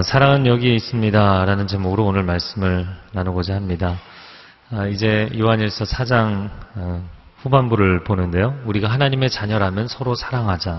아, 0.00 0.02
사랑은 0.02 0.46
여기에 0.46 0.74
있습니다. 0.76 1.44
라는 1.44 1.66
제목으로 1.66 2.06
오늘 2.06 2.22
말씀을 2.22 2.86
나누고자 3.12 3.54
합니다. 3.54 3.98
아, 4.70 4.86
이제 4.86 5.28
요한일서 5.38 5.84
4장 5.84 6.48
어, 6.76 7.06
후반부를 7.42 8.04
보는데요. 8.04 8.58
우리가 8.64 8.88
하나님의 8.88 9.28
자녀라면 9.28 9.88
서로 9.88 10.14
사랑하자. 10.14 10.72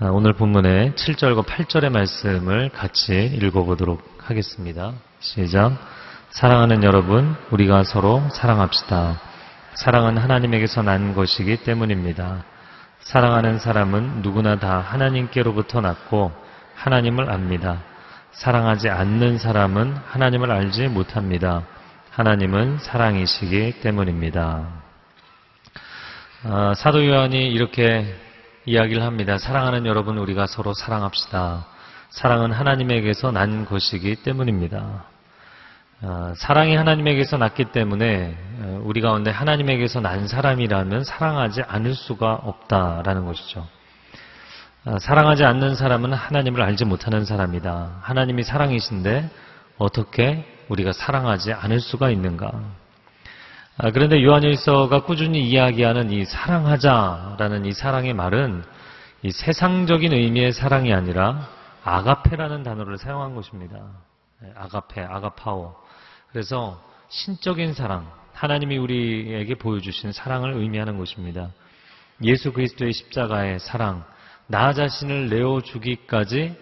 아, 0.00 0.06
오늘 0.06 0.32
본문의 0.32 0.92
7절과 0.92 1.44
8절의 1.44 1.90
말씀을 1.90 2.70
같이 2.70 3.26
읽어보도록 3.34 4.16
하겠습니다. 4.18 4.94
시작. 5.20 5.76
사랑하는 6.30 6.84
여러분, 6.84 7.36
우리가 7.50 7.84
서로 7.84 8.22
사랑합시다. 8.32 9.20
사랑은 9.74 10.16
하나님에게서 10.16 10.80
난 10.80 11.14
것이기 11.14 11.58
때문입니다. 11.64 12.44
사랑하는 13.00 13.58
사람은 13.58 14.22
누구나 14.22 14.58
다 14.58 14.78
하나님께로부터 14.78 15.82
났고 15.82 16.47
하나님을 16.78 17.30
압니다. 17.30 17.82
사랑하지 18.32 18.88
않는 18.88 19.38
사람은 19.38 19.96
하나님을 20.06 20.50
알지 20.50 20.88
못합니다. 20.88 21.64
하나님은 22.12 22.78
사랑이시기 22.78 23.80
때문입니다. 23.80 24.68
아, 26.44 26.74
사도 26.76 27.04
요한이 27.04 27.48
이렇게 27.48 28.06
이야기를 28.64 29.02
합니다. 29.02 29.38
사랑하는 29.38 29.86
여러분, 29.86 30.18
우리가 30.18 30.46
서로 30.46 30.72
사랑합시다. 30.72 31.66
사랑은 32.10 32.52
하나님에게서 32.52 33.32
난 33.32 33.64
것이기 33.64 34.16
때문입니다. 34.16 35.04
아, 36.02 36.32
사랑이 36.36 36.76
하나님에게서 36.76 37.38
났기 37.38 37.66
때문에 37.72 38.36
어, 38.60 38.80
우리 38.84 39.00
가운데 39.00 39.32
하나님에게서 39.32 40.00
난 40.00 40.28
사람이라면 40.28 41.02
사랑하지 41.02 41.62
않을 41.62 41.94
수가 41.94 42.34
없다라는 42.34 43.24
것이죠. 43.24 43.66
아, 44.90 44.98
사랑하지 44.98 45.44
않는 45.44 45.74
사람은 45.74 46.14
하나님을 46.14 46.62
알지 46.62 46.86
못하는 46.86 47.26
사람이다. 47.26 47.98
하나님이 48.00 48.42
사랑이신데 48.42 49.28
어떻게 49.76 50.46
우리가 50.70 50.92
사랑하지 50.94 51.52
않을 51.52 51.78
수가 51.78 52.08
있는가? 52.08 52.50
아, 53.76 53.90
그런데 53.90 54.24
요한일서가 54.24 55.02
꾸준히 55.04 55.46
이야기하는 55.46 56.10
이 56.10 56.24
사랑하자라는 56.24 57.66
이 57.66 57.72
사랑의 57.74 58.14
말은 58.14 58.64
이 59.24 59.30
세상적인 59.30 60.14
의미의 60.14 60.52
사랑이 60.52 60.94
아니라 60.94 61.46
아가페라는 61.84 62.62
단어를 62.62 62.96
사용한 62.96 63.34
것입니다. 63.34 63.76
네, 64.40 64.50
아가페, 64.56 65.02
아가파오. 65.02 65.76
그래서 66.32 66.82
신적인 67.10 67.74
사랑, 67.74 68.10
하나님이 68.32 68.78
우리에게 68.78 69.56
보여주신 69.56 70.12
사랑을 70.12 70.54
의미하는 70.54 70.96
것입니다. 70.96 71.50
예수 72.22 72.54
그리스도의 72.54 72.94
십자가의 72.94 73.60
사랑, 73.60 74.02
나 74.50 74.72
자신을 74.72 75.28
내어 75.28 75.60
주기까지 75.60 76.56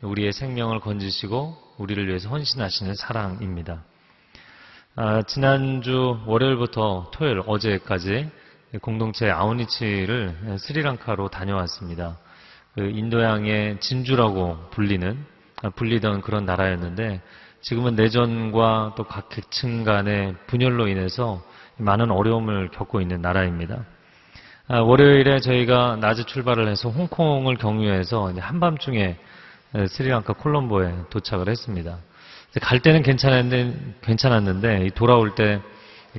우리의 0.00 0.32
생명을 0.32 0.78
건지시고 0.78 1.56
우리를 1.76 2.06
위해서 2.06 2.28
헌신하시는 2.28 2.94
사랑입니다. 2.94 3.82
아, 4.94 5.22
지난주 5.22 6.20
월요일부터 6.26 7.10
토요일 7.12 7.42
어제까지 7.44 8.30
공동체 8.80 9.28
아우니치를 9.28 10.56
스리랑카로 10.60 11.30
다녀왔습니다. 11.30 12.16
그 12.76 12.88
인도양의 12.88 13.80
진주라고 13.80 14.70
불리는 14.70 15.26
아, 15.62 15.70
불리던 15.70 16.20
그런 16.20 16.46
나라였는데 16.46 17.20
지금은 17.60 17.96
내전과 17.96 18.94
또 18.96 19.02
각 19.02 19.28
계층 19.30 19.82
간의 19.82 20.36
분열로 20.46 20.86
인해서 20.86 21.42
많은 21.76 22.12
어려움을 22.12 22.68
겪고 22.70 23.00
있는 23.00 23.20
나라입니다. 23.20 23.84
아, 24.74 24.80
월요일에 24.80 25.40
저희가 25.40 25.98
낮에 26.00 26.22
출발을 26.24 26.66
해서 26.66 26.88
홍콩을 26.88 27.58
경유해서 27.58 28.32
한밤중에 28.38 29.18
스리랑카 29.86 30.32
콜롬보에 30.32 30.94
도착을 31.10 31.50
했습니다. 31.50 31.98
갈 32.62 32.80
때는 32.80 33.02
괜찮았는데, 33.02 33.96
괜찮았는데 34.00 34.88
돌아올 34.94 35.34
때 35.34 35.60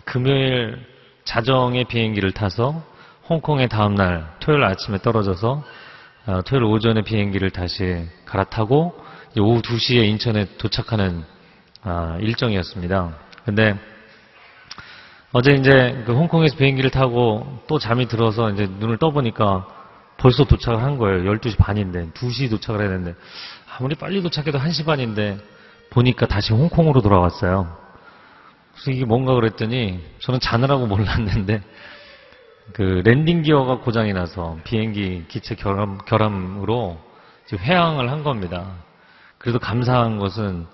금요일 0.05 0.77
자정의 1.23 1.85
비행기를 1.85 2.31
타서 2.31 2.83
홍콩에 3.27 3.67
다음날 3.67 4.35
토요일 4.39 4.63
아침에 4.65 4.99
떨어져서 4.99 5.63
아, 6.27 6.41
토요일 6.45 6.65
오전에 6.65 7.01
비행기를 7.01 7.49
다시 7.49 8.05
갈아타고 8.25 8.93
오후 9.39 9.63
2시에 9.63 10.07
인천에 10.09 10.45
도착하는 10.59 11.23
아, 11.81 12.19
일정이었습니다. 12.21 13.17
근데 13.45 13.92
어제 15.35 15.53
이제 15.53 16.03
그 16.05 16.13
홍콩에서 16.13 16.55
비행기를 16.57 16.91
타고 16.91 17.59
또 17.65 17.79
잠이 17.79 18.07
들어서 18.07 18.51
이제 18.51 18.67
눈을 18.67 18.97
떠보니까 18.97 19.67
벌써 20.17 20.45
도착을 20.45 20.83
한 20.83 20.99
거예요. 20.99 21.23
12시 21.23 21.57
반인데 21.57 22.11
2시 22.11 22.51
도착을 22.51 22.81
해야 22.81 22.89
되는데 22.89 23.15
아무리 23.75 23.95
빨리 23.95 24.21
도착해도 24.21 24.59
1시 24.59 24.85
반인데 24.85 25.39
보니까 25.89 26.27
다시 26.27 26.53
홍콩으로 26.53 27.01
돌아왔어요. 27.01 27.75
그래서 28.73 28.91
이게 28.91 29.05
뭔가 29.05 29.33
그랬더니 29.33 30.01
저는 30.19 30.39
자느라고 30.39 30.85
몰랐는데 30.85 31.63
그 32.73 33.01
landing 33.03 33.41
gear가 33.41 33.79
고장이 33.79 34.13
나서 34.13 34.57
비행기 34.65 35.25
기체 35.29 35.55
결함, 35.55 35.97
결함으로 36.05 36.99
회항을 37.51 38.11
한 38.11 38.23
겁니다. 38.23 38.67
그래도 39.39 39.57
감사한 39.57 40.19
것은 40.19 40.67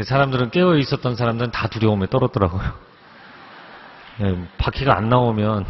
사람들은 0.00 0.50
깨어 0.50 0.76
있었던 0.76 1.16
사람들은 1.16 1.50
다 1.50 1.66
두려움에 1.66 2.06
떨었더라고요. 2.06 2.87
네, 4.20 4.36
바퀴가 4.58 4.96
안 4.96 5.08
나오면 5.08 5.64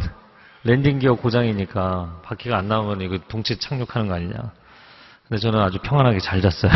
landing 0.63 0.97
gear 0.97 1.13
고장이니까 1.13 2.21
바퀴가 2.23 2.57
안 2.57 2.67
나오면 2.67 3.01
이거 3.01 3.19
동체 3.27 3.55
착륙하는 3.55 4.07
거 4.07 4.15
아니냐. 4.15 4.33
근데 5.27 5.39
저는 5.39 5.59
아주 5.59 5.77
평안하게 5.83 6.19
잘 6.19 6.41
잤어요. 6.41 6.71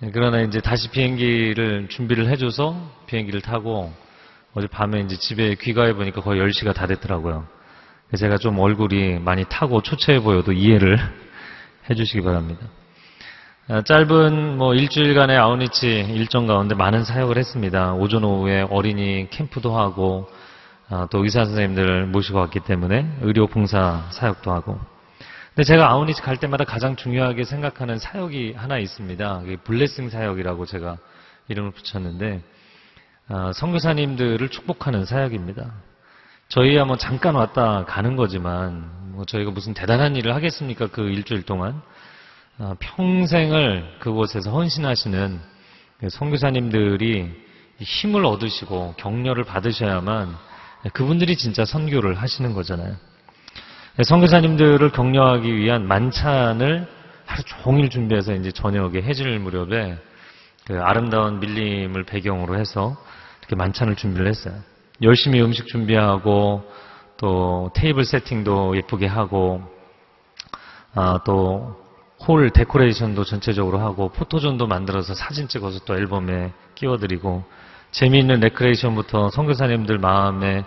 네, 0.00 0.10
그러나 0.12 0.42
이제 0.42 0.60
다시 0.60 0.90
비행기를 0.90 1.88
준비를 1.88 2.28
해줘서 2.28 2.76
비행기를 3.06 3.40
타고 3.40 3.94
어제 4.52 4.66
밤에 4.66 5.00
이제 5.00 5.16
집에 5.16 5.54
귀가해 5.54 5.94
보니까 5.94 6.20
거의 6.20 6.38
10시가 6.42 6.74
다 6.74 6.86
됐더라고요. 6.86 7.46
제가 8.18 8.36
좀 8.36 8.58
얼굴이 8.58 9.20
많이 9.20 9.44
타고 9.48 9.80
초췌해 9.80 10.20
보여도 10.20 10.52
이해를 10.52 10.98
해주시기 11.88 12.20
바랍니다. 12.20 12.66
아, 13.68 13.80
짧은 13.80 14.58
뭐 14.58 14.74
일주일간의 14.74 15.38
아우니치 15.38 15.86
일정 15.86 16.48
가운데 16.48 16.74
많은 16.74 17.04
사역을 17.04 17.38
했습니다. 17.38 17.94
오전 17.94 18.24
오후에 18.24 18.66
어린이 18.68 19.28
캠프도 19.30 19.78
하고 19.78 20.28
아, 20.88 21.06
또 21.12 21.22
의사 21.22 21.44
선생님들 21.44 22.06
모시고 22.06 22.40
왔기 22.40 22.60
때문에 22.60 23.18
의료 23.20 23.46
봉사 23.46 24.08
사역도 24.10 24.50
하고. 24.50 24.80
근데 25.54 25.62
제가 25.62 25.88
아우니치 25.90 26.22
갈 26.22 26.38
때마다 26.38 26.64
가장 26.64 26.96
중요하게 26.96 27.44
생각하는 27.44 28.00
사역이 28.00 28.54
하나 28.56 28.78
있습니다. 28.78 29.42
블레싱 29.62 30.10
사역이라고 30.10 30.66
제가 30.66 30.98
이름을 31.46 31.70
붙였는데 31.70 32.42
아, 33.28 33.52
선교사님들을 33.54 34.48
축복하는 34.48 35.04
사역입니다. 35.04 35.70
저희야 36.48 36.84
뭐 36.84 36.96
잠깐 36.96 37.36
왔다 37.36 37.84
가는 37.84 38.16
거지만 38.16 38.90
뭐 39.12 39.24
저희가 39.24 39.52
무슨 39.52 39.72
대단한 39.72 40.16
일을 40.16 40.34
하겠습니까? 40.34 40.88
그 40.88 41.02
일주일 41.02 41.44
동안. 41.44 41.80
아, 42.58 42.74
평생을 42.78 43.96
그곳에서 44.00 44.50
헌신하시는 44.50 45.40
그 45.98 46.08
선교사님들이 46.10 47.30
힘을 47.80 48.26
얻으시고 48.26 48.94
격려를 48.98 49.44
받으셔야만 49.44 50.36
그분들이 50.92 51.36
진짜 51.36 51.64
선교를 51.64 52.14
하시는 52.14 52.52
거잖아요. 52.52 52.96
선교사님들을 54.02 54.90
격려하기 54.90 55.54
위한 55.56 55.86
만찬을 55.86 56.88
하루 57.24 57.42
종일 57.42 57.88
준비해서 57.88 58.34
이제 58.34 58.50
저녁에 58.50 59.00
해질 59.02 59.38
무렵에 59.38 59.98
그 60.66 60.78
아름다운 60.80 61.40
밀림을 61.40 62.04
배경으로 62.04 62.58
해서 62.58 62.96
이렇게 63.40 63.56
만찬을 63.56 63.96
준비를 63.96 64.28
했어요. 64.28 64.54
열심히 65.02 65.40
음식 65.40 65.66
준비하고 65.66 66.70
또 67.16 67.70
테이블 67.74 68.04
세팅도 68.04 68.76
예쁘게 68.76 69.06
하고 69.06 69.62
아, 70.94 71.20
또 71.24 71.81
홀 72.26 72.50
데코레이션도 72.50 73.24
전체적으로 73.24 73.78
하고 73.78 74.08
포토존도 74.10 74.66
만들어서 74.66 75.14
사진 75.14 75.48
찍어서 75.48 75.80
또 75.84 75.96
앨범에 75.96 76.52
끼워드리고 76.76 77.44
재미있는 77.90 78.40
데코레이션부터 78.40 79.30
선교사님들 79.30 79.98
마음에 79.98 80.64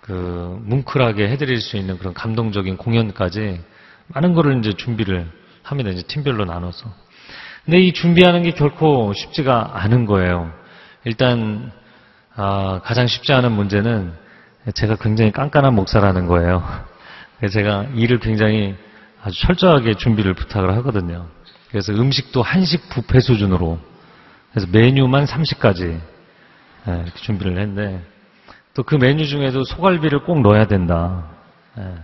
그 0.00 0.60
뭉클하게 0.64 1.28
해드릴 1.28 1.60
수 1.60 1.76
있는 1.76 1.98
그런 1.98 2.14
감동적인 2.14 2.76
공연까지 2.76 3.60
많은 4.08 4.34
거를 4.34 4.58
이제 4.58 4.72
준비를 4.72 5.28
합니다. 5.62 5.90
이제 5.90 6.02
팀별로 6.02 6.44
나눠서. 6.44 6.92
근데 7.64 7.80
이 7.80 7.92
준비하는 7.92 8.42
게 8.42 8.52
결코 8.52 9.12
쉽지가 9.12 9.72
않은 9.74 10.06
거예요. 10.06 10.52
일단 11.04 11.70
아, 12.34 12.80
가장 12.82 13.06
쉽지 13.06 13.32
않은 13.32 13.52
문제는 13.52 14.12
제가 14.74 14.96
굉장히 14.96 15.32
깐깐한 15.32 15.74
목사라는 15.74 16.26
거예요. 16.26 16.62
제가 17.52 17.86
일을 17.94 18.20
굉장히 18.20 18.76
아주 19.22 19.40
철저하게 19.40 19.94
준비를 19.94 20.34
부탁을 20.34 20.74
하거든요. 20.78 21.28
그래서 21.70 21.92
음식도 21.92 22.42
한식 22.42 22.88
부페 22.90 23.20
수준으로 23.20 23.78
그래서 24.50 24.68
메뉴만 24.70 25.24
30가지 25.24 26.00
예, 26.88 26.92
이렇게 26.92 27.18
준비를 27.20 27.58
했는데 27.58 28.02
또 28.74 28.82
그 28.82 28.96
메뉴 28.96 29.26
중에도 29.26 29.64
소갈비를 29.64 30.24
꼭 30.24 30.40
넣어야 30.40 30.66
된다. 30.66 31.26
예, 31.78 31.94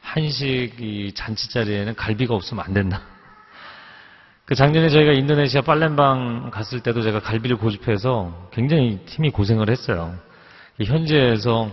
한식 0.00 0.80
이 0.80 1.12
잔치 1.14 1.50
자리에는 1.50 1.94
갈비가 1.96 2.34
없으면 2.34 2.64
안 2.64 2.72
된다. 2.72 3.02
그 4.46 4.54
작년에 4.54 4.88
저희가 4.88 5.12
인도네시아 5.12 5.62
팔렘방 5.62 6.50
갔을 6.50 6.80
때도 6.80 7.02
제가 7.02 7.20
갈비를 7.20 7.56
고집해서 7.56 8.48
굉장히 8.52 9.00
팀이 9.06 9.30
고생을 9.30 9.70
했어요. 9.70 10.14
현지에서 10.82 11.70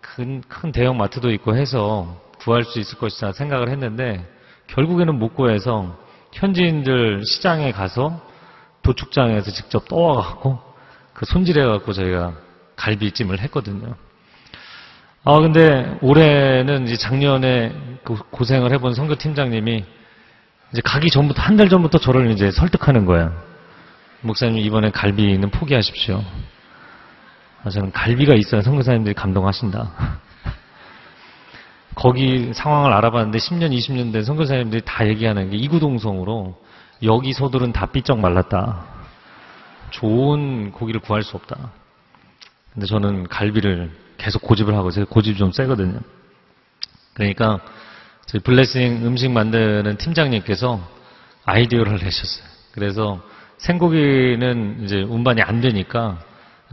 큰, 0.00 0.42
큰 0.48 0.72
대형 0.72 0.96
마트도 0.96 1.30
있고 1.32 1.56
해서 1.56 2.20
구할 2.44 2.64
수 2.64 2.80
있을 2.80 2.98
것이다 2.98 3.32
생각을 3.32 3.68
했는데 3.70 4.26
결국에는 4.68 5.18
못 5.18 5.34
구해서 5.34 5.98
현지인들 6.32 7.22
시장에 7.24 7.72
가서 7.72 8.20
도축장에서 8.82 9.50
직접 9.50 9.86
떠와갖고 9.88 10.58
그 11.12 11.26
손질해갖고 11.26 11.92
저희가 11.92 12.34
갈비찜을 12.76 13.38
했거든요. 13.40 13.94
아, 15.24 15.38
근데 15.38 15.98
올해는 16.00 16.84
이제 16.86 16.96
작년에 16.96 17.98
그 18.02 18.16
고생을 18.30 18.72
해본 18.72 18.94
선교 18.94 19.14
팀장님이 19.14 19.84
이제 20.72 20.80
가기 20.82 21.10
전부터, 21.10 21.42
한 21.42 21.56
달 21.56 21.68
전부터 21.68 21.98
저를 21.98 22.30
이제 22.32 22.50
설득하는 22.50 23.04
거예요. 23.04 23.32
목사님, 24.22 24.58
이번에 24.58 24.90
갈비는 24.90 25.50
포기하십시오. 25.50 26.24
아, 27.62 27.70
저는 27.70 27.92
갈비가 27.92 28.34
있어야 28.34 28.62
선교사님들이 28.62 29.14
감동하신다. 29.14 30.18
거기 31.94 32.52
상황을 32.54 32.92
알아봤는데 32.92 33.38
10년, 33.38 33.76
20년 33.76 34.12
된 34.12 34.24
선교사님들이 34.24 34.82
다 34.84 35.06
얘기하는 35.06 35.50
게 35.50 35.56
이구동성으로 35.56 36.58
여기 37.02 37.32
소들은 37.32 37.72
다 37.72 37.86
삐쩍 37.86 38.18
말랐다. 38.18 38.84
좋은 39.90 40.72
고기를 40.72 41.00
구할 41.00 41.22
수 41.22 41.36
없다. 41.36 41.70
근데 42.72 42.86
저는 42.86 43.28
갈비를 43.28 43.90
계속 44.16 44.40
고집을 44.42 44.74
하고 44.74 44.90
제가 44.90 45.06
고집이 45.10 45.36
좀 45.36 45.52
세거든요. 45.52 45.98
그러니까 47.12 47.60
저희 48.26 48.40
블레싱 48.40 49.04
음식 49.04 49.30
만드는 49.30 49.98
팀장님께서 49.98 50.80
아이디어를 51.44 51.98
내셨어요. 51.98 52.46
그래서 52.72 53.20
생고기는 53.58 54.84
이제 54.84 55.02
운반이 55.02 55.42
안 55.42 55.60
되니까 55.60 56.18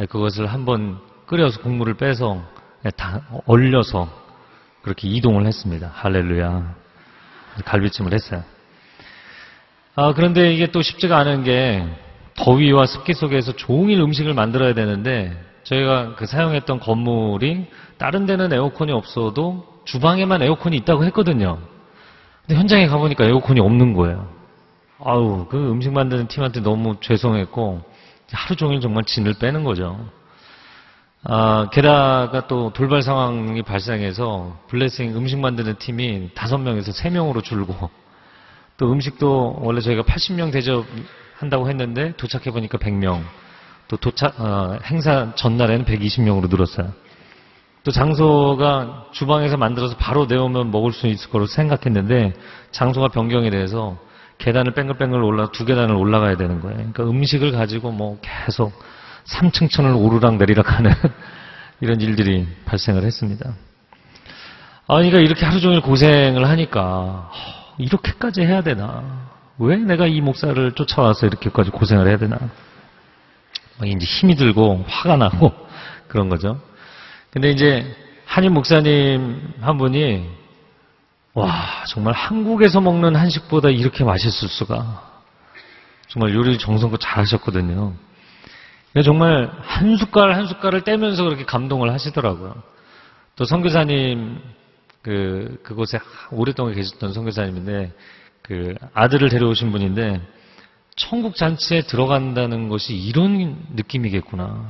그것을 0.10 0.48
한번 0.48 1.00
끓여서 1.26 1.60
국물을 1.62 1.96
빼서 1.96 2.42
다 2.96 3.22
얼려서 3.46 4.08
그렇게 4.82 5.08
이동을 5.08 5.46
했습니다. 5.46 5.92
할렐루야. 5.94 6.76
갈비찜을 7.66 8.14
했어요. 8.14 8.44
아, 9.96 10.14
그런데 10.14 10.54
이게 10.54 10.68
또 10.68 10.82
쉽지가 10.82 11.18
않은 11.18 11.44
게 11.44 11.86
더위와 12.36 12.86
습기 12.86 13.14
속에서 13.14 13.52
종일 13.54 14.00
음식을 14.00 14.34
만들어야 14.34 14.74
되는데 14.74 15.38
저희가 15.64 16.16
그 16.16 16.26
사용했던 16.26 16.80
건물이 16.80 17.68
다른 17.98 18.26
데는 18.26 18.54
에어컨이 18.54 18.94
없어도 18.94 19.66
주방에만 19.84 20.42
에어컨이 20.42 20.78
있다고 20.78 21.04
했거든요. 21.06 21.60
근데 22.42 22.58
현장에 22.58 22.88
가보니까 22.88 23.26
에어컨이 23.26 23.60
없는 23.60 23.94
거예요. 23.94 24.30
아우, 25.04 25.48
그 25.50 25.58
음식 25.70 25.92
만드는 25.92 26.28
팀한테 26.28 26.62
너무 26.62 26.96
죄송했고 27.02 27.82
하루 28.32 28.56
종일 28.56 28.80
정말 28.80 29.04
진을 29.04 29.36
빼는 29.40 29.64
거죠. 29.64 30.10
아, 31.24 31.68
게다가 31.72 32.48
또 32.48 32.72
돌발 32.72 33.02
상황이 33.02 33.62
발생해서 33.62 34.58
블레싱 34.68 35.16
음식 35.18 35.38
만드는 35.40 35.76
팀이 35.78 36.32
다섯 36.34 36.58
명에서 36.58 36.92
세 36.92 37.10
명으로 37.10 37.42
줄고 37.42 37.90
또 38.78 38.92
음식도 38.92 39.60
원래 39.62 39.82
저희가 39.82 40.04
80명 40.04 40.54
대접한다고 40.54 41.68
했는데 41.68 42.14
도착해 42.16 42.52
보니까 42.52 42.78
100명. 42.78 43.22
또 43.90 43.98
도착 43.98 44.40
어, 44.40 44.78
행사 44.86 45.34
전날에는 45.36 45.84
120명으로 45.84 46.50
늘었어요. 46.50 46.94
또 47.84 47.92
장소가 47.92 49.08
주방에서 49.12 49.58
만들어서 49.58 49.98
바로 49.98 50.26
내오면 50.26 50.72
먹을 50.72 50.94
수 50.94 51.08
있을 51.08 51.30
거로 51.30 51.48
생각했는데 51.48 52.34
장소가 52.72 53.10
변경이 53.10 53.50
돼서 53.50 53.98
계단을 54.38 54.74
뺑글뺑글 54.74 55.22
올라 55.22 55.52
두 55.52 55.66
계단을 55.66 55.96
올라가야 55.96 56.38
되는 56.38 56.62
거예요. 56.62 56.78
그러니까 56.78 57.04
음식을 57.04 57.52
가지고 57.52 57.92
뭐 57.92 58.20
계속 58.22 58.72
3층천을 59.26 60.00
오르락 60.00 60.38
내리락 60.38 60.72
하는 60.78 60.92
이런 61.82 62.02
일들이 62.02 62.48
발생을 62.66 63.04
했습니다. 63.04 63.54
아, 64.88 64.96
그러니까 64.96 65.20
이렇게 65.20 65.46
하루 65.46 65.62
종일 65.62 65.82
고생을 65.82 66.48
하니까 66.48 67.30
이렇게까지 67.78 68.42
해야 68.42 68.62
되나? 68.62 69.30
왜 69.60 69.78
내가 69.78 70.08
이 70.08 70.20
목사를 70.22 70.72
쫓아와서 70.74 71.28
이렇게까지 71.28 71.70
고생을 71.70 72.08
해야 72.08 72.18
되나? 72.18 72.38
이제 73.86 74.06
힘이 74.06 74.36
들고 74.36 74.86
화가 74.88 75.18
나고 75.18 75.54
그런 76.08 76.30
거죠. 76.30 76.60
근데 77.30 77.52
이제 77.52 77.96
한인 78.26 78.54
목사님 78.54 79.54
한 79.62 79.78
분이 79.78 80.28
와 81.34 81.84
정말 81.88 82.14
한국에서 82.14 82.82
먹는 82.82 83.16
한식보다 83.16 83.70
이렇게 83.70 84.04
맛있을 84.04 84.50
수가 84.50 85.04
정말 86.08 86.34
요리 86.34 86.58
정성껏 86.58 87.00
잘하셨거든요. 87.00 87.94
정말 89.04 89.52
한 89.62 89.98
숟갈 89.98 90.36
한 90.36 90.48
숟갈을 90.48 90.82
떼면서 90.82 91.24
그렇게 91.24 91.46
감동을 91.46 91.94
하시더라고요. 91.94 92.62
또 93.36 93.46
선교사님 93.46 94.42
그 95.02 95.60
그곳에 95.64 96.00
오랫동안 96.32 96.74
계셨던 96.74 97.14
선교사님인데 97.14 97.94
그 98.42 98.76
아들을 98.94 99.30
데려오신 99.30 99.72
분인데 99.72 100.22
천국 100.96 101.36
잔치에 101.36 101.82
들어간다는 101.82 102.68
것이 102.68 102.96
이런 102.96 103.66
느낌이겠구나. 103.76 104.68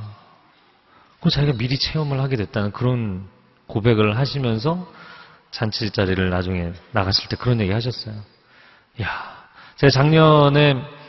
그 1.20 1.30
자기가 1.30 1.58
미리 1.58 1.78
체험을 1.78 2.20
하게 2.20 2.36
됐다는 2.36 2.72
그런 2.72 3.26
고백을 3.66 4.16
하시면서 4.16 4.86
잔치 5.50 5.90
자리를 5.90 6.30
나중에 6.30 6.72
나갔을 6.92 7.28
때 7.28 7.36
그런 7.36 7.60
얘기 7.60 7.72
하셨어요. 7.72 8.14
야, 9.02 9.48
제가 9.76 9.90
작년에 9.90 10.99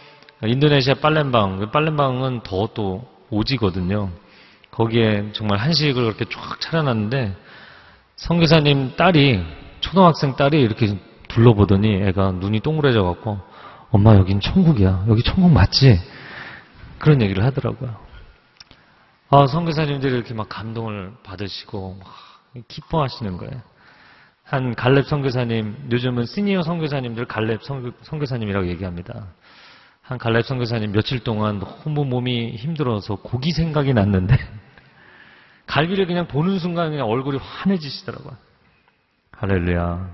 인도네시아 0.43 0.95
빨렘방, 0.95 1.59
그 1.59 1.71
빨렘방은 1.71 2.41
더 2.43 2.67
또 2.73 3.07
오지거든요. 3.31 4.09
거기에 4.71 5.31
정말 5.33 5.57
한식을 5.59 6.03
그렇게 6.03 6.25
쫙 6.25 6.59
차려놨는데 6.59 7.35
성교사님 8.15 8.95
딸이 8.95 9.43
초등학생 9.79 10.35
딸이 10.35 10.61
이렇게 10.61 10.97
둘러보더니 11.27 12.03
애가 12.03 12.33
눈이 12.33 12.59
동그래져 12.59 13.03
갖고 13.03 13.39
엄마 13.89 14.15
여긴 14.15 14.39
천국이야. 14.39 15.05
여기 15.07 15.23
천국 15.23 15.51
맞지? 15.51 15.99
그런 16.99 17.21
얘기를 17.21 17.43
하더라고요. 17.43 17.95
아, 19.29 19.47
선교사님들이 19.47 20.13
이렇게 20.13 20.33
막 20.33 20.49
감동을 20.49 21.13
받으시고 21.23 21.97
막 21.99 22.07
기뻐하시는 22.67 23.37
거예요. 23.37 23.61
한 24.43 24.75
갈렙 24.75 25.07
선교사님, 25.07 25.87
요즘은 25.91 26.25
시니어 26.25 26.63
선교사님들 26.63 27.25
갈렙 27.25 27.61
선교사님이라고 28.03 28.67
얘기합니다. 28.67 29.27
한 30.11 30.17
갈렙 30.17 30.43
선교사님 30.43 30.91
며칠 30.91 31.23
동안 31.23 31.59
너무 31.59 32.03
몸이 32.03 32.57
힘들어서 32.57 33.15
고기 33.15 33.53
생각이 33.53 33.93
났는데 33.93 34.35
갈비를 35.67 36.05
그냥 36.05 36.27
보는 36.27 36.59
순간 36.59 36.89
그냥 36.89 37.07
얼굴이 37.07 37.37
환해지시더라고요. 37.37 38.35
할렐루야. 39.31 40.09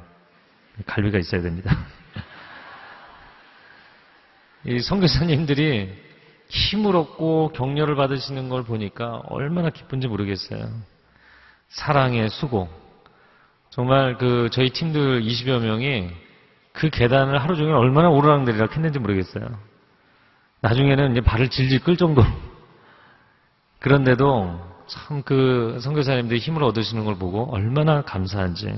갈비가 0.86 1.18
있어야 1.18 1.42
됩니다. 1.42 1.76
이 4.66 4.80
선교사님들이 4.82 5.92
힘을 6.50 6.96
얻고 6.96 7.54
격려를 7.54 7.96
받으시는 7.96 8.50
걸 8.50 8.66
보니까 8.66 9.24
얼마나 9.30 9.72
기쁜지 9.72 10.08
모르겠어요. 10.08 10.70
사랑의 11.70 12.30
수고. 12.30 12.70
정말 13.72 14.20
그 14.20 14.50
저희 14.52 14.70
팀들 14.70 15.24
20여 15.24 15.60
명이 15.60 16.12
그 16.74 16.92
계단을 16.92 17.42
하루 17.42 17.56
종일 17.56 17.74
얼마나 17.74 18.10
오르락내리락 18.10 18.76
했는지 18.76 19.00
모르겠어요. 19.00 19.67
나중에는 20.62 21.12
이제 21.12 21.22
발을 21.22 21.50
질질 21.50 21.84
끌 21.84 21.98
정도로. 21.98 22.28
그런데도 23.80 24.68
참 24.88 25.22
그 25.24 25.78
선교사님들이 25.82 26.40
힘을 26.40 26.64
얻으시는 26.64 27.06
걸 27.06 27.18
보고 27.18 27.54
얼마나 27.54 28.02
감사한지. 28.02 28.74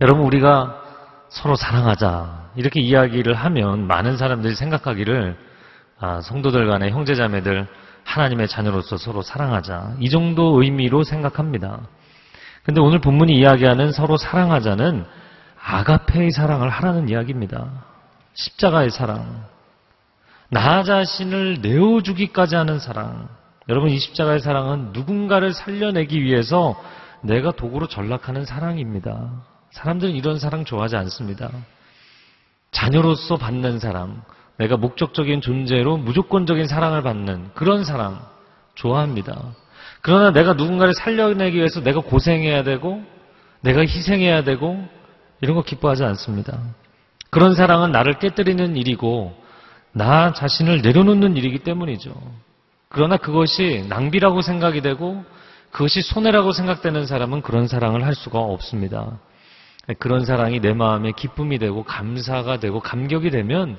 여러분 0.00 0.24
우리가 0.24 0.82
서로 1.28 1.56
사랑하자 1.56 2.50
이렇게 2.56 2.80
이야기를 2.80 3.34
하면 3.34 3.86
많은 3.86 4.16
사람들이 4.16 4.54
생각하기를 4.54 5.36
아, 5.98 6.20
성도들 6.20 6.66
간의 6.66 6.90
형제자매들 6.90 7.66
하나님의 8.04 8.48
자녀로서 8.48 8.96
서로 8.96 9.22
사랑하자 9.22 9.96
이 10.00 10.10
정도 10.10 10.62
의미로 10.62 11.04
생각합니다. 11.04 11.80
근데 12.62 12.80
오늘 12.80 13.00
본문이 13.00 13.36
이야기하는 13.38 13.92
서로 13.92 14.16
사랑하자는 14.16 15.04
아가페의 15.62 16.30
사랑을 16.30 16.68
하라는 16.68 17.08
이야기입니다. 17.08 17.70
십자가의 18.34 18.90
사랑. 18.90 19.44
나 20.50 20.82
자신을 20.82 21.58
내어주기까지 21.60 22.54
하는 22.54 22.78
사랑. 22.78 23.28
여러분 23.68 23.90
이 23.90 23.98
십자가의 23.98 24.40
사랑은 24.40 24.90
누군가를 24.92 25.52
살려내기 25.52 26.22
위해서 26.22 26.80
내가 27.22 27.50
도구로 27.50 27.88
전락하는 27.88 28.44
사랑입니다. 28.44 29.42
사람들은 29.72 30.14
이런 30.14 30.38
사랑 30.38 30.64
좋아하지 30.64 30.96
않습니다. 30.96 31.50
자녀로서 32.70 33.36
받는 33.36 33.78
사랑, 33.78 34.22
내가 34.58 34.76
목적적인 34.76 35.40
존재로 35.40 35.96
무조건적인 35.96 36.66
사랑을 36.66 37.02
받는 37.02 37.50
그런 37.54 37.84
사랑 37.84 38.20
좋아합니다. 38.74 39.54
그러나 40.00 40.30
내가 40.30 40.52
누군가를 40.52 40.94
살려내기 40.94 41.56
위해서 41.56 41.80
내가 41.82 42.00
고생해야 42.00 42.62
되고 42.62 43.02
내가 43.60 43.80
희생해야 43.80 44.44
되고 44.44 44.86
이런 45.40 45.56
거 45.56 45.62
기뻐하지 45.62 46.04
않습니다. 46.04 46.58
그런 47.30 47.54
사랑은 47.54 47.90
나를 47.90 48.18
깨뜨리는 48.18 48.76
일이고 48.76 49.45
나 49.96 50.34
자신을 50.34 50.82
내려놓는 50.82 51.38
일이기 51.38 51.60
때문이죠. 51.60 52.12
그러나 52.90 53.16
그것이 53.16 53.86
낭비라고 53.88 54.42
생각이 54.42 54.82
되고 54.82 55.24
그것이 55.70 56.02
손해라고 56.02 56.52
생각되는 56.52 57.06
사람은 57.06 57.40
그런 57.40 57.66
사랑을 57.66 58.04
할 58.04 58.14
수가 58.14 58.38
없습니다. 58.38 59.18
그런 59.98 60.26
사랑이 60.26 60.60
내 60.60 60.74
마음에 60.74 61.12
기쁨이 61.12 61.58
되고 61.58 61.82
감사가 61.82 62.60
되고 62.60 62.80
감격이 62.80 63.30
되면 63.30 63.78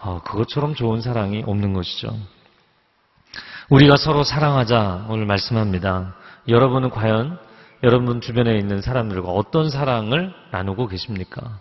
어, 0.00 0.20
그것처럼 0.24 0.74
좋은 0.74 1.00
사랑이 1.00 1.44
없는 1.46 1.74
것이죠. 1.74 2.08
우리가 3.70 3.96
서로 3.96 4.24
사랑하자 4.24 5.06
오늘 5.08 5.26
말씀합니다. 5.26 6.16
여러분은 6.48 6.90
과연 6.90 7.38
여러분 7.84 8.20
주변에 8.20 8.58
있는 8.58 8.80
사람들과 8.80 9.30
어떤 9.30 9.70
사랑을 9.70 10.34
나누고 10.50 10.88
계십니까? 10.88 11.60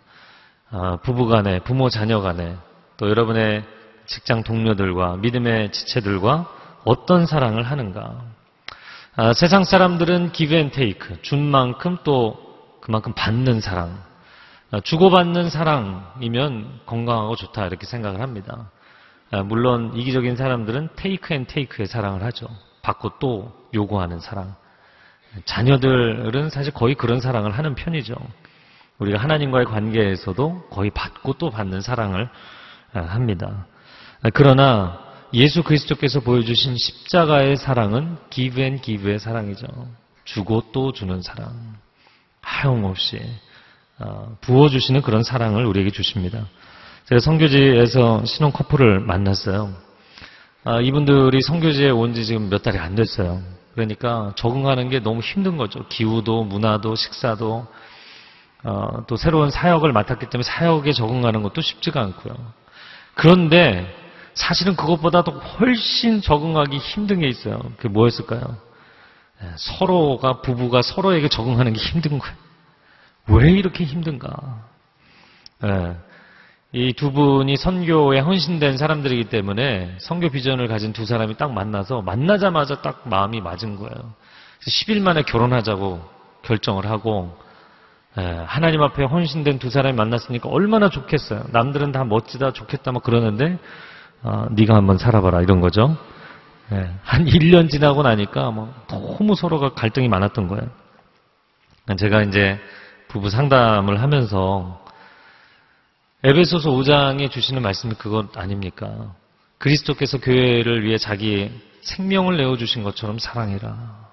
아, 0.72 0.98
부부 1.04 1.28
간에, 1.28 1.60
부모 1.60 1.90
자녀 1.90 2.22
간에, 2.22 2.56
또 2.98 3.10
여러분의 3.10 3.75
직장 4.08 4.44
동료들과 4.44 5.18
믿음의 5.18 5.72
지체들과 5.72 6.50
어떤 6.84 7.26
사랑을 7.26 7.64
하는가? 7.64 8.22
아, 9.18 9.34
세상 9.34 9.64
사람들은 9.64 10.34
give 10.34 10.56
and 10.56 10.76
take, 10.76 11.22
준 11.22 11.42
만큼 11.44 11.98
또 12.04 12.38
그만큼 12.82 13.14
받는 13.16 13.62
사랑, 13.62 13.98
아, 14.72 14.80
주고받는 14.82 15.50
사랑이면 15.50 16.82
건강하고 16.86 17.36
좋다 17.36 17.66
이렇게 17.68 17.86
생각을 17.86 18.22
합니다. 18.22 18.70
아, 19.32 19.42
물론 19.42 19.94
이기적인 19.96 20.36
사람들은 20.36 20.90
take 20.98 21.36
and 21.36 21.54
take의 21.54 21.88
사랑을 21.88 22.24
하죠. 22.24 22.48
받고 22.82 23.20
또 23.20 23.54
요구하는 23.74 24.20
사랑. 24.20 24.56
자녀들은 25.46 26.50
사실 26.50 26.74
거의 26.74 26.96
그런 26.96 27.20
사랑을 27.20 27.52
하는 27.58 27.76
편이죠. 27.76 28.16
우리가 29.00 29.20
하나님과의 29.20 29.66
관계에서도 29.66 30.68
거의 30.70 30.90
받고 30.92 31.34
또 31.34 31.50
받는 31.50 31.82
사랑을 31.82 32.30
합니다. 32.94 33.66
그러나 34.34 35.00
예수 35.34 35.64
그리스도께서 35.64 36.20
보여주신 36.22 36.78
십자가의 36.78 37.58
사랑은 37.58 38.18
give 38.30 38.62
and 38.62 38.82
give의 38.84 39.20
사랑이죠. 39.20 39.68
주고 40.24 40.64
또 40.72 40.92
주는 40.94 41.22
사랑. 41.22 41.76
하용없이 42.42 43.20
어, 44.00 44.38
부어주시는 44.42 45.02
그런 45.02 45.24
사랑을 45.24 45.66
우리에게 45.66 45.90
주십니다. 45.90 46.46
제가 47.06 47.20
성교지에서 47.20 48.26
신혼 48.26 48.52
커플을 48.52 49.00
만났어요. 49.00 49.74
아, 50.64 50.82
이분들이 50.82 51.42
성교지에 51.42 51.90
온 51.92 52.14
지 52.14 52.26
지금 52.26 52.50
몇 52.50 52.64
달이 52.64 52.78
안 52.78 52.96
됐어요. 52.96 53.42
그러니까 53.74 54.34
적응하는 54.36 54.90
게 54.90 55.00
너무 55.00 55.22
힘든 55.22 55.58
거죠. 55.58 55.86
기후도, 55.90 56.44
문화도, 56.44 56.96
식사도, 56.96 57.68
어, 58.64 59.04
또 59.08 59.16
새로운 59.18 59.52
사역을 59.52 59.92
맡았기 59.94 60.30
때문에 60.30 60.44
사역에 60.44 60.92
적응하는 60.92 61.44
것도 61.44 61.62
쉽지가 61.62 62.02
않고요. 62.02 62.36
그런데 63.14 63.94
사실은 64.36 64.76
그것보다도 64.76 65.32
훨씬 65.32 66.22
적응하기 66.22 66.78
힘든 66.78 67.20
게 67.20 67.28
있어요. 67.28 67.60
그게 67.78 67.90
뭐였을까요? 67.90 68.58
네, 69.42 69.50
서로가 69.56 70.42
부부가 70.42 70.82
서로에게 70.82 71.30
적응하는 71.30 71.74
게 71.74 71.80
힘든 71.80 72.20
거예요. 72.20 72.36
왜 73.28 73.52
이렇게 73.52 73.86
힘든가? 73.86 74.30
네, 75.62 75.98
이두 76.74 77.12
분이 77.12 77.56
선교에 77.56 78.20
헌신된 78.20 78.78
사람들이기 78.78 79.30
때문에 79.30 79.96
선교 80.00 80.30
비전을 80.30 80.68
가진 80.68 80.92
두 80.92 81.06
사람이 81.06 81.38
딱 81.38 81.54
만나서 81.54 82.02
만나자마자 82.02 82.82
딱 82.82 83.08
마음이 83.08 83.40
맞은 83.42 83.78
거예요. 83.78 84.14
10일 84.68 85.02
만에 85.02 85.22
결혼하자고 85.24 86.04
결정을 86.44 86.90
하고 86.90 87.38
예, 88.18 88.22
하나님 88.46 88.82
앞에 88.82 89.04
헌신된 89.04 89.60
두 89.60 89.70
사람이 89.70 89.96
만났으니까 89.96 90.50
얼마나 90.50 90.90
좋겠어요. 90.90 91.46
남들은 91.52 91.92
다 91.92 92.04
멋지다, 92.04 92.54
좋겠다 92.54 92.92
막 92.92 93.04
그러는데 93.04 93.58
어, 94.24 94.48
네가 94.52 94.76
한번 94.76 94.98
살아봐라 94.98 95.42
이런 95.42 95.62
거죠. 95.62 95.98
예, 96.72 96.90
한 97.04 97.26
1년 97.28 97.70
지나고 97.70 98.04
나니까 98.04 98.52
뭐 98.52 98.74
너무 98.88 99.36
서로가 99.36 99.74
갈등이 99.74 100.08
많았던 100.08 100.48
거예요. 100.48 100.68
제가 101.98 102.24
이제 102.24 102.60
부부 103.08 103.30
상담을 103.30 104.02
하면서 104.02 104.84
에베소서 106.24 106.72
5장에 106.72 107.30
주시는 107.30 107.62
말씀이 107.62 107.94
그것 107.94 108.36
아닙니까? 108.36 109.14
그리스도께서 109.60 110.18
교회를 110.20 110.84
위해 110.84 110.98
자기 110.98 111.52
생명을 111.82 112.38
내어주신 112.38 112.82
것처럼 112.84 113.20
사랑해라. 113.20 114.06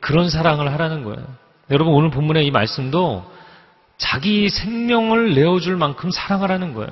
그런 0.00 0.28
사랑을 0.28 0.72
하라는 0.72 1.04
거예요. 1.04 1.24
여러분 1.70 1.94
오늘 1.94 2.10
본문의 2.10 2.46
이 2.46 2.50
말씀도 2.50 3.30
자기 3.96 4.48
생명을 4.48 5.34
내어줄 5.34 5.76
만큼 5.76 6.10
사랑하라는 6.10 6.74
거예요. 6.74 6.90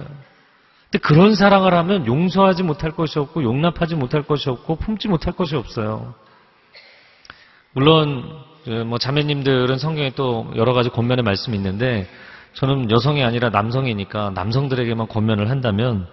근데 0.96 0.98
그런 0.98 1.34
사랑을 1.34 1.74
하면 1.74 2.06
용서하지 2.06 2.62
못할 2.62 2.92
것이 2.92 3.18
없고 3.18 3.42
용납하지 3.42 3.96
못할 3.96 4.22
것이 4.22 4.48
없고 4.48 4.76
품지 4.76 5.08
못할 5.08 5.34
것이 5.34 5.54
없어요. 5.54 6.14
물론 7.72 8.24
뭐 8.86 8.96
자매님들은 8.96 9.78
성경에 9.78 10.12
또 10.14 10.50
여러 10.56 10.72
가지 10.72 10.88
권면의 10.88 11.22
말씀이 11.22 11.54
있는데 11.56 12.08
저는 12.54 12.90
여성이 12.90 13.22
아니라 13.22 13.50
남성이니까 13.50 14.30
남성들에게만 14.34 15.08
권면을 15.08 15.50
한다면 15.50 16.08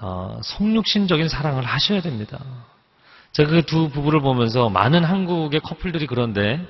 어, 0.00 0.40
성육신적인 0.42 1.28
사랑을 1.28 1.62
하셔야 1.62 2.02
됩니다. 2.02 2.40
제가 3.30 3.50
그 3.50 3.62
두 3.62 3.90
부부를 3.90 4.20
보면서 4.20 4.68
많은 4.70 5.04
한국의 5.04 5.60
커플들이 5.60 6.06
그런데 6.08 6.60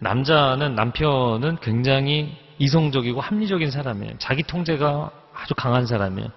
남자는 0.00 0.74
남편은 0.74 1.58
굉장히 1.62 2.36
이성적이고 2.58 3.20
합리적인 3.20 3.70
사람이에요. 3.70 4.14
자기 4.18 4.42
통제가 4.42 5.10
아주 5.34 5.54
강한 5.54 5.86
사람이에요. 5.86 6.30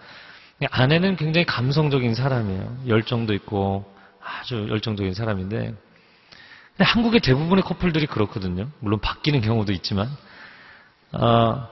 아내는 0.71 1.15
굉장히 1.15 1.45
감성적인 1.45 2.15
사람이에요. 2.15 2.77
열정도 2.87 3.33
있고 3.33 3.85
아주 4.23 4.67
열정적인 4.69 5.13
사람인데 5.13 5.57
근데 5.57 6.83
한국의 6.91 7.21
대부분의 7.21 7.63
커플들이 7.63 8.07
그렇거든요. 8.07 8.67
물론 8.79 8.99
바뀌는 8.99 9.41
경우도 9.41 9.71
있지만 9.73 10.09
어, 11.13 11.67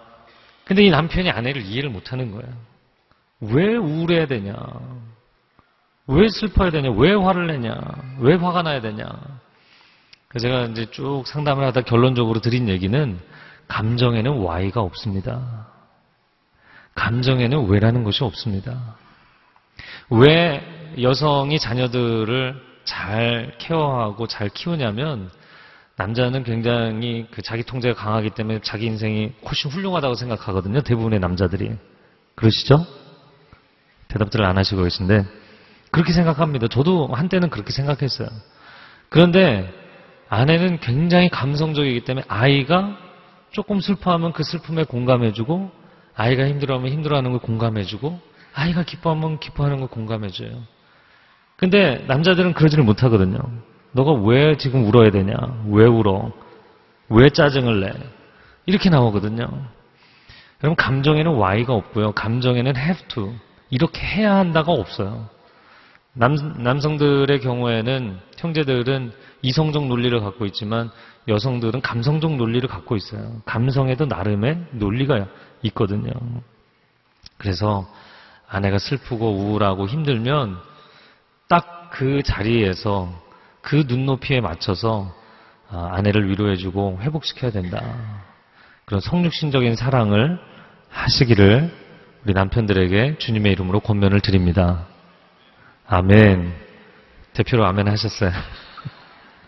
근데 0.65 0.83
이 0.83 0.89
남편이 0.89 1.29
아내를 1.29 1.63
이해를 1.63 1.89
못하는 1.89 2.31
거예요. 2.31 2.51
왜 3.41 3.75
우울해야 3.75 4.27
되냐? 4.27 4.55
왜 6.07 6.29
슬퍼야 6.29 6.71
되냐? 6.71 6.91
왜 6.91 7.13
화를 7.13 7.47
내냐? 7.47 7.75
왜 8.19 8.35
화가 8.35 8.61
나야 8.61 8.81
되냐? 8.81 9.05
제가 10.39 10.65
이제 10.65 10.89
쭉 10.91 11.23
상담을 11.25 11.65
하다 11.65 11.81
결론적으로 11.81 12.41
드린 12.41 12.67
얘기는 12.67 13.19
감정에는 13.67 14.37
Y가 14.39 14.81
없습니다. 14.81 15.67
감정에는 16.95 17.67
왜라는 17.67 18.03
것이 18.03 18.23
없습니다. 18.23 18.95
왜 20.09 20.61
여성이 21.01 21.59
자녀들을 21.59 22.61
잘 22.85 23.53
케어하고 23.57 24.27
잘 24.27 24.49
키우냐면 24.49 25.29
남자는 25.97 26.43
굉장히 26.43 27.27
그 27.31 27.41
자기 27.41 27.63
통제가 27.63 27.95
강하기 27.95 28.31
때문에 28.31 28.59
자기 28.61 28.85
인생이 28.85 29.33
훨씬 29.45 29.71
훌륭하다고 29.71 30.15
생각하거든요. 30.15 30.81
대부분의 30.81 31.19
남자들이. 31.19 31.71
그러시죠? 32.35 32.85
대답들을 34.09 34.45
안 34.45 34.57
하시고 34.57 34.83
계신데 34.83 35.25
그렇게 35.91 36.11
생각합니다. 36.11 36.67
저도 36.67 37.07
한때는 37.07 37.49
그렇게 37.49 37.71
생각했어요. 37.71 38.27
그런데 39.09 39.73
아내는 40.27 40.79
굉장히 40.79 41.29
감성적이기 41.29 42.01
때문에 42.01 42.25
아이가 42.27 42.97
조금 43.51 43.79
슬퍼하면 43.79 44.33
그 44.33 44.43
슬픔에 44.43 44.83
공감해주고 44.83 45.84
아이가 46.15 46.47
힘들어하면 46.47 46.91
힘들어하는 46.91 47.31
걸 47.31 47.39
공감해주고 47.39 48.19
아이가 48.53 48.83
기뻐하면 48.83 49.39
기뻐하는 49.39 49.79
걸 49.79 49.87
공감해줘요. 49.89 50.63
근데 51.57 52.03
남자들은 52.07 52.53
그러지를 52.53 52.83
못하거든요. 52.83 53.39
너가 53.91 54.11
왜 54.11 54.57
지금 54.57 54.85
울어야 54.85 55.11
되냐? 55.11 55.33
왜 55.69 55.85
울어? 55.85 56.31
왜 57.09 57.29
짜증을 57.29 57.81
내? 57.81 57.93
이렇게 58.65 58.89
나오거든요. 58.89 59.47
여러분, 60.63 60.75
감정에는 60.75 61.35
Y가 61.35 61.73
없고요. 61.73 62.13
감정에는 62.13 62.75
have 62.75 63.07
to. 63.07 63.33
이렇게 63.69 64.05
해야 64.05 64.35
한다가 64.35 64.71
없어요. 64.71 65.29
남, 66.13 66.35
남성들의 66.57 67.39
경우에는, 67.39 68.19
형제들은 68.37 69.11
이성적 69.41 69.87
논리를 69.87 70.19
갖고 70.19 70.45
있지만 70.45 70.89
여성들은 71.27 71.81
감성적 71.81 72.35
논리를 72.35 72.67
갖고 72.67 72.95
있어요. 72.95 73.41
감성에도 73.45 74.05
나름의 74.05 74.65
논리가 74.71 75.27
있거든요. 75.63 76.11
그래서 77.37 77.87
아내가 78.47 78.77
슬프고 78.77 79.31
우울하고 79.31 79.87
힘들면 79.87 80.57
딱 81.47 81.75
그 81.95 82.23
자리에서 82.23 83.09
그 83.61 83.85
눈높이에 83.87 84.41
맞춰서 84.41 85.15
아, 85.69 85.91
아내를 85.93 86.29
위로해주고 86.29 86.99
회복시켜야 87.01 87.51
된다. 87.51 87.81
그런 88.83 88.99
성육신적인 88.99 89.77
사랑을 89.77 90.37
하시기를 90.89 91.71
우리 92.25 92.33
남편들에게 92.33 93.17
주님의 93.17 93.53
이름으로 93.53 93.79
권면을 93.79 94.19
드립니다. 94.19 94.87
아멘. 95.87 96.53
대표로 97.33 97.65
아멘 97.65 97.87
하셨어요. 97.87 98.31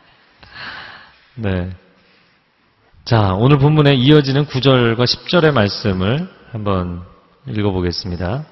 네. 1.36 1.70
자, 3.08 3.36
오늘 3.36 3.58
본문에 3.58 3.94
이어지는 3.94 4.48
9절과 4.48 5.06
10절의 5.06 5.54
말씀을 5.54 6.28
한번 6.52 7.04
읽어보겠습니다. 7.48 8.44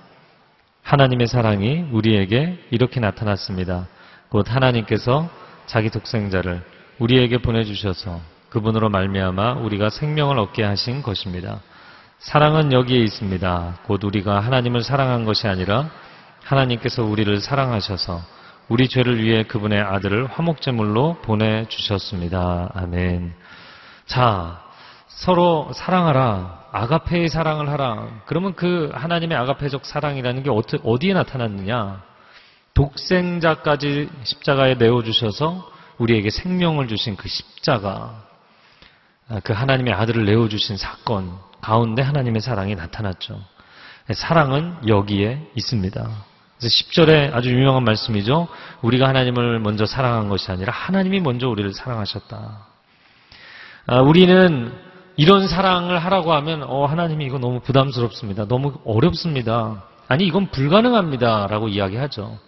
하나님의 0.81 1.27
사랑이 1.27 1.83
우리에게 1.91 2.57
이렇게 2.71 3.01
나타났습니다. 3.01 3.89
곧 4.29 4.45
하나님께서 4.49 5.29
자기 5.65 5.89
독생자를 5.89 6.63
우리에게 6.99 7.39
보내주셔서 7.39 8.21
그분으로 8.47 8.87
말미암아 8.87 9.55
우리가 9.55 9.89
생명을 9.89 10.39
얻게 10.39 10.63
하신 10.63 11.03
것입니다. 11.03 11.59
사랑은 12.19 12.71
여기에 12.71 13.01
있습니다. 13.01 13.79
곧 13.83 14.05
우리가 14.05 14.39
하나님을 14.39 14.83
사랑한 14.83 15.25
것이 15.25 15.49
아니라 15.49 15.89
하나님께서 16.45 17.03
우리를 17.03 17.41
사랑하셔서 17.41 18.21
우리 18.69 18.87
죄를 18.87 19.21
위해 19.21 19.43
그분의 19.43 19.81
아들을 19.81 20.27
화목제물로 20.27 21.17
보내주셨습니다. 21.23 22.71
아멘. 22.73 23.33
자, 24.05 24.61
서로 25.07 25.71
사랑하라. 25.73 26.65
아가페의 26.71 27.29
사랑을 27.29 27.69
하라. 27.69 28.07
그러면 28.25 28.53
그 28.53 28.91
하나님의 28.93 29.37
아가페적 29.37 29.85
사랑이라는 29.85 30.43
게 30.43 30.49
어디에 30.83 31.13
나타났느냐? 31.13 32.03
독생자까지 32.73 34.09
십자가에 34.23 34.75
내어주셔서 34.75 35.71
우리에게 35.97 36.29
생명을 36.29 36.89
주신 36.89 37.15
그 37.15 37.29
십자가, 37.29 38.21
그 39.43 39.53
하나님의 39.53 39.93
아들을 39.93 40.25
내어주신 40.25 40.75
사건 40.75 41.31
가운데 41.61 42.01
하나님의 42.01 42.41
사랑이 42.41 42.75
나타났죠. 42.75 43.39
사랑은 44.13 44.87
여기에 44.87 45.51
있습니다. 45.55 46.01
그래서 46.01 46.73
10절에 46.73 47.33
아주 47.33 47.49
유명한 47.51 47.83
말씀이죠. 47.85 48.49
우리가 48.81 49.07
하나님을 49.07 49.59
먼저 49.59 49.85
사랑한 49.85 50.27
것이 50.27 50.51
아니라 50.51 50.73
하나님이 50.73 51.21
먼저 51.21 51.47
우리를 51.47 51.73
사랑하셨다. 51.73 52.74
아, 53.87 54.01
우리는 54.01 54.73
이런 55.15 55.47
사랑을 55.47 55.99
하라고 55.99 56.33
하면 56.33 56.63
어, 56.63 56.85
하나님이 56.85 57.25
이거 57.25 57.37
너무 57.37 57.59
부담스럽습니다. 57.59 58.47
너무 58.47 58.73
어렵습니다. 58.83 59.83
아니 60.07 60.25
이건 60.25 60.49
불가능합니다. 60.49 61.47
라고 61.47 61.67
이야기하죠. 61.67 62.39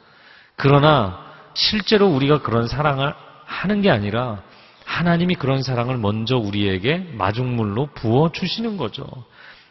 그러나 0.56 1.20
실제로 1.54 2.08
우리가 2.08 2.42
그런 2.42 2.68
사랑을 2.68 3.14
하는 3.46 3.82
게 3.82 3.92
아니라 3.92 4.42
하나님이 4.86 5.36
그런 5.36 5.62
사랑을 5.62 5.98
먼저 5.98 6.38
우리에게 6.38 7.12
마중물로 7.14 7.90
부어 7.94 8.32
주시는 8.32 8.78
거죠. 8.78 9.06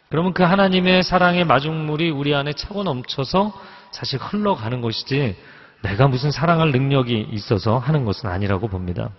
그러면 0.09 0.31
그 0.31 0.43
하나님의 0.43 1.03
사랑의 1.03 1.43
마중물이 1.43 2.11
우리 2.11 2.33
안에 2.33 2.53
차고 2.53 2.83
넘쳐서 2.83 3.51
사실 3.91 4.19
흘러가는 4.21 4.79
것이지 4.79 5.35
내가 5.83 6.07
무슨 6.07 6.31
사랑할 6.31 6.71
능력이 6.71 7.27
있어서 7.33 7.77
하는 7.77 8.05
것은 8.05 8.29
아니라고 8.29 8.69
봅니다. 8.69 9.09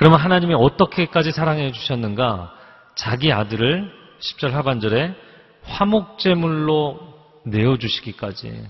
그러면 0.00 0.18
하나님이 0.18 0.54
어떻게까지 0.54 1.30
사랑해 1.30 1.72
주셨는가? 1.72 2.54
자기 2.94 3.34
아들을 3.34 3.92
10절 4.18 4.52
하반절에 4.52 5.14
화목제물로 5.64 6.98
내어주시기까지 7.44 8.66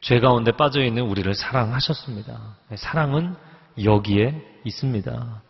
죄 0.00 0.20
가운데 0.20 0.52
빠져 0.52 0.84
있는 0.84 1.02
우리를 1.02 1.34
사랑하셨습니다. 1.34 2.38
사랑은 2.76 3.34
여기에 3.82 4.60
있습니다. 4.62 5.42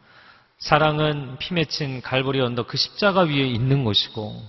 사랑은 0.56 1.36
피 1.38 1.52
맺힌 1.52 2.00
갈보리 2.00 2.40
언덕 2.40 2.68
그 2.68 2.78
십자가 2.78 3.24
위에 3.24 3.46
있는 3.46 3.84
것이고 3.84 4.42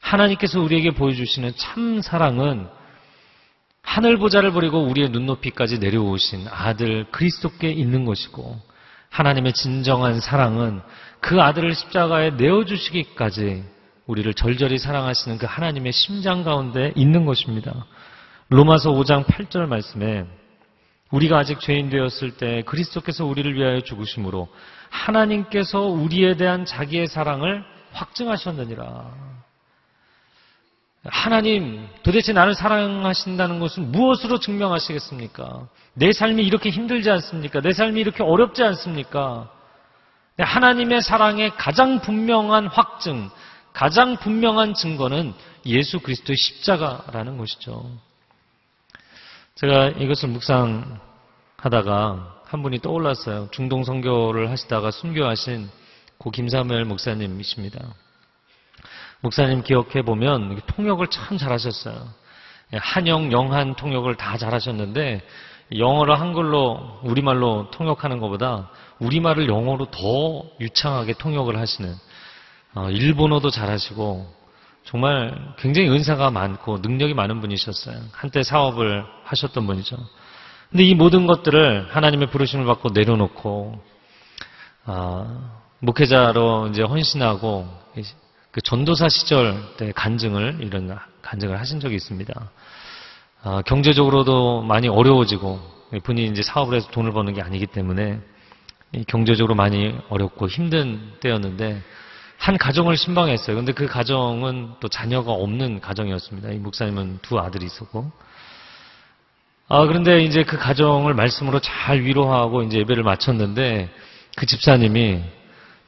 하나님께서 0.00 0.60
우리에게 0.60 0.90
보여주시는 0.96 1.52
참 1.54 2.00
사랑은 2.02 2.66
하늘 3.82 4.18
보좌를 4.18 4.50
버리고 4.50 4.82
우리의 4.82 5.10
눈높이까지 5.10 5.78
내려오신 5.78 6.48
아들 6.50 7.08
그리스도께 7.12 7.70
있는 7.70 8.04
것이고 8.04 8.74
하나님의 9.10 9.52
진정한 9.52 10.20
사랑은 10.20 10.80
그 11.20 11.40
아들을 11.40 11.74
십자가에 11.74 12.30
내어주시기까지 12.30 13.64
우리를 14.06 14.32
절절히 14.34 14.78
사랑하시는 14.78 15.38
그 15.38 15.46
하나님의 15.46 15.92
심장 15.92 16.44
가운데 16.44 16.92
있는 16.94 17.24
것입니다. 17.24 17.86
로마서 18.48 18.92
5장 18.92 19.24
8절 19.24 19.66
말씀에 19.66 20.24
우리가 21.10 21.38
아직 21.38 21.60
죄인 21.60 21.88
되었을 21.90 22.36
때 22.36 22.62
그리스도께서 22.66 23.24
우리를 23.24 23.54
위하여 23.54 23.80
죽으심으로 23.80 24.48
하나님께서 24.90 25.80
우리에 25.80 26.36
대한 26.36 26.64
자기의 26.64 27.06
사랑을 27.06 27.64
확증하셨느니라. 27.92 29.35
하나님, 31.10 31.88
도대체 32.02 32.32
나를 32.32 32.54
사랑하신다는 32.54 33.60
것은 33.60 33.92
무엇으로 33.92 34.40
증명하시겠습니까? 34.40 35.68
내 35.94 36.12
삶이 36.12 36.42
이렇게 36.42 36.70
힘들지 36.70 37.10
않습니까? 37.10 37.60
내 37.60 37.72
삶이 37.72 38.00
이렇게 38.00 38.22
어렵지 38.22 38.62
않습니까? 38.62 39.50
하나님의 40.38 41.00
사랑의 41.00 41.50
가장 41.56 42.00
분명한 42.00 42.66
확증, 42.66 43.30
가장 43.72 44.16
분명한 44.16 44.74
증거는 44.74 45.34
예수 45.66 46.00
그리스도의 46.00 46.36
십자가라는 46.36 47.38
것이죠. 47.38 47.90
제가 49.56 49.88
이것을 49.88 50.28
묵상하다가 50.30 50.98
한 52.44 52.62
분이 52.62 52.80
떠올랐어요. 52.80 53.48
중동 53.50 53.84
선교를 53.84 54.50
하시다가 54.50 54.90
순교하신 54.90 55.68
고 56.18 56.30
김사무엘 56.30 56.84
목사님이십니다. 56.84 57.80
목사님 59.26 59.64
기억해 59.64 60.02
보면 60.02 60.60
통역을 60.66 61.08
참 61.08 61.36
잘하셨어요. 61.36 61.96
한영, 62.74 63.32
영한 63.32 63.74
통역을 63.74 64.14
다 64.14 64.36
잘하셨는데 64.36 65.20
영어를 65.76 66.20
한글로 66.20 67.00
우리말로 67.02 67.68
통역하는 67.72 68.20
것보다 68.20 68.70
우리말을 69.00 69.48
영어로 69.48 69.86
더 69.86 70.44
유창하게 70.60 71.14
통역을 71.14 71.58
하시는 71.58 71.92
어, 72.76 72.88
일본어도 72.90 73.50
잘하시고 73.50 74.32
정말 74.84 75.36
굉장히 75.58 75.88
은사가 75.88 76.30
많고 76.30 76.78
능력이 76.78 77.14
많은 77.14 77.40
분이셨어요. 77.40 77.98
한때 78.12 78.44
사업을 78.44 79.04
하셨던 79.24 79.66
분이죠. 79.66 79.96
근데 80.70 80.84
이 80.84 80.94
모든 80.94 81.26
것들을 81.26 81.88
하나님의 81.90 82.30
부르심을 82.30 82.64
받고 82.64 82.90
내려놓고 82.90 83.82
어, 84.86 85.50
목회자로 85.80 86.68
이제 86.68 86.82
헌신하고 86.82 87.86
그 88.56 88.62
전도사 88.62 89.10
시절 89.10 89.54
때 89.76 89.92
간증을 89.94 90.60
이런 90.62 90.98
간증을 91.20 91.60
하신 91.60 91.78
적이 91.78 91.96
있습니다. 91.96 92.50
어, 93.42 93.60
경제적으로도 93.60 94.62
많이 94.62 94.88
어려워지고 94.88 95.60
분이 96.02 96.24
이제 96.28 96.42
사업을 96.42 96.78
해서 96.78 96.88
돈을 96.90 97.12
버는 97.12 97.34
게 97.34 97.42
아니기 97.42 97.66
때문에 97.66 98.18
경제적으로 99.08 99.54
많이 99.54 99.94
어렵고 100.08 100.48
힘든 100.48 100.98
때였는데 101.20 101.82
한 102.38 102.56
가정을 102.56 102.96
신방했어요. 102.96 103.56
근데 103.56 103.72
그 103.72 103.86
가정은 103.86 104.70
또 104.80 104.88
자녀가 104.88 105.32
없는 105.32 105.82
가정이었습니다. 105.82 106.52
이 106.52 106.56
목사님은 106.56 107.18
두 107.20 107.38
아들이 107.38 107.66
있었고. 107.66 108.10
아, 109.68 109.84
그런데 109.84 110.22
이제 110.22 110.44
그 110.44 110.56
가정을 110.56 111.12
말씀으로 111.12 111.60
잘 111.60 112.04
위로하고 112.04 112.62
이제 112.62 112.78
예배를 112.78 113.02
마쳤는데 113.02 113.90
그 114.34 114.46
집사님이 114.46 115.20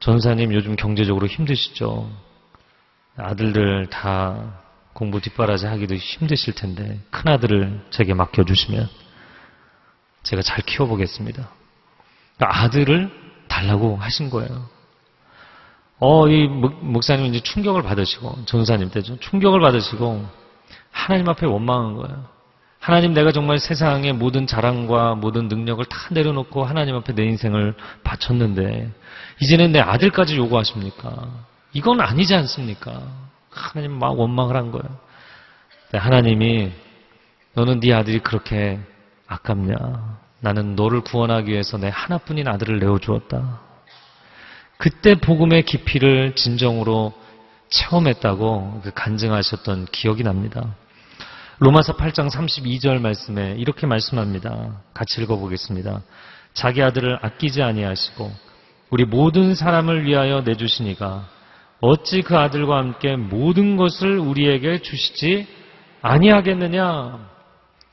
전사님 0.01 0.53
요즘 0.53 0.77
경제적으로 0.77 1.27
힘드시죠? 1.27 2.28
아들들 3.19 3.89
다 3.91 4.61
공부 4.93 5.21
뒷바라지 5.21 5.67
하기도 5.67 5.95
힘드실 5.95 6.55
텐데 6.55 6.99
큰 7.11 7.31
아들을 7.33 7.81
제게 7.91 8.15
맡겨주시면 8.15 8.89
제가 10.23 10.43
잘 10.43 10.65
키워보겠습니다. 10.65 11.49
그러니까 12.37 12.63
아들을 12.63 13.11
달라고 13.49 13.97
하신 13.97 14.31
거예요. 14.31 14.69
어, 16.01 16.29
이 16.29 16.47
목 16.47 17.03
사님 17.03 17.27
이제 17.27 17.41
충격을 17.41 17.83
받으시고, 17.83 18.45
전사님 18.45 18.91
때죠. 18.91 19.19
충격을 19.19 19.61
받으시고, 19.61 20.25
하나님 20.93 21.29
앞에 21.29 21.47
원망한 21.47 21.95
거예요. 21.97 22.25
하나님 22.79 23.13
내가 23.15 23.33
정말 23.33 23.59
세상의 23.59 24.13
모든 24.13 24.47
자랑과 24.47 25.17
모든 25.17 25.49
능력을 25.49 25.85
다 25.87 25.99
내려놓고 26.13 26.65
하나님 26.65 26.95
앞에 26.95 27.15
내 27.15 27.25
인생을 27.25 27.75
바쳤는데, 28.05 28.93
이제는 29.41 29.73
내 29.73 29.81
아들까지 29.81 30.37
요구하십니까? 30.37 31.29
이건 31.73 32.01
아니지 32.01 32.35
않습니까? 32.35 33.03
하나님 33.51 33.93
막 33.99 34.19
원망을 34.19 34.57
한 34.57 34.71
거예요. 34.71 34.99
하나님이, 35.93 36.73
너는 37.55 37.81
네 37.81 37.93
아들이 37.93 38.19
그렇게 38.21 38.79
아깝냐? 39.27 39.77
나는 40.41 40.77
너를 40.77 41.01
구원하기 41.01 41.51
위해서 41.51 41.79
내 41.79 41.91
하나뿐인 41.93 42.47
아들을 42.47 42.79
내어 42.79 42.99
주었다. 42.99 43.61
그때 44.77 45.17
복음의 45.17 45.65
깊이를 45.65 46.35
진정으로 46.37 47.13
체험했다고 47.69 48.83
그 48.85 48.93
간증하셨던 48.95 49.87
기억이 49.87 50.23
납니다. 50.23 50.75
로마서 51.59 51.97
8장 51.97 52.31
32절 52.31 53.01
말씀에 53.01 53.57
이렇게 53.59 53.87
말씀합니다. 53.87 54.81
같이 54.95 55.21
읽어보겠습니다. 55.21 56.03
자기 56.55 56.83
아들을 56.83 57.19
아끼지 57.21 57.63
아니하시고 57.63 58.33
우리 58.91 59.05
모든 59.05 59.57
사람을 59.57 60.07
위하여 60.07 60.43
내주시니가 60.43 61.29
어찌 61.81 62.23
그 62.23 62.37
아들과 62.37 62.79
함께 62.79 63.17
모든 63.17 63.77
것을 63.77 64.19
우리에게 64.19 64.83
주시지 64.83 65.47
아니하겠느냐? 66.03 67.29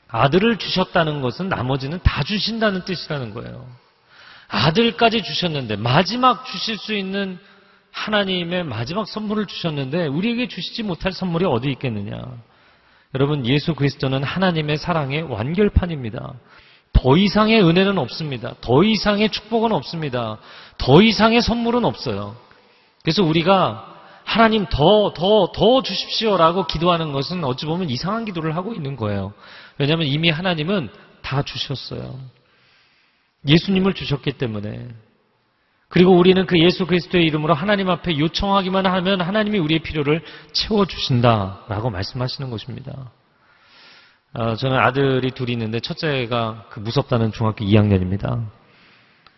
아들을 0.08 0.58
주셨다는 0.58 1.20
것은 1.20 1.48
나머지는 1.48 2.00
다 2.02 2.22
주신다는 2.22 2.84
뜻이라는 2.84 3.34
거예요. 3.34 3.66
아들까지 4.48 5.22
주셨는데 5.22 5.76
마지막 5.76 6.46
주실 6.46 6.78
수 6.78 6.94
있는 6.94 7.38
하나님의 7.90 8.64
마지막 8.64 9.08
선물을 9.08 9.46
주셨는데 9.46 10.06
우리에게 10.06 10.48
주시지 10.48 10.82
못할 10.82 11.12
선물이 11.12 11.44
어디 11.46 11.70
있겠느냐? 11.70 12.20
여러분 13.14 13.46
예수 13.46 13.74
그리스도는 13.74 14.22
하나님의 14.22 14.78
사랑의 14.78 15.22
완결판입니다. 15.22 16.34
더 16.92 17.16
이상의 17.16 17.62
은혜는 17.62 17.98
없습니다. 17.98 18.54
더 18.60 18.84
이상의 18.84 19.30
축복은 19.30 19.72
없습니다. 19.72 20.38
더 20.78 21.02
이상의 21.02 21.40
선물은 21.40 21.84
없어요. 21.84 22.36
그래서 23.06 23.22
우리가 23.22 23.94
하나님 24.24 24.66
더, 24.66 25.12
더, 25.14 25.52
더 25.54 25.80
주십시오라고 25.80 26.66
기도하는 26.66 27.12
것은 27.12 27.44
어찌 27.44 27.64
보면 27.64 27.88
이상한 27.88 28.24
기도를 28.24 28.56
하고 28.56 28.74
있는 28.74 28.96
거예요. 28.96 29.32
왜냐하면 29.78 30.08
이미 30.08 30.28
하나님은 30.28 30.88
다 31.22 31.42
주셨어요. 31.42 32.18
예수님을 33.46 33.94
주셨기 33.94 34.32
때문에. 34.32 34.88
그리고 35.86 36.18
우리는 36.18 36.46
그 36.46 36.58
예수 36.58 36.84
그리스도의 36.84 37.26
이름으로 37.26 37.54
하나님 37.54 37.90
앞에 37.90 38.18
요청하기만 38.18 38.86
하면 38.86 39.20
하나님이 39.20 39.60
우리의 39.60 39.78
필요를 39.78 40.24
채워주신다라고 40.50 41.90
말씀하시는 41.90 42.50
것입니다. 42.50 43.12
어, 44.32 44.56
저는 44.56 44.76
아들이 44.76 45.30
둘이 45.30 45.52
있는데 45.52 45.78
첫째가 45.78 46.66
그 46.70 46.80
무섭다는 46.80 47.30
중학교 47.30 47.64
2학년입니다. 47.64 48.50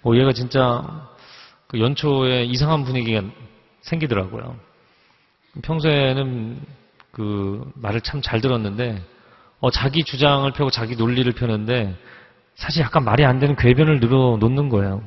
어, 0.05 0.13
얘가 0.15 0.33
진짜 0.33 1.07
그 1.67 1.79
연초에 1.79 2.45
이상한 2.45 2.85
분위기가 2.85 3.21
생기더라고요. 3.83 4.57
평소에는 5.63 6.61
그 7.13 7.71
말을 7.75 8.01
참 8.03 8.21
잘 8.23 8.41
들었는데 8.41 9.03
어, 9.61 9.71
자기 9.71 10.05
주장을 10.05 10.51
펴고 10.53 10.71
자기 10.71 10.97
논리를 10.97 11.31
펴는데 11.33 11.97
사실 12.55 12.83
약간 12.83 13.05
말이 13.05 13.25
안 13.25 13.39
되는 13.39 13.57
궤변을 13.57 14.01
늘어놓는 14.01 14.69
거예요. 14.69 15.03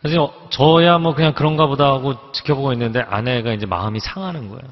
그래서 0.00 0.48
저야 0.50 0.98
뭐 0.98 1.14
그냥 1.14 1.32
그런가 1.34 1.66
보다 1.66 1.86
하고 1.86 2.32
지켜보고 2.32 2.72
있는데 2.74 3.00
아내가 3.00 3.52
이제 3.52 3.66
마음이 3.66 3.98
상하는 4.00 4.48
거예요. 4.48 4.62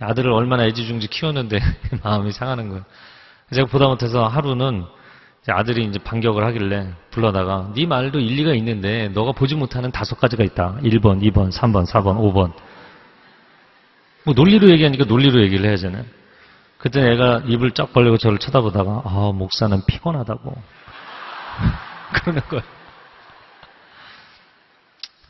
아들을 0.00 0.30
얼마나 0.32 0.64
애지중지 0.66 1.08
키웠는데 1.08 1.58
마음이 2.02 2.32
상하는 2.32 2.68
거예요. 2.68 2.84
제가 3.54 3.66
보다 3.68 3.86
못해서 3.86 4.26
하루는 4.26 4.84
아들이 5.48 5.84
이제 5.84 5.98
반격을 5.98 6.44
하길래 6.44 6.92
불러다가 7.10 7.72
네 7.74 7.84
말도 7.84 8.20
일리가 8.20 8.54
있는데 8.54 9.08
너가 9.08 9.32
보지 9.32 9.56
못하는 9.56 9.90
다섯 9.90 10.20
가지가 10.20 10.44
있다. 10.44 10.78
1번, 10.82 11.20
2번, 11.20 11.52
3번, 11.52 11.84
4번, 11.84 12.16
5번. 12.18 12.52
뭐 14.24 14.34
논리로 14.34 14.70
얘기하니까 14.70 15.04
논리로 15.04 15.42
얘기를 15.42 15.66
해야잖아요. 15.66 16.04
그때 16.78 17.00
애가 17.00 17.42
입을 17.46 17.72
쫙 17.72 17.92
벌리고 17.92 18.18
저를 18.18 18.38
쳐다보다가 18.38 19.02
아 19.04 19.32
목사는 19.34 19.80
피곤하다고 19.86 20.54
그러는 22.14 22.42
거예요. 22.42 22.62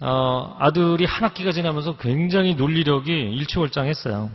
어, 0.00 0.56
아들이 0.58 1.04
한 1.04 1.24
학기가 1.24 1.52
지나면서 1.52 1.96
굉장히 1.96 2.54
논리력이 2.54 3.12
일취월장했어요. 3.12 4.30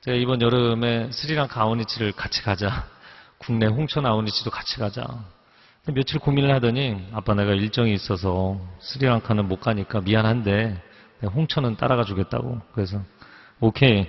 제가 0.00 0.16
이번 0.16 0.40
여름에 0.40 1.10
스리랑카 1.12 1.60
아우니치를 1.60 2.12
같이 2.12 2.42
가자. 2.42 2.86
국내 3.38 3.66
홍천 3.66 4.06
아우니치도 4.06 4.50
같이 4.50 4.78
가자. 4.78 5.06
며칠 5.86 6.18
고민을 6.20 6.54
하더니 6.54 7.08
아빠 7.12 7.34
내가 7.34 7.52
일정이 7.52 7.94
있어서 7.94 8.60
스리랑카는 8.80 9.48
못 9.48 9.60
가니까 9.60 10.00
미안한데 10.00 10.82
홍천은 11.22 11.76
따라가 11.76 12.04
주겠다고. 12.04 12.60
그래서 12.74 13.00
오케이. 13.60 14.06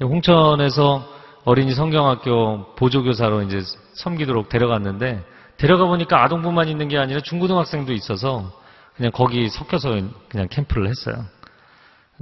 홍천에서 0.00 1.16
어린이 1.44 1.74
성경학교 1.74 2.74
보조교사로 2.76 3.42
이제 3.42 3.60
섬기도록 3.94 4.48
데려갔는데 4.48 5.22
데려가 5.58 5.86
보니까 5.86 6.22
아동부만 6.24 6.68
있는 6.68 6.88
게 6.88 6.98
아니라 6.98 7.20
중고등학생도 7.20 7.92
있어서 7.92 8.52
그냥 8.96 9.12
거기 9.12 9.48
섞여서 9.48 9.90
그냥 10.28 10.48
캠프를 10.48 10.88
했어요. 10.88 11.24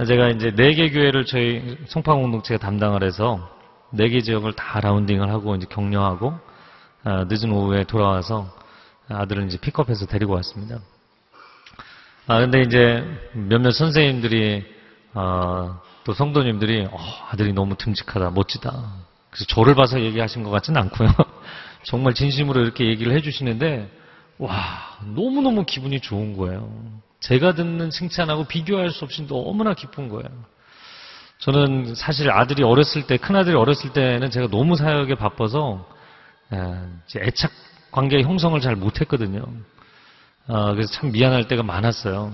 제가 0.05 0.29
이제 0.29 0.51
네 0.51 0.73
개 0.73 0.89
교회를 0.89 1.25
저희 1.25 1.77
송파 1.87 2.13
공동체가 2.13 2.59
담당을 2.59 3.03
해서 3.03 3.49
네 3.95 4.09
개 4.09 4.21
지역을 4.21 4.53
다 4.53 4.79
라운딩을 4.79 5.29
하고 5.29 5.55
이제 5.55 5.65
격려하고 5.69 6.33
아, 7.03 7.25
늦은 7.29 7.51
오후에 7.51 7.83
돌아와서 7.85 8.53
아들을 9.09 9.45
이제 9.47 9.57
픽업해서 9.59 10.05
데리고 10.07 10.33
왔습니다. 10.33 10.79
아 12.27 12.39
근데 12.39 12.61
이제 12.61 13.03
몇몇 13.33 13.71
선생님들이 13.71 14.65
어, 15.13 15.79
또 16.03 16.13
성도님들이 16.13 16.87
어, 16.91 16.97
아들이 17.31 17.53
너무 17.53 17.75
듬직하다, 17.77 18.31
멋지다. 18.31 18.71
그래서 19.29 19.45
저를 19.47 19.75
봐서 19.75 19.99
얘기하신 20.01 20.43
것 20.43 20.49
같지는 20.49 20.81
않고요. 20.81 21.09
정말 21.83 22.13
진심으로 22.13 22.61
이렇게 22.61 22.85
얘기를 22.87 23.15
해주시는데 23.15 23.91
와, 24.39 24.97
너무 25.15 25.41
너무 25.41 25.65
기분이 25.65 25.99
좋은 26.01 26.35
거예요. 26.35 26.69
제가 27.19 27.53
듣는 27.53 27.89
칭찬하고 27.91 28.45
비교할 28.45 28.91
수 28.91 29.05
없이 29.05 29.25
너무나 29.27 29.73
기쁜 29.73 30.09
거예요. 30.09 30.29
저는 31.39 31.95
사실 31.95 32.31
아들이 32.31 32.63
어렸을 32.63 33.07
때, 33.07 33.17
큰아들이 33.17 33.55
어렸을 33.55 33.93
때는 33.93 34.29
제가 34.31 34.47
너무 34.49 34.75
사역에 34.75 35.15
바빠서 35.15 35.85
애착 37.15 37.51
관계 37.91 38.21
형성을 38.21 38.59
잘 38.61 38.75
못했거든요. 38.75 39.45
아, 40.47 40.71
그래서 40.73 40.91
참 40.93 41.11
미안할 41.11 41.47
때가 41.47 41.63
많았어요. 41.63 42.33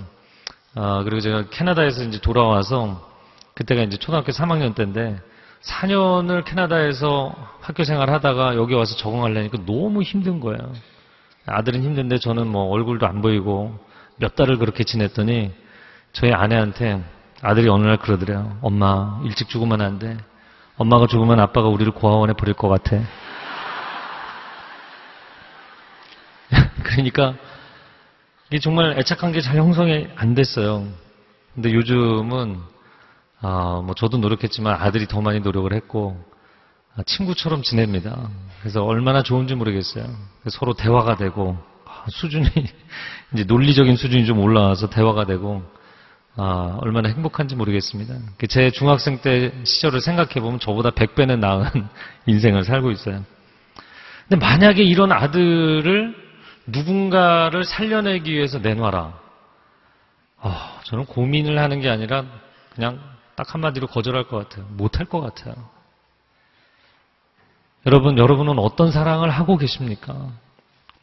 아, 0.75 1.01
그리고 1.03 1.19
제가 1.19 1.49
캐나다에서 1.49 2.03
이제 2.03 2.19
돌아와서 2.19 3.09
그때가 3.55 3.81
이제 3.83 3.97
초등학교 3.97 4.31
3학년 4.31 4.75
때인데 4.75 5.19
4년을 5.61 6.45
캐나다에서 6.45 7.35
학교 7.59 7.83
생활 7.83 8.09
하다가 8.09 8.55
여기 8.55 8.73
와서 8.73 8.95
적응하려니까 8.95 9.59
너무 9.65 10.01
힘든 10.01 10.39
거예요. 10.39 10.73
아들은 11.45 11.83
힘든데 11.83 12.19
저는 12.19 12.47
뭐 12.47 12.65
얼굴도 12.71 13.05
안 13.05 13.21
보이고 13.21 13.77
몇 14.17 14.35
달을 14.35 14.57
그렇게 14.57 14.83
지냈더니 14.83 15.51
저희 16.13 16.31
아내한테 16.31 17.03
아들이 17.41 17.69
어느 17.69 17.85
날 17.85 17.97
그러더래요. 17.97 18.57
엄마 18.61 19.19
일찍 19.23 19.49
죽으면 19.49 19.81
안 19.81 19.99
돼. 19.99 20.17
엄마가 20.77 21.07
죽으면 21.07 21.39
아빠가 21.39 21.67
우리를 21.67 21.91
고아원에 21.93 22.33
버릴 22.33 22.53
것 22.53 22.67
같아. 22.69 22.97
그러니까 26.83 27.35
이게 28.49 28.59
정말 28.59 28.97
애착한 28.99 29.31
게 29.31 29.41
잘 29.41 29.57
형성이 29.57 30.07
안 30.15 30.35
됐어요. 30.35 30.85
근데 31.53 31.73
요즘은 31.73 32.59
아, 33.41 33.81
뭐 33.83 33.95
저도 33.95 34.17
노력했지만 34.17 34.75
아들이 34.81 35.07
더 35.07 35.21
많이 35.21 35.39
노력을 35.39 35.71
했고 35.73 36.21
아, 36.95 37.03
친구처럼 37.03 37.63
지냅니다. 37.63 38.29
그래서 38.59 38.83
얼마나 38.83 39.23
좋은지 39.23 39.55
모르겠어요. 39.55 40.05
서로 40.49 40.73
대화가 40.73 41.15
되고 41.15 41.57
아, 41.85 42.05
수준이 42.09 42.49
이제 43.33 43.43
논리적인 43.45 43.95
수준이 43.95 44.25
좀 44.25 44.39
올라와서 44.39 44.89
대화가 44.89 45.25
되고 45.25 45.63
아, 46.37 46.77
얼마나 46.81 47.09
행복한지 47.09 47.55
모르겠습니다. 47.55 48.15
제 48.47 48.71
중학생 48.71 49.21
때 49.21 49.51
시절을 49.65 50.01
생각해 50.01 50.35
보면 50.35 50.59
저보다 50.59 50.91
100배는 50.91 51.39
나은 51.39 51.65
인생을 52.25 52.63
살고 52.63 52.91
있어요. 52.91 53.23
근데 54.27 54.45
만약에 54.45 54.81
이런 54.83 55.11
아들을 55.11 56.15
누군가를 56.67 57.65
살려내기 57.65 58.31
위해서 58.31 58.59
내놔라. 58.59 59.19
아, 60.39 60.79
저는 60.85 61.05
고민을 61.05 61.59
하는 61.59 61.81
게 61.81 61.89
아니라 61.89 62.23
그냥 62.73 62.99
딱 63.35 63.53
한마디로 63.53 63.87
거절할 63.87 64.25
것 64.25 64.37
같아요. 64.37 64.65
못할 64.71 65.05
것 65.05 65.19
같아요. 65.19 65.53
여러분, 67.85 68.17
여러분은 68.17 68.57
어떤 68.59 68.91
사랑을 68.91 69.29
하고 69.29 69.57
계십니까? 69.57 70.29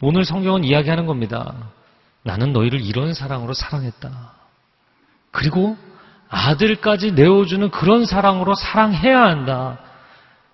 오늘 0.00 0.24
성경은 0.24 0.64
이야기하는 0.64 1.06
겁니다. 1.06 1.70
나는 2.22 2.52
너희를 2.52 2.80
이런 2.80 3.14
사랑으로 3.14 3.52
사랑했다. 3.52 4.37
그리고 5.30 5.76
아들까지 6.28 7.12
내어주는 7.12 7.70
그런 7.70 8.04
사랑으로 8.04 8.54
사랑해야 8.54 9.22
한다. 9.22 9.78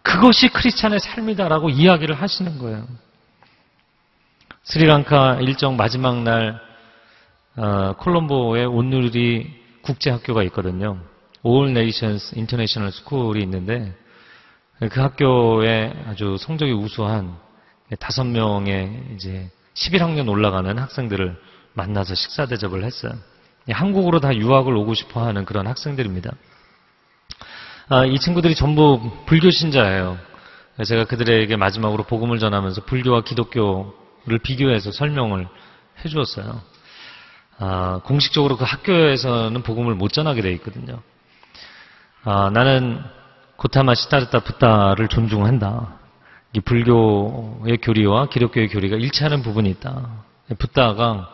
그것이 0.02 0.48
크리스찬의 0.48 1.00
삶이다라고 1.00 1.70
이야기를 1.70 2.14
하시는 2.14 2.58
거예요. 2.58 2.86
스리랑카 4.64 5.38
일정 5.40 5.76
마지막 5.76 6.22
날 6.22 6.60
어, 7.56 7.94
콜롬보에 7.98 8.64
온누리 8.64 9.62
국제학교가 9.82 10.42
있거든요. 10.44 10.98
All 11.46 11.70
Nations 11.70 12.34
International 12.34 12.92
School이 12.92 13.42
있는데 13.42 13.94
그 14.90 15.00
학교에 15.00 15.92
아주 16.06 16.36
성적이 16.38 16.72
우수한 16.72 17.36
다섯 17.98 18.24
명의 18.24 19.02
이제 19.14 19.50
11학년 19.74 20.28
올라가는 20.28 20.76
학생들을 20.78 21.40
만나서 21.74 22.14
식사 22.14 22.46
대접을 22.46 22.84
했어요. 22.84 23.12
한국으로 23.72 24.20
다 24.20 24.34
유학을 24.34 24.74
오고 24.76 24.94
싶어 24.94 25.26
하는 25.26 25.44
그런 25.44 25.66
학생들입니다. 25.66 26.32
아, 27.88 28.04
이 28.04 28.18
친구들이 28.18 28.54
전부 28.54 29.10
불교 29.26 29.50
신자예요. 29.50 30.18
제가 30.86 31.04
그들에게 31.04 31.54
마지막으로 31.56 32.04
복음을 32.04 32.38
전하면서 32.38 32.84
불교와 32.84 33.22
기독교를 33.22 34.38
비교해서 34.42 34.90
설명을 34.90 35.46
해 36.04 36.08
주었어요. 36.08 36.62
아, 37.58 38.00
공식적으로 38.04 38.56
그 38.56 38.64
학교에서는 38.64 39.62
복음을 39.62 39.94
못 39.94 40.12
전하게 40.12 40.42
돼 40.42 40.52
있거든요. 40.54 41.00
아, 42.24 42.50
나는 42.50 43.02
고타마 43.56 43.94
시타르타 43.94 44.40
붓다를 44.40 45.08
존중한다. 45.08 45.98
이 46.54 46.60
불교의 46.60 47.78
교리와 47.82 48.28
기독교의 48.28 48.68
교리가 48.68 48.96
일치하는 48.96 49.42
부분이 49.42 49.68
있다. 49.70 50.24
붓다가 50.58 51.04
아, 51.04 51.33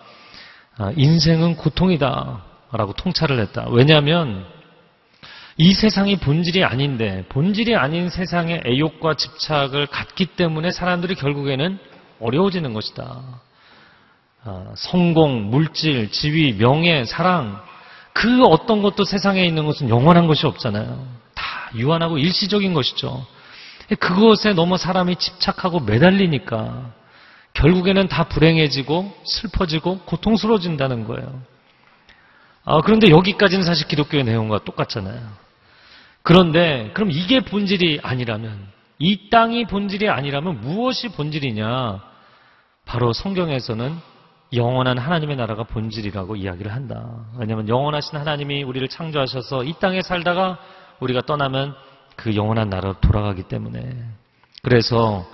인생은 0.97 1.57
고통이다 1.57 2.45
라고 2.73 2.93
통찰을 2.93 3.41
했다. 3.41 3.67
왜냐하면 3.71 4.47
이 5.57 5.73
세상이 5.73 6.17
본질이 6.17 6.65
아닌데 6.65 7.25
본질이 7.29 7.77
아닌 7.77 8.09
세상에 8.09 8.63
애욕과 8.65 9.15
집착을 9.15 9.87
갖기 9.89 10.27
때문에 10.27 10.71
사람들이 10.71 11.17
결국에는 11.17 11.79
어려워지는 12.21 12.73
것이다. 12.73 13.21
아, 14.43 14.73
성공, 14.75 15.51
물질, 15.51 16.11
지위, 16.11 16.57
명예, 16.57 17.05
사랑 17.05 17.61
그 18.13 18.43
어떤 18.45 18.81
것도 18.81 19.05
세상에 19.05 19.45
있는 19.45 19.67
것은 19.67 19.89
영원한 19.89 20.27
것이 20.27 20.47
없잖아요. 20.47 21.07
다 21.35 21.71
유한하고 21.75 22.19
일시적인 22.19 22.73
것이죠. 22.73 23.27
그것에 23.99 24.55
너무 24.55 24.77
사람이 24.77 25.17
집착하고 25.17 25.81
매달리니까 25.81 26.93
결국에는 27.55 28.09
다 28.09 28.25
불행해지고 28.25 29.13
슬퍼지고 29.25 30.01
고통스러워진다는 30.01 31.05
거예요. 31.05 31.43
아, 32.65 32.81
그런데 32.83 33.11
여기까지는 33.11 33.65
사실 33.65 33.87
기독교의 33.89 34.25
내용과 34.25 34.65
똑같잖아요. 34.65 35.21
그런데 36.23 36.91
그럼 36.95 37.11
이게 37.11 37.41
본질이 37.41 38.01
아니라면 38.03 38.69
이 38.99 39.31
땅이 39.31 39.65
본질이 39.67 40.09
아니라면 40.09 40.61
무엇이 40.61 41.09
본질이냐? 41.09 42.01
바로 42.85 43.13
성경에서는 43.13 43.97
영원한 44.53 44.99
하나님의 44.99 45.37
나라가 45.37 45.63
본질이라고 45.63 46.37
이야기를 46.37 46.73
한다. 46.73 47.25
왜냐하면 47.39 47.69
영원하신 47.69 48.19
하나님이 48.19 48.63
우리를 48.65 48.87
창조하셔서 48.89 49.65
이 49.65 49.75
땅에 49.81 50.03
살다가 50.03 50.59
우리가 50.99 51.23
떠나면 51.23 51.75
그 52.17 52.35
영원한 52.35 52.69
나라로 52.69 53.01
돌아가기 53.01 53.45
때문에. 53.45 53.97
그래서 54.63 55.25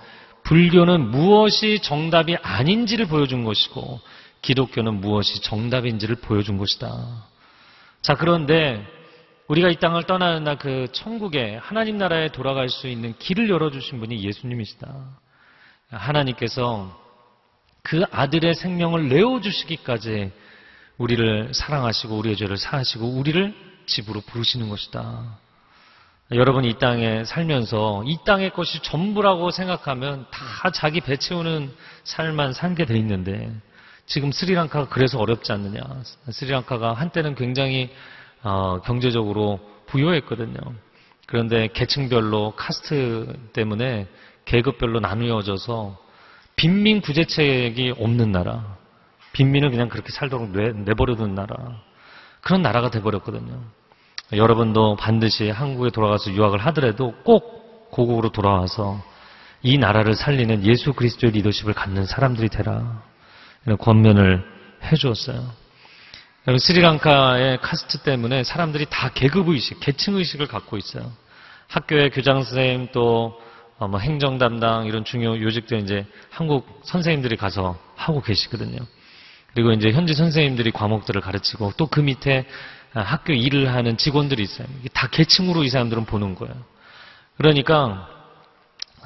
불교는 0.46 1.10
무엇이 1.10 1.80
정답이 1.80 2.36
아닌지를 2.40 3.06
보여준 3.06 3.42
것이고 3.44 4.00
기독교는 4.42 5.00
무엇이 5.00 5.42
정답인지를 5.42 6.16
보여준 6.16 6.56
것이다. 6.56 7.26
자, 8.00 8.14
그런데 8.14 8.86
우리가 9.48 9.70
이 9.70 9.76
땅을 9.76 10.04
떠나는 10.04 10.44
날 10.44 10.56
그 10.58 10.86
천국에 10.92 11.56
하나님 11.56 11.98
나라에 11.98 12.28
돌아갈 12.28 12.68
수 12.68 12.86
있는 12.86 13.14
길을 13.18 13.50
열어주신 13.50 13.98
분이 13.98 14.22
예수님이시다. 14.22 15.18
하나님께서 15.90 16.96
그 17.82 18.04
아들의 18.12 18.54
생명을 18.54 19.08
내어주시기까지 19.08 20.30
우리를 20.98 21.54
사랑하시고 21.54 22.16
우리의 22.16 22.36
죄를 22.36 22.56
사하시고 22.56 23.04
우리를 23.04 23.52
집으로 23.86 24.20
부르시는 24.20 24.68
것이다. 24.68 25.38
여러분 26.32 26.64
이 26.64 26.76
땅에 26.78 27.22
살면서 27.24 28.02
이 28.04 28.18
땅의 28.24 28.50
것이 28.50 28.82
전부라고 28.82 29.52
생각하면 29.52 30.26
다 30.32 30.70
자기 30.72 31.00
배 31.00 31.16
채우는 31.16 31.72
삶만 32.02 32.52
살게 32.52 32.84
돼 32.84 32.96
있는데 32.98 33.52
지금 34.06 34.32
스리랑카가 34.32 34.88
그래서 34.88 35.20
어렵지 35.20 35.52
않느냐. 35.52 35.80
스리랑카가 36.30 36.94
한때는 36.94 37.36
굉장히 37.36 37.90
어, 38.42 38.80
경제적으로 38.80 39.60
부유했거든요. 39.86 40.58
그런데 41.26 41.68
계층별로 41.72 42.54
카스트 42.56 43.32
때문에 43.52 44.08
계급별로 44.46 44.98
나누어져서 44.98 45.96
빈민 46.56 47.00
구제책이 47.02 47.94
없는 47.98 48.32
나라. 48.32 48.76
빈민을 49.32 49.70
그냥 49.70 49.88
그렇게 49.88 50.10
살도록 50.10 50.50
내, 50.50 50.72
내버려둔 50.72 51.36
나라. 51.36 51.82
그런 52.40 52.62
나라가 52.62 52.90
돼버렸거든요. 52.90 53.60
여러분도 54.32 54.96
반드시 54.96 55.50
한국에 55.50 55.90
돌아가서 55.90 56.32
유학을 56.32 56.58
하더라도 56.66 57.14
꼭 57.22 57.90
고국으로 57.90 58.30
돌아와서 58.30 59.00
이 59.62 59.78
나라를 59.78 60.14
살리는 60.14 60.64
예수 60.64 60.92
그리스도의 60.92 61.32
리더십을 61.32 61.74
갖는 61.74 62.06
사람들이 62.06 62.48
되라. 62.48 63.02
이런 63.64 63.78
권면을 63.78 64.44
해주었어요. 64.84 65.66
스리랑카의 66.58 67.58
카스트 67.60 67.98
때문에 67.98 68.44
사람들이 68.44 68.86
다 68.88 69.10
계급의식, 69.12 69.80
계층의식을 69.80 70.46
갖고 70.46 70.76
있어요. 70.76 71.10
학교의 71.68 72.10
교장 72.10 72.42
선생님 72.42 72.88
또 72.92 73.40
어, 73.78 73.88
뭐 73.88 74.00
행정 74.00 74.38
담당 74.38 74.86
이런 74.86 75.04
중요 75.04 75.38
요직들 75.38 75.80
이제 75.80 76.06
한국 76.30 76.80
선생님들이 76.84 77.36
가서 77.36 77.76
하고 77.94 78.22
계시거든요. 78.22 78.78
그리고 79.52 79.72
이제 79.72 79.90
현지 79.90 80.14
선생님들이 80.14 80.70
과목들을 80.70 81.20
가르치고 81.20 81.72
또 81.76 81.86
그 81.86 82.00
밑에 82.00 82.46
학교 83.02 83.32
일을 83.32 83.72
하는 83.72 83.96
직원들이 83.96 84.42
있어요. 84.42 84.66
다 84.92 85.08
계층으로 85.08 85.64
이 85.64 85.68
사람들은 85.68 86.06
보는 86.06 86.34
거예요. 86.34 86.54
그러니까 87.36 88.08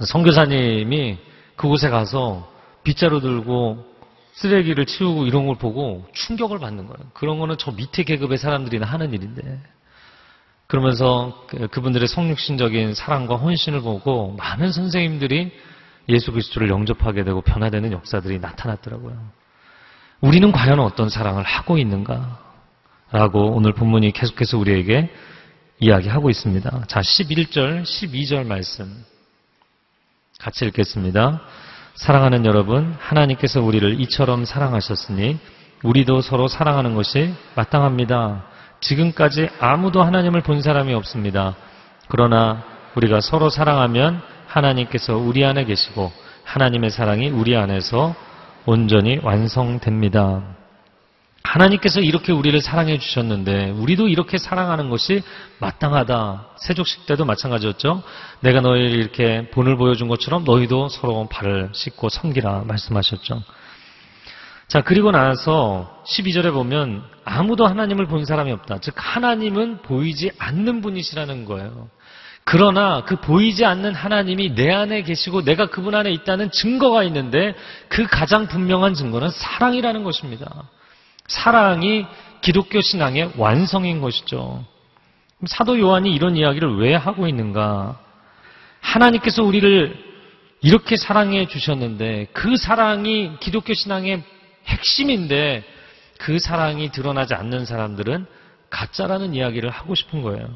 선교사님이 0.05 1.18
그곳에 1.57 1.90
가서 1.90 2.50
빗자루 2.85 3.20
들고 3.20 3.87
쓰레기를 4.35 4.87
치우고 4.87 5.26
이런 5.26 5.46
걸 5.46 5.57
보고 5.57 6.07
충격을 6.14 6.59
받는 6.59 6.87
거예요. 6.87 7.11
그런 7.12 7.38
거는 7.38 7.57
저 7.59 7.72
밑에 7.72 8.05
계급의 8.05 8.38
사람들이나 8.38 8.87
하는 8.87 9.12
일인데. 9.12 9.61
그러면서 10.66 11.44
그, 11.48 11.66
그분들의 11.68 12.07
성육신적인 12.07 12.94
사랑과 12.94 13.37
헌신을 13.37 13.81
보고 13.81 14.35
많은 14.38 14.72
선생님들이 14.72 15.53
예수 16.09 16.33
그리스도를 16.33 16.70
영접하게 16.70 17.24
되고 17.24 17.40
변화되는 17.40 17.92
역사들이 17.92 18.38
나타났더라고요. 18.38 19.18
우리는 20.20 20.53
과연 20.53 20.79
어떤 20.81 21.09
사랑을 21.09 21.42
하고 21.42 21.76
있는가? 21.76 22.49
라고 23.12 23.52
오늘 23.56 23.72
본문이 23.72 24.12
계속해서 24.12 24.56
우리에게 24.58 25.10
이야기하고 25.80 26.30
있습니다. 26.30 26.84
자, 26.86 27.00
11절, 27.00 27.82
12절 27.82 28.46
말씀 28.46 29.04
같이 30.38 30.64
읽겠습니다. 30.66 31.40
사랑하는 31.94 32.46
여러분, 32.46 32.94
하나님께서 32.98 33.62
우리를 33.62 34.00
이처럼 34.02 34.44
사랑하셨으니 34.44 35.38
우리도 35.82 36.20
서로 36.20 36.46
사랑하는 36.46 36.94
것이 36.94 37.34
마땅합니다. 37.56 38.44
지금까지 38.80 39.48
아무도 39.58 40.02
하나님을 40.02 40.42
본 40.42 40.62
사람이 40.62 40.94
없습니다. 40.94 41.56
그러나 42.08 42.62
우리가 42.94 43.20
서로 43.20 43.50
사랑하면 43.50 44.22
하나님께서 44.46 45.16
우리 45.16 45.44
안에 45.44 45.64
계시고 45.64 46.12
하나님의 46.44 46.90
사랑이 46.90 47.28
우리 47.28 47.56
안에서 47.56 48.14
온전히 48.66 49.18
완성됩니다. 49.22 50.59
하나님께서 51.42 52.00
이렇게 52.00 52.33
우리를 52.33 52.61
사랑해 52.61 52.98
주셨는데 52.98 53.70
우리도 53.70 54.09
이렇게 54.09 54.38
사랑하는 54.38 54.90
것이 54.90 55.22
마땅하다. 55.59 56.48
세족식 56.57 57.07
때도 57.07 57.24
마찬가지였죠. 57.24 58.03
내가 58.40 58.61
너희를 58.61 58.90
이렇게 58.90 59.50
본을 59.50 59.76
보여준 59.76 60.09
것처럼 60.09 60.44
너희도 60.44 60.88
서로 60.88 61.29
발을 61.29 61.70
씻고 61.72 62.09
섬기라 62.09 62.64
말씀하셨죠. 62.66 63.42
자, 64.68 64.83
그리고 64.83 65.11
나서 65.11 66.00
12절에 66.07 66.53
보면 66.53 67.03
아무도 67.24 67.66
하나님을 67.66 68.07
본 68.07 68.24
사람이 68.24 68.53
없다. 68.53 68.79
즉, 68.79 68.94
하나님은 68.96 69.83
보이지 69.83 70.31
않는 70.38 70.81
분이시라는 70.81 71.44
거예요. 71.44 71.88
그러나 72.44 73.05
그 73.05 73.16
보이지 73.16 73.64
않는 73.64 73.94
하나님이 73.94 74.55
내 74.55 74.70
안에 74.70 75.03
계시고 75.03 75.42
내가 75.42 75.66
그분 75.66 75.94
안에 75.94 76.11
있다는 76.12 76.50
증거가 76.53 77.03
있는데 77.05 77.55
그 77.88 78.07
가장 78.07 78.46
분명한 78.46 78.94
증거는 78.94 79.31
사랑이라는 79.31 80.05
것입니다. 80.05 80.68
사랑이 81.30 82.06
기독교 82.40 82.80
신앙의 82.80 83.34
완성인 83.36 84.00
것이죠. 84.00 84.64
사도 85.46 85.78
요한이 85.78 86.12
이런 86.12 86.36
이야기를 86.36 86.78
왜 86.78 86.94
하고 86.94 87.28
있는가? 87.28 88.00
하나님께서 88.80 89.44
우리를 89.44 90.10
이렇게 90.60 90.96
사랑해 90.96 91.46
주셨는데 91.46 92.26
그 92.32 92.56
사랑이 92.56 93.30
기독교 93.38 93.74
신앙의 93.74 94.24
핵심인데 94.66 95.62
그 96.18 96.40
사랑이 96.40 96.90
드러나지 96.90 97.34
않는 97.34 97.64
사람들은 97.64 98.26
가짜라는 98.68 99.32
이야기를 99.34 99.70
하고 99.70 99.94
싶은 99.94 100.22
거예요. 100.22 100.48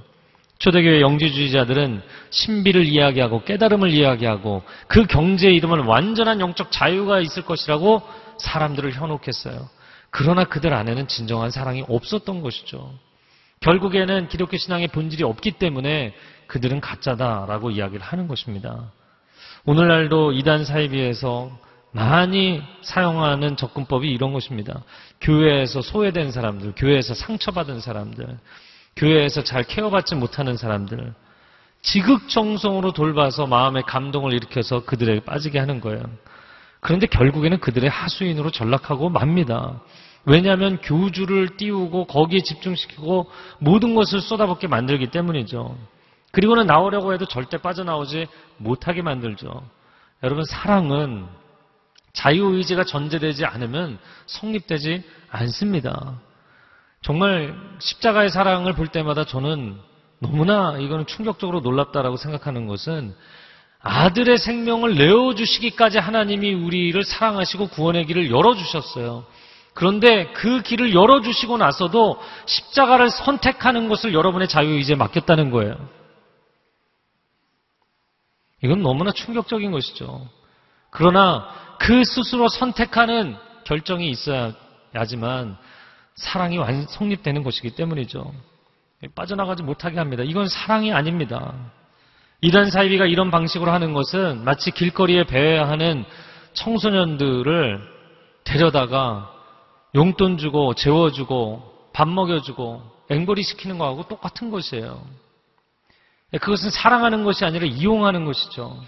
초대교회 0.59 1.01
영지주의자들은 1.01 2.03
신비를 2.31 2.85
이야기하고 2.85 3.45
깨달음을 3.45 3.91
이야기하고 3.91 4.65
그 4.89 5.07
경제의 5.07 5.55
이름은 5.55 5.85
완전한 5.85 6.41
영적 6.41 6.73
자유가 6.73 7.21
있을 7.21 7.45
것이라고 7.45 8.03
사람들을 8.39 8.93
현혹했어요. 8.93 9.69
그러나 10.17 10.45
그들 10.45 10.73
안에는 10.73 11.09
진정한 11.09 11.51
사랑이 11.51 11.85
없었던 11.89 12.41
것이죠. 12.41 12.95
결국에는 13.59 14.29
기독교 14.29 14.57
신앙의 14.57 14.87
본질이 14.89 15.25
없기 15.25 15.53
때문에 15.53 16.15
그들은 16.47 16.81
가짜다라고 16.81 17.73
이야기를 17.73 18.01
하는 18.01 18.29
것입니다. 18.29 18.93
오늘날도 19.65 20.31
이단 20.31 20.65
사이비에서 20.67 21.51
많이 21.91 22.63
사용하는 22.83 23.57
접근법이 23.57 24.09
이런 24.09 24.33
것입니다. 24.33 24.85
교회에서 25.21 25.83
소외된 25.83 26.31
사람들, 26.31 26.75
교회에서 26.77 27.15
상처받은 27.15 27.81
사람들, 27.81 28.39
교회에서 28.95 29.43
잘 29.43 29.65
케어받지 29.65 30.15
못하는 30.15 30.57
사람들, 30.57 31.13
지극정성으로 31.83 32.93
돌봐서 32.93 33.49
마음의 33.49 33.83
감동을 33.83 34.33
일으켜서 34.33 34.85
그들에게 34.85 35.25
빠지게 35.25 35.59
하는 35.59 35.81
거예요. 35.81 36.05
그런데 36.85 37.07
결국에는 37.07 37.61
그들의 37.61 37.89
하수인으로 37.89 38.51
전락하고 38.51 39.09
맙니다. 39.09 39.81
왜냐하면 40.27 40.77
교주를 40.83 41.57
띄우고 41.57 42.05
거기에 42.05 42.41
집중시키고 42.43 43.31
모든 43.59 43.95
것을 43.95 44.21
쏟아붓게 44.21 44.67
만들기 44.67 45.07
때문이죠. 45.07 45.79
그리고는 46.31 46.67
나오려고 46.67 47.15
해도 47.15 47.25
절대 47.25 47.57
빠져나오지 47.57 48.27
못하게 48.59 49.01
만들죠. 49.01 49.67
여러분, 50.23 50.45
사랑은 50.45 51.25
자유의지가 52.13 52.85
전제되지 52.85 53.47
않으면 53.47 53.99
성립되지 54.27 55.05
않습니다. 55.31 56.21
정말 57.01 57.59
십자가의 57.79 58.29
사랑을 58.29 58.75
볼 58.75 58.89
때마다 58.89 59.25
저는 59.25 59.81
너무나 60.19 60.77
이거는 60.79 61.07
충격적으로 61.07 61.61
놀랍다라고 61.61 62.19
생각하는 62.19 62.67
것은 62.67 63.15
아들의 63.85 64.39
생명을 64.39 64.95
내어주시기까지 64.95 65.99
하나님이 65.99 66.55
우리를 66.55 67.05
사랑하시고 67.05 67.69
구원의 67.69 68.07
길을 68.07 68.31
열어주셨어요. 68.31 69.27
그런데 69.75 70.33
그 70.33 70.63
길을 70.63 70.95
열어주시고 70.95 71.59
나서도 71.59 72.19
십자가를 72.47 73.11
선택하는 73.11 73.89
것을 73.89 74.15
여러분의 74.15 74.49
자유의지에 74.49 74.97
맡겼다는 74.97 75.51
거예요. 75.51 75.77
이건 78.63 78.83
너무나 78.83 79.13
충격적인 79.13 79.71
것이죠. 79.71 80.27
그러나 80.89 81.47
그 81.79 82.05
스스로 82.05 82.49
선택하는 82.49 83.37
결정이 83.65 84.09
있어야지만 84.09 85.59
사랑이 86.15 86.57
완 86.57 86.87
성립되는 86.87 87.43
것이기 87.43 87.75
때문이죠. 87.75 88.33
빠져나가지 89.15 89.63
못하게 89.63 89.99
합니다. 89.99 90.23
이건 90.23 90.49
사랑이 90.49 90.93
아닙니다. 90.93 91.53
이단 92.45 92.71
사이비가 92.71 93.07
이런 93.07 93.31
방식으로 93.31 93.73
하는 93.73 93.95
것은 93.95 94.45
마치 94.45 94.71
길거리에 94.71 95.25
배회하는 95.25 96.05
청소년들을 96.53 97.81
데려다가 98.45 99.33
용돈 99.95 100.37
주고 100.37 100.75
재워주고 100.75 101.89
밥 101.95 102.07
먹여주고 102.07 102.83
앵벌이 103.09 103.43
시키는 103.43 103.79
거하고 103.79 104.09
똑같은 104.09 104.51
것이에요. 104.51 105.03
그것은 106.33 106.69
사랑하는 106.69 107.25
것이 107.25 107.47
아니라 107.47 107.65
이용하는 107.65 108.27
것이죠. 108.27 108.79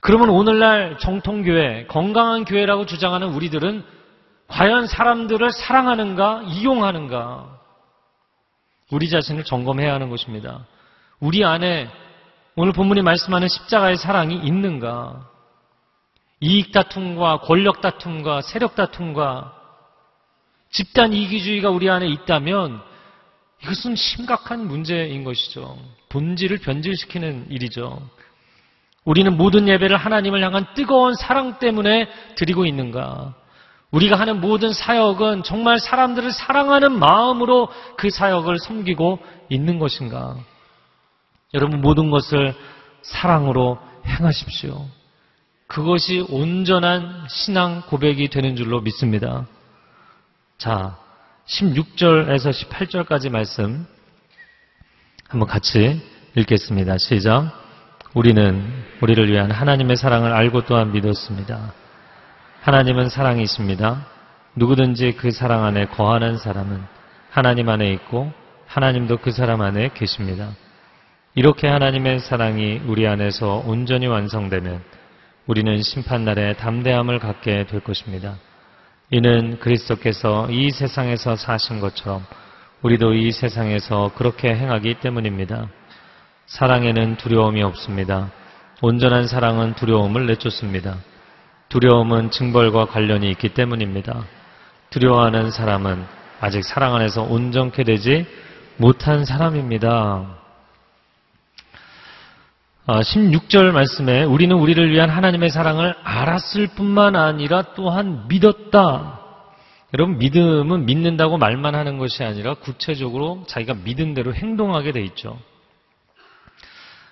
그러면 0.00 0.28
오늘날 0.28 0.98
정통교회, 0.98 1.86
건강한 1.88 2.44
교회라고 2.44 2.86
주장하는 2.86 3.30
우리들은 3.30 3.84
과연 4.46 4.86
사람들을 4.86 5.50
사랑하는가, 5.50 6.42
이용하는가? 6.46 7.58
우리 8.92 9.10
자신을 9.10 9.42
점검해야 9.42 9.92
하는 9.92 10.08
것입니다. 10.08 10.66
우리 11.18 11.44
안에 11.44 11.90
오늘 12.54 12.72
본문이 12.72 13.00
말씀하는 13.00 13.48
십자가의 13.48 13.96
사랑이 13.96 14.36
있는가? 14.36 15.26
이익 16.40 16.72
다툼과 16.72 17.40
권력 17.40 17.80
다툼과 17.80 18.42
세력 18.42 18.74
다툼과 18.74 19.54
집단 20.70 21.12
이기주의가 21.14 21.70
우리 21.70 21.88
안에 21.88 22.06
있다면 22.08 22.82
이것은 23.62 23.96
심각한 23.96 24.66
문제인 24.66 25.24
것이죠. 25.24 25.78
본질을 26.10 26.58
변질시키는 26.58 27.46
일이죠. 27.50 28.02
우리는 29.04 29.34
모든 29.36 29.66
예배를 29.68 29.96
하나님을 29.96 30.42
향한 30.42 30.66
뜨거운 30.74 31.14
사랑 31.14 31.58
때문에 31.58 32.08
드리고 32.34 32.66
있는가? 32.66 33.34
우리가 33.92 34.18
하는 34.18 34.40
모든 34.40 34.72
사역은 34.72 35.42
정말 35.42 35.78
사람들을 35.78 36.30
사랑하는 36.32 36.98
마음으로 36.98 37.68
그 37.96 38.10
사역을 38.10 38.58
섬기고 38.58 39.20
있는 39.48 39.78
것인가? 39.78 40.36
여러분 41.54 41.80
모든 41.80 42.10
것을 42.10 42.54
사랑으로 43.02 43.78
행하십시오. 44.06 44.86
그것이 45.66 46.24
온전한 46.30 47.26
신앙 47.28 47.82
고백이 47.82 48.28
되는 48.28 48.56
줄로 48.56 48.80
믿습니다. 48.80 49.46
자, 50.56 50.96
16절에서 51.46 52.50
18절까지 52.50 53.30
말씀 53.30 53.86
한번 55.28 55.48
같이 55.48 56.00
읽겠습니다. 56.36 56.96
시작. 56.98 57.52
우리는 58.14 58.62
우리를 59.00 59.30
위한 59.30 59.50
하나님의 59.50 59.96
사랑을 59.96 60.32
알고 60.32 60.64
또한 60.64 60.92
믿었습니다. 60.92 61.72
하나님은 62.62 63.08
사랑이십니다. 63.08 64.06
누구든지 64.54 65.12
그 65.12 65.30
사랑 65.30 65.64
안에 65.64 65.86
거하는 65.86 66.38
사람은 66.38 66.82
하나님 67.30 67.68
안에 67.68 67.90
있고 67.94 68.32
하나님도 68.66 69.18
그 69.18 69.32
사람 69.32 69.62
안에 69.62 69.90
계십니다. 69.94 70.50
이렇게 71.34 71.66
하나님의 71.66 72.20
사랑이 72.20 72.82
우리 72.86 73.06
안에서 73.06 73.62
온전히 73.66 74.06
완성되면 74.06 74.82
우리는 75.46 75.80
심판날에 75.80 76.56
담대함을 76.56 77.20
갖게 77.20 77.64
될 77.64 77.80
것입니다. 77.80 78.36
이는 79.10 79.58
그리스도께서 79.58 80.50
이 80.50 80.70
세상에서 80.70 81.36
사신 81.36 81.80
것처럼 81.80 82.22
우리도 82.82 83.14
이 83.14 83.32
세상에서 83.32 84.12
그렇게 84.14 84.54
행하기 84.54 85.00
때문입니다. 85.00 85.68
사랑에는 86.46 87.16
두려움이 87.16 87.62
없습니다. 87.62 88.30
온전한 88.82 89.26
사랑은 89.26 89.72
두려움을 89.72 90.26
내쫓습니다. 90.26 90.96
두려움은 91.70 92.30
징벌과 92.30 92.86
관련이 92.86 93.30
있기 93.30 93.54
때문입니다. 93.54 94.22
두려워하는 94.90 95.50
사람은 95.50 96.04
아직 96.40 96.62
사랑 96.62 96.94
안에서 96.94 97.22
온전케 97.22 97.84
되지 97.84 98.26
못한 98.76 99.24
사람입니다. 99.24 100.41
16절 102.86 103.70
아, 103.70 103.72
말씀에 103.72 104.24
우리는 104.24 104.56
우리를 104.56 104.90
위한 104.90 105.08
하나님의 105.08 105.50
사랑을 105.50 105.94
알았을 106.02 106.68
뿐만 106.68 107.14
아니라 107.14 107.62
또한 107.74 108.26
믿었다. 108.26 109.20
여러분 109.94 110.18
믿음은 110.18 110.86
믿는다고 110.86 111.36
말만 111.36 111.74
하는 111.74 111.98
것이 111.98 112.24
아니라 112.24 112.54
구체적으로 112.54 113.44
자기가 113.46 113.74
믿은 113.84 114.14
대로 114.14 114.34
행동하게 114.34 114.92
돼 114.92 115.02
있죠. 115.04 115.38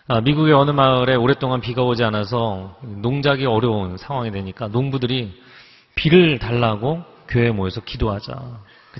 아, 0.08 0.20
미국의 0.22 0.54
어느 0.54 0.72
마을에 0.72 1.14
오랫동안 1.14 1.60
비가 1.60 1.82
오지 1.82 2.02
않아서 2.02 2.76
농작이 2.82 3.46
어려운 3.46 3.96
상황이 3.96 4.32
되니까 4.32 4.66
농부들이 4.66 5.40
비를 5.94 6.40
달라고 6.40 7.04
교회에 7.28 7.52
모여서 7.52 7.80
기도하자. 7.80 8.34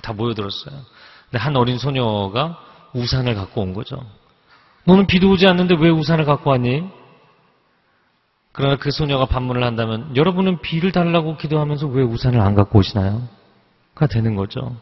다 0.03 0.13
모여들었어요. 0.13 0.73
근데 1.25 1.37
한 1.37 1.57
어린 1.57 1.77
소녀가 1.77 2.57
우산을 2.93 3.35
갖고 3.35 3.61
온 3.61 3.73
거죠. 3.73 4.01
너는 4.85 5.07
비도 5.07 5.29
오지 5.31 5.47
않는데 5.47 5.75
왜 5.79 5.89
우산을 5.89 6.25
갖고 6.25 6.49
왔니? 6.51 6.83
그러나 8.51 8.75
그 8.75 8.91
소녀가 8.91 9.25
반문을 9.25 9.63
한다면 9.63 10.15
여러분은 10.15 10.61
비를 10.61 10.91
달라고 10.91 11.37
기도하면서 11.37 11.87
왜 11.87 12.03
우산을 12.03 12.41
안 12.41 12.55
갖고 12.55 12.79
오시나요? 12.79 13.27
가 13.95 14.07
되는 14.07 14.35
거죠. 14.35 14.75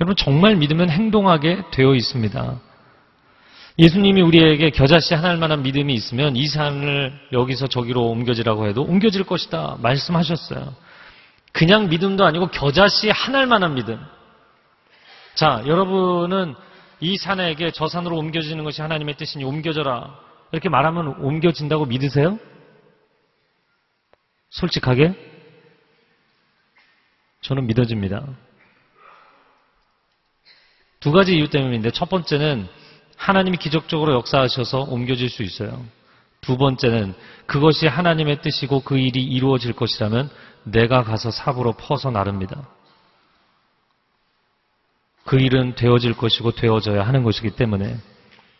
여러분 0.00 0.14
정말 0.16 0.56
믿으면 0.56 0.90
행동하게 0.90 1.64
되어 1.70 1.94
있습니다. 1.94 2.60
예수님이 3.78 4.22
우리에게 4.22 4.70
겨자씨 4.70 5.14
하나일 5.14 5.38
만한 5.38 5.62
믿음이 5.62 5.92
있으면 5.94 6.34
이 6.36 6.46
산을 6.46 7.12
여기서 7.32 7.66
저기로 7.66 8.06
옮겨지라고 8.10 8.66
해도 8.66 8.82
옮겨질 8.82 9.24
것이다 9.24 9.76
말씀하셨어요. 9.80 10.74
그냥 11.52 11.88
믿음도 11.88 12.24
아니고 12.24 12.48
겨자씨 12.48 13.10
하나일 13.10 13.46
만한 13.46 13.74
믿음. 13.74 13.98
자, 15.34 15.62
여러분은 15.66 16.54
이 17.00 17.16
산에게 17.16 17.72
저 17.72 17.88
산으로 17.88 18.16
옮겨지는 18.16 18.64
것이 18.64 18.80
하나님의 18.80 19.16
뜻이니 19.16 19.44
옮겨져라. 19.44 20.18
이렇게 20.52 20.68
말하면 20.68 21.20
옮겨진다고 21.20 21.86
믿으세요? 21.86 22.38
솔직하게? 24.50 25.14
저는 27.42 27.66
믿어집니다. 27.66 28.26
두 31.00 31.12
가지 31.12 31.36
이유 31.36 31.48
때문인데 31.48 31.90
첫 31.90 32.08
번째는 32.08 32.68
하나님이 33.16 33.58
기적적으로 33.58 34.14
역사하셔서 34.14 34.82
옮겨질 34.82 35.28
수 35.28 35.42
있어요. 35.42 35.84
두 36.40 36.56
번째는 36.56 37.14
그것이 37.46 37.86
하나님의 37.86 38.40
뜻이고 38.42 38.80
그 38.80 38.98
일이 38.98 39.22
이루어질 39.22 39.72
것이라면 39.72 40.30
내가 40.64 41.02
가서 41.02 41.30
삽으로 41.30 41.72
퍼서 41.74 42.10
나릅니다. 42.10 42.68
그 45.26 45.38
일은 45.38 45.74
되어질 45.74 46.16
것이고 46.16 46.52
되어져야 46.52 47.02
하는 47.02 47.22
것이기 47.22 47.50
때문에 47.50 47.96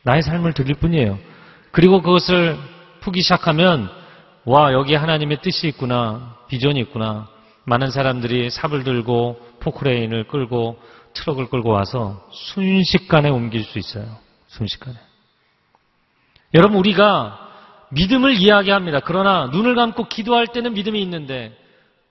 나의 0.03 0.23
삶을 0.23 0.53
드릴 0.53 0.75
뿐이에요. 0.75 1.19
그리고 1.71 2.03
그것을 2.03 2.57
푸기 3.01 3.23
시작하면 3.23 3.91
와 4.45 4.73
여기 4.73 4.95
하나님의 4.95 5.41
뜻이 5.43 5.69
있구나 5.69 6.37
비전이 6.49 6.79
있구나 6.81 7.29
많은 7.65 7.91
사람들이 7.91 8.51
삽을 8.51 8.85
들고 8.85 9.41
포크레인을 9.61 10.29
끌고 10.29 10.79
트럭을 11.15 11.49
끌고 11.49 11.71
와서 11.71 12.29
순식간에 12.31 13.29
옮길 13.31 13.65
수 13.65 13.79
있어요. 13.79 14.05
순식간에. 14.49 14.97
여러분, 16.55 16.79
우리가 16.79 17.41
믿음을 17.91 18.35
이야기합니다. 18.35 19.01
그러나 19.01 19.47
눈을 19.47 19.75
감고 19.75 20.09
기도할 20.09 20.47
때는 20.49 20.75
믿음이 20.75 21.01
있는데 21.03 21.57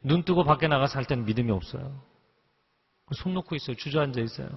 눈 0.02 0.24
뜨고 0.24 0.44
밖에 0.44 0.68
나가서 0.68 0.98
할 0.98 1.06
때는 1.06 1.26
믿음이 1.26 1.52
없어요. 1.52 1.92
손 3.14 3.34
놓고 3.34 3.56
있어요. 3.56 3.76
주저앉아 3.76 4.20
있어요. 4.22 4.48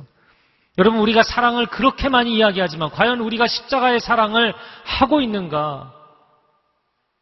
여러분, 0.79 1.01
우리가 1.01 1.23
사랑을 1.23 1.67
그렇게 1.67 2.09
많이 2.09 2.37
이야기하지만 2.37 2.91
과연 2.91 3.21
우리가 3.21 3.47
십자가의 3.47 4.01
사랑을 4.01 4.55
하고 4.85 5.21
있는가? 5.21 5.93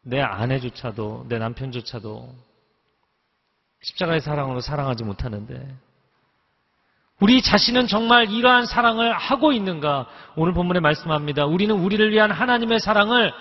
내 0.03 0.21
아내조차도, 0.21 1.25
내 1.27 1.37
남편조차도 1.39 2.33
십자가의 3.81 4.21
사랑으로 4.21 4.61
사랑하지 4.61 5.03
못하는데 5.03 5.75
우리 7.19 7.41
자신은 7.41 7.87
정말 7.87 8.29
이러한 8.31 8.65
사랑을 8.67 9.11
하고 9.11 9.51
있는가? 9.51 10.07
오늘 10.35 10.53
본문에 10.53 10.79
말씀합니다. 10.79 11.45
우리는 11.45 11.73
우리를 11.75 12.11
위한 12.11 12.31
하나님의 12.31 12.79
사랑을, 12.79 13.33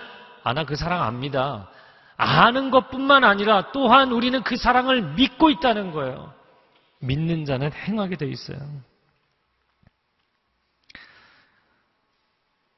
아, 0.43 0.55
나 0.55 0.64
그 0.64 0.76
사랑 0.76 1.03
압니다. 1.03 1.68
아는 2.16 2.70
것 2.70 2.89
뿐만 2.89 3.22
아니라 3.22 3.70
또한 3.72 4.12
우리는 4.12 4.43
그 4.43 4.57
사랑을 4.57 5.03
믿고 5.14 5.51
있다는 5.51 5.93
거예요. 5.93 6.32
믿는 7.07 7.44
자는 7.44 7.72
행하게 7.72 8.16
돼 8.16 8.26
있어요. 8.26 8.59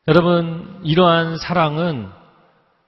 여러분, 0.07 0.81
이러한 0.85 1.37
사랑은 1.37 2.09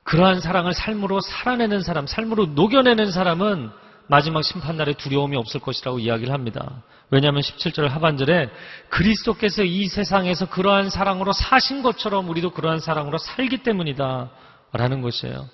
그러한 0.04 0.40
사랑을 0.40 0.72
삶으로 0.72 1.20
살아내는 1.20 1.82
사람, 1.82 2.06
삶으로 2.06 2.46
녹여내는 2.46 3.10
사람은 3.10 3.70
마지막 4.08 4.42
심판날에 4.42 4.94
두려움이 4.94 5.36
없을 5.36 5.60
것이라고 5.60 6.00
이야기를 6.00 6.32
합니다. 6.32 6.82
왜냐하면 7.10 7.42
17절 7.42 7.88
하반절에 7.88 8.50
그리스도께서 8.88 9.62
이 9.62 9.86
세상에서 9.86 10.48
그러한 10.48 10.90
사랑으로 10.90 11.32
사신 11.32 11.82
것처럼 11.82 12.28
우리도 12.28 12.50
그러한 12.50 12.80
사랑으로 12.80 13.18
살기 13.18 13.58
때문이다. 13.58 14.30
라는 14.72 15.02
것이에요. 15.02 15.48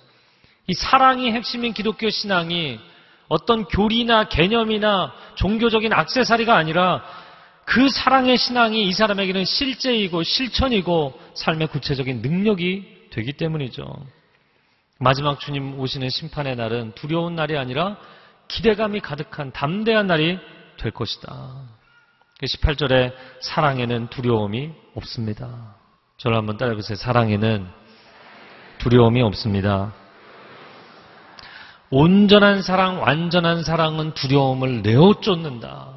이 0.68 0.74
사랑이 0.74 1.32
핵심인 1.32 1.72
기독교 1.72 2.08
신앙이 2.10 2.78
어떤 3.28 3.64
교리나 3.64 4.28
개념이나 4.28 5.12
종교적인 5.34 5.92
악세사리가 5.92 6.56
아니라 6.56 7.02
그 7.64 7.88
사랑의 7.88 8.36
신앙이 8.38 8.86
이 8.86 8.92
사람에게는 8.92 9.44
실제이고 9.44 10.22
실천이고 10.22 11.18
삶의 11.34 11.68
구체적인 11.68 12.22
능력이 12.22 13.08
되기 13.10 13.32
때문이죠. 13.32 13.84
마지막 14.98 15.40
주님 15.40 15.78
오시는 15.78 16.08
심판의 16.08 16.56
날은 16.56 16.92
두려운 16.94 17.34
날이 17.34 17.58
아니라 17.58 17.96
기대감이 18.48 19.00
가득한 19.00 19.52
담대한 19.52 20.06
날이 20.06 20.38
될 20.78 20.92
것이다. 20.92 21.76
18절에 22.42 23.12
사랑에는 23.40 24.08
두려움이 24.08 24.70
없습니다. 24.94 25.74
저를 26.18 26.36
한번 26.36 26.56
따라해보세요. 26.56 26.96
사랑에는 26.96 27.66
두려움이 28.78 29.22
없습니다. 29.22 29.92
온전한 31.90 32.62
사랑, 32.62 33.00
완전한 33.00 33.62
사랑은 33.62 34.12
두려움을 34.14 34.82
내어 34.82 35.14
쫓는다. 35.20 35.88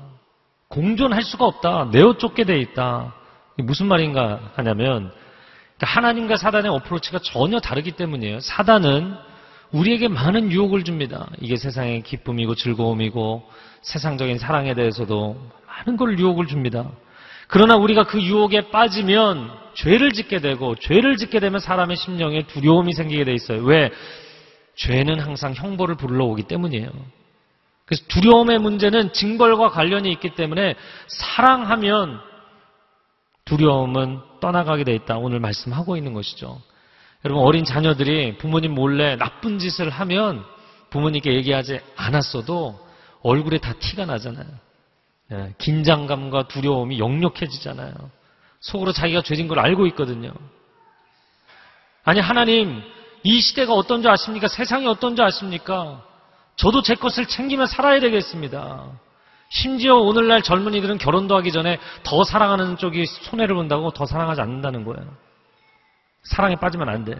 공존할 0.67 1.23
수가 1.23 1.45
없다. 1.45 1.89
내어 1.91 2.17
쫓게 2.17 2.43
돼 2.43 2.59
있다. 2.59 3.13
무슨 3.57 3.87
말인가 3.87 4.39
하냐면 4.55 5.11
그러니까 5.77 5.97
하나님과 5.97 6.37
사단의 6.37 6.71
어프로치가 6.71 7.19
전혀 7.19 7.59
다르기 7.59 7.93
때문이에요. 7.93 8.39
사단은 8.39 9.15
우리에게 9.71 10.07
많은 10.07 10.51
유혹을 10.51 10.83
줍니다. 10.83 11.27
이게 11.39 11.55
세상의 11.55 12.01
기쁨이고 12.03 12.55
즐거움이고 12.55 13.49
세상적인 13.81 14.37
사랑에 14.37 14.73
대해서도 14.73 15.37
많은 15.67 15.97
걸 15.97 16.17
유혹을 16.19 16.47
줍니다. 16.47 16.89
그러나 17.47 17.75
우리가 17.75 18.03
그 18.03 18.21
유혹에 18.21 18.69
빠지면 18.69 19.49
죄를 19.73 20.11
짓게 20.11 20.39
되고 20.39 20.75
죄를 20.75 21.17
짓게 21.17 21.39
되면 21.39 21.59
사람의 21.59 21.97
심령에 21.97 22.43
두려움이 22.43 22.93
생기게 22.93 23.23
돼 23.23 23.33
있어요. 23.33 23.63
왜? 23.63 23.91
죄는 24.79 25.19
항상 25.19 25.53
형벌을 25.53 25.95
불러오기 25.95 26.43
때문이에요. 26.43 26.89
그래서 27.85 28.03
두려움의 28.07 28.59
문제는 28.59 29.11
징벌과 29.13 29.69
관련이 29.69 30.09
있기 30.13 30.35
때문에 30.35 30.75
사랑하면 31.07 32.21
두려움은 33.43 34.19
떠나가게 34.39 34.85
돼 34.85 34.95
있다. 34.95 35.17
오늘 35.17 35.39
말씀하고 35.39 35.97
있는 35.97 36.13
것이죠. 36.13 36.61
여러분 37.25 37.43
어린 37.43 37.65
자녀들이 37.65 38.37
부모님 38.37 38.73
몰래 38.73 39.17
나쁜 39.17 39.59
짓을 39.59 39.89
하면 39.89 40.45
부모님께 40.91 41.33
얘기하지 41.33 41.81
않았어도 41.97 42.79
얼굴에 43.21 43.57
다 43.57 43.73
티가 43.73 44.05
나잖아요. 44.05 44.47
예, 45.33 45.53
긴장감과 45.57 46.47
두려움이 46.47 46.99
역력해지잖아요. 46.99 47.93
속으로 48.61 48.93
자기가 48.93 49.23
죄진 49.23 49.49
걸 49.49 49.59
알고 49.59 49.87
있거든요. 49.87 50.31
아니 52.05 52.21
하나님 52.21 52.81
이 53.23 53.41
시대가 53.41 53.73
어떤 53.73 54.01
줄 54.01 54.11
아십니까? 54.11 54.47
세상이 54.47 54.87
어떤 54.87 55.15
줄 55.15 55.25
아십니까? 55.25 56.01
저도 56.55 56.81
제 56.81 56.95
것을 56.95 57.25
챙기며 57.25 57.65
살아야 57.65 57.99
되겠습니다. 57.99 58.85
심지어 59.49 59.95
오늘날 59.95 60.41
젊은이들은 60.41 60.97
결혼도 60.99 61.35
하기 61.37 61.51
전에 61.51 61.79
더 62.03 62.23
사랑하는 62.23 62.77
쪽이 62.77 63.05
손해를 63.05 63.55
본다고 63.55 63.91
더 63.91 64.05
사랑하지 64.05 64.41
않는다는 64.41 64.83
거예요. 64.85 65.09
사랑에 66.23 66.55
빠지면 66.55 66.89
안 66.89 67.05
돼. 67.05 67.19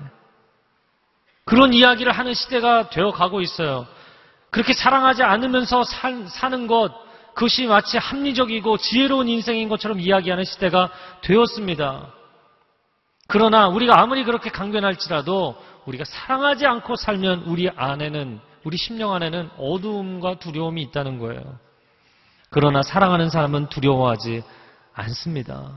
그런 1.45 1.73
이야기를 1.73 2.11
하는 2.11 2.33
시대가 2.33 2.89
되어 2.89 3.11
가고 3.11 3.41
있어요. 3.41 3.87
그렇게 4.51 4.73
사랑하지 4.73 5.23
않으면서 5.23 5.83
살, 5.83 6.27
사는 6.27 6.67
것, 6.67 6.93
그것이 7.33 7.65
마치 7.65 7.97
합리적이고 7.97 8.77
지혜로운 8.77 9.27
인생인 9.27 9.69
것처럼 9.69 9.99
이야기하는 9.99 10.43
시대가 10.43 10.91
되었습니다. 11.21 12.13
그러나 13.27 13.67
우리가 13.67 13.99
아무리 13.99 14.23
그렇게 14.23 14.49
강변할지라도 14.49 15.55
우리가 15.85 16.03
사랑하지 16.05 16.65
않고 16.65 16.95
살면 16.95 17.43
우리 17.47 17.69
안에는 17.69 18.39
우리 18.63 18.77
심령 18.77 19.13
안에는 19.13 19.49
어두움과 19.57 20.39
두려움이 20.39 20.81
있다는 20.83 21.19
거예요. 21.19 21.41
그러나 22.49 22.81
사랑하는 22.81 23.29
사람은 23.29 23.69
두려워하지 23.69 24.43
않습니다. 24.93 25.71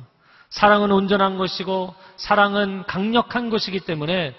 사랑은 0.50 0.90
온전한 0.90 1.38
것이고 1.38 1.94
사랑은 2.16 2.84
강력한 2.86 3.50
것이기 3.50 3.80
때문에 3.80 4.34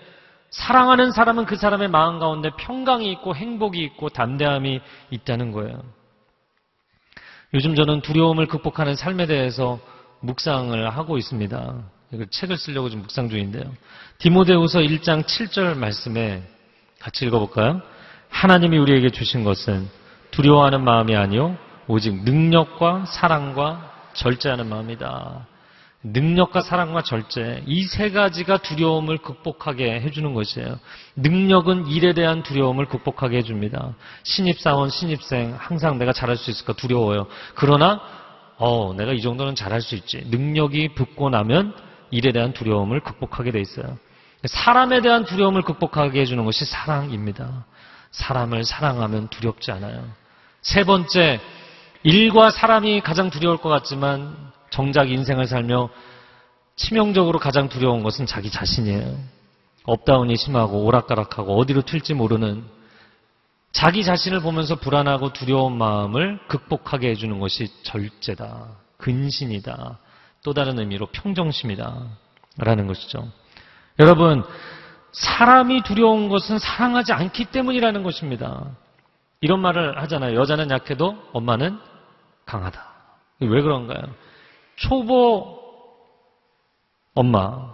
사랑하는 0.52 1.12
사람은 1.12 1.46
그 1.46 1.56
사람의 1.56 1.88
마음 1.88 2.20
가운데 2.20 2.52
평강이 2.58 3.12
있고 3.14 3.36
행복이 3.36 3.84
있고 3.84 4.10
담대함이 4.10 4.82
있다는 5.10 5.52
거예요. 5.52 5.82
요즘 7.56 7.76
저는 7.76 8.02
두려움을 8.02 8.48
극복하는 8.48 8.96
삶에 8.96 9.26
대해서 9.26 9.80
묵상을 10.22 10.90
하고 10.90 11.18
있습니다. 11.18 11.84
책을 12.30 12.58
쓰려고 12.58 12.90
지금 12.90 13.02
묵상 13.04 13.30
중인데요. 13.30 13.64
디모데후서 14.20 14.80
1장 14.80 15.24
7절 15.24 15.78
말씀에 15.78 16.44
같이 17.00 17.26
읽어볼까요? 17.26 17.82
하나님이 18.30 18.78
우리에게 18.78 19.10
주신 19.10 19.44
것은 19.44 19.88
두려워하는 20.32 20.84
마음이 20.84 21.16
아니요 21.16 21.58
오직 21.88 22.24
능력과 22.24 23.06
사랑과 23.06 23.92
절제하는 24.14 24.68
마음이다. 24.68 25.48
능력과 26.04 26.62
사랑과 26.62 27.02
절제 27.02 27.64
이 27.66 27.88
세 27.88 28.12
가지가 28.12 28.58
두려움을 28.58 29.20
극복하게 29.20 30.02
해주는 30.02 30.34
것이에요. 30.34 30.80
능력은 31.16 31.88
일에 31.88 32.14
대한 32.14 32.44
두려움을 32.44 32.88
극복하게 32.88 33.38
해줍니다. 33.38 33.94
신입사원, 34.24 34.90
신입생 34.90 35.56
항상 35.58 35.98
내가 35.98 36.12
잘할 36.12 36.36
수 36.36 36.52
있을까 36.52 36.74
두려워요. 36.74 37.28
그러나 37.56 38.02
어 38.58 38.94
내가 38.98 39.14
이 39.14 39.22
정도는 39.22 39.56
잘할 39.56 39.82
수 39.82 39.96
있지. 39.96 40.24
능력이 40.30 40.90
붙고 40.96 41.30
나면 41.30 41.74
일에 42.14 42.32
대한 42.32 42.54
두려움을 42.54 43.00
극복하게 43.00 43.52
돼 43.52 43.60
있어요. 43.60 43.98
사람에 44.46 45.02
대한 45.02 45.26
두려움을 45.26 45.64
극복하게 45.64 46.22
해주는 46.22 46.46
것이 46.46 46.66
사랑입니다. 46.66 47.66
사람을 48.12 48.66
사랑하면 48.66 49.30
두렵지 49.30 49.72
않아요. 49.72 50.06
세 50.62 50.84
번째, 50.84 51.40
일과 52.04 52.52
사람이 52.52 53.02
가장 53.02 53.32
두려울 53.32 53.58
것 53.58 53.70
같지만 53.70 54.36
정작 54.70 55.10
인생을 55.10 55.48
살며 55.48 55.90
치명적으로 56.76 57.40
가장 57.40 57.68
두려운 57.68 58.04
것은 58.04 58.26
자기 58.28 58.52
자신이에요. 58.52 59.18
up 59.86 60.00
down이 60.00 60.36
심하고 60.38 60.86
오락가락하고 60.86 61.58
어디로 61.58 61.82
튈지 61.82 62.14
모르는 62.14 62.64
자기 63.72 64.04
자신을 64.04 64.42
보면서 64.42 64.76
불안하고 64.76 65.34
두려운 65.34 65.78
마음을 65.78 66.40
극복하게 66.48 67.10
해주는 67.10 67.40
것이 67.40 67.70
절제다. 67.84 68.68
근신이다. 68.98 69.98
또 70.44 70.54
다른 70.54 70.78
의미로 70.80 71.08
평정심이다. 71.08 71.96
라는 72.58 72.88
것이죠. 72.88 73.28
여러분, 74.00 74.44
사람이 75.14 75.84
두려운 75.84 76.30
것은 76.30 76.60
사랑하지 76.60 77.14
않기 77.14 77.46
때문이라는 77.46 78.04
것입니다. 78.04 78.66
이런 79.42 79.60
말을 79.60 80.02
하잖아요. 80.04 80.40
여자는 80.40 80.70
약해도 80.70 81.18
엄마는 81.34 81.80
강하다. 82.46 82.94
왜 83.42 83.62
그런가요? 83.62 84.14
초보 84.76 85.62
엄마, 87.16 87.74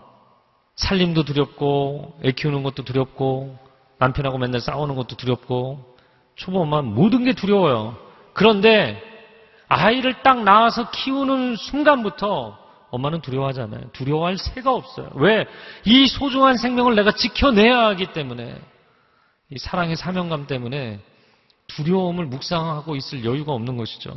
살림도 0.75 1.23
두렵고, 1.23 2.19
애 2.23 2.31
키우는 2.31 2.63
것도 2.63 2.83
두렵고, 2.83 3.57
남편하고 3.99 4.37
맨날 4.37 4.59
싸우는 4.61 4.95
것도 4.95 5.15
두렵고, 5.15 5.95
초보 6.35 6.61
엄마 6.61 6.81
모든 6.81 7.23
게 7.23 7.33
두려워요. 7.33 7.97
그런데 8.33 9.01
아이를 9.69 10.21
딱 10.23 10.43
낳아서 10.43 10.89
키우는 10.89 11.55
순간부터 11.55 12.57
엄마는 12.91 13.21
두려워하지 13.21 13.61
않아요. 13.61 13.81
두려워할 13.93 14.37
새가 14.37 14.73
없어요. 14.73 15.09
왜? 15.13 15.45
이 15.85 16.07
소중한 16.07 16.57
생명을 16.57 16.95
내가 16.95 17.11
지켜내야 17.11 17.85
하기 17.89 18.13
때문에 18.13 18.59
이 19.51 19.57
사랑의 19.59 19.95
사명감 19.95 20.47
때문에 20.47 20.99
두려움을 21.67 22.25
묵상하고 22.25 22.95
있을 22.95 23.23
여유가 23.23 23.53
없는 23.53 23.77
것이죠. 23.77 24.13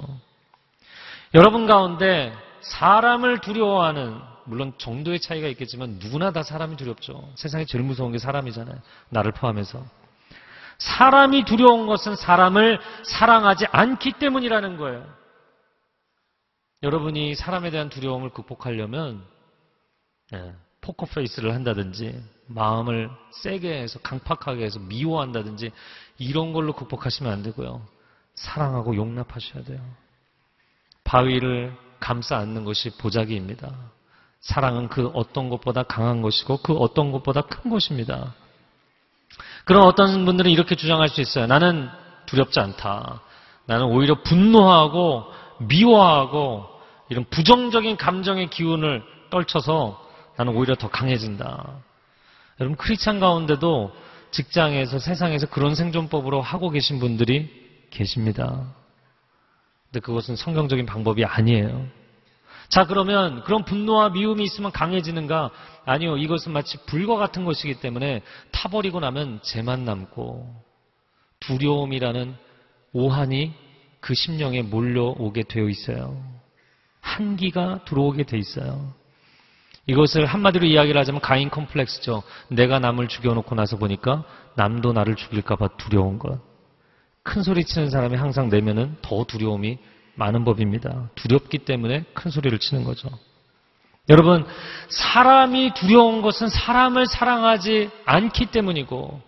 여러분 1.34 1.66
가운데 1.66 2.32
사람을 2.62 3.38
두려워하는 3.40 4.18
물론 4.44 4.72
정도의 4.78 5.20
차이가 5.20 5.48
있겠지만 5.48 5.98
누구나 6.00 6.32
다 6.32 6.42
사람이 6.42 6.76
두렵죠. 6.76 7.30
세상에 7.34 7.64
제일 7.66 7.84
무서운 7.84 8.12
게 8.12 8.18
사람이잖아요. 8.18 8.76
나를 9.10 9.32
포함해서. 9.32 9.84
사람이 10.78 11.44
두려운 11.44 11.86
것은 11.86 12.16
사람을 12.16 12.80
사랑하지 13.04 13.66
않기 13.70 14.12
때문이라는 14.12 14.78
거예요. 14.78 15.21
여러분이 16.82 17.36
사람에 17.36 17.70
대한 17.70 17.88
두려움을 17.88 18.30
극복하려면 18.30 19.24
네, 20.30 20.52
포커 20.80 21.06
페이스를 21.06 21.54
한다든지 21.54 22.20
마음을 22.46 23.10
세게 23.42 23.72
해서 23.80 24.00
강팍하게 24.00 24.64
해서 24.64 24.80
미워한다든지 24.80 25.70
이런 26.18 26.52
걸로 26.52 26.72
극복하시면 26.72 27.32
안 27.32 27.42
되고요. 27.42 27.86
사랑하고 28.34 28.96
용납하셔야 28.96 29.62
돼요. 29.64 29.80
바위를 31.04 31.76
감싸 32.00 32.38
안는 32.38 32.64
것이 32.64 32.96
보자기입니다. 32.96 33.72
사랑은 34.40 34.88
그 34.88 35.06
어떤 35.14 35.50
것보다 35.50 35.84
강한 35.84 36.20
것이고 36.20 36.58
그 36.58 36.72
어떤 36.74 37.12
것보다 37.12 37.42
큰 37.42 37.70
것입니다. 37.70 38.34
그럼 39.64 39.86
어떤 39.86 40.24
분들은 40.24 40.50
이렇게 40.50 40.74
주장할 40.74 41.08
수 41.08 41.20
있어요. 41.20 41.46
나는 41.46 41.88
두렵지 42.26 42.58
않다. 42.58 43.22
나는 43.66 43.86
오히려 43.86 44.20
분노하고 44.22 45.26
미워하고 45.60 46.71
이런 47.12 47.26
부정적인 47.28 47.98
감정의 47.98 48.48
기운을 48.48 49.02
떨쳐서 49.28 50.02
나는 50.38 50.56
오히려 50.56 50.74
더 50.76 50.88
강해진다. 50.88 51.82
여러분 52.58 52.76
크리스찬 52.76 53.20
가운데도 53.20 53.92
직장에서 54.30 54.98
세상에서 54.98 55.46
그런 55.48 55.74
생존법으로 55.74 56.40
하고 56.40 56.70
계신 56.70 56.98
분들이 56.98 57.50
계십니다. 57.90 58.74
근데 59.90 60.00
그것은 60.00 60.36
성경적인 60.36 60.86
방법이 60.86 61.22
아니에요. 61.26 61.86
자, 62.70 62.86
그러면 62.86 63.44
그런 63.44 63.66
분노와 63.66 64.08
미움이 64.08 64.42
있으면 64.42 64.72
강해지는가? 64.72 65.50
아니요. 65.84 66.16
이것은 66.16 66.52
마치 66.52 66.78
불과 66.86 67.16
같은 67.16 67.44
것이기 67.44 67.80
때문에 67.80 68.22
타버리고 68.52 69.00
나면 69.00 69.40
죄만 69.42 69.84
남고 69.84 70.48
두려움이라는 71.40 72.34
오한이 72.94 73.52
그 74.00 74.14
심령에 74.14 74.62
몰려오게 74.62 75.42
되어 75.42 75.68
있어요. 75.68 76.31
한기가 77.02 77.80
들어오게 77.84 78.22
돼 78.22 78.38
있어요. 78.38 78.94
이것을 79.86 80.24
한마디로 80.24 80.64
이야기를 80.64 80.98
하자면 81.00 81.20
가인 81.20 81.50
컴플렉스죠. 81.50 82.22
내가 82.48 82.78
남을 82.78 83.08
죽여놓고 83.08 83.54
나서 83.54 83.76
보니까 83.76 84.24
남도 84.54 84.92
나를 84.92 85.16
죽일까봐 85.16 85.76
두려운 85.76 86.18
것. 86.18 86.40
큰 87.24 87.42
소리 87.42 87.64
치는 87.64 87.90
사람이 87.90 88.16
항상 88.16 88.48
내면은 88.48 88.96
더 89.02 89.24
두려움이 89.24 89.78
많은 90.14 90.44
법입니다. 90.44 91.10
두렵기 91.16 91.58
때문에 91.58 92.04
큰 92.14 92.30
소리를 92.30 92.56
치는 92.58 92.84
거죠. 92.84 93.08
여러분, 94.08 94.44
사람이 94.88 95.74
두려운 95.74 96.22
것은 96.22 96.48
사람을 96.48 97.06
사랑하지 97.06 97.90
않기 98.04 98.46
때문이고, 98.46 99.20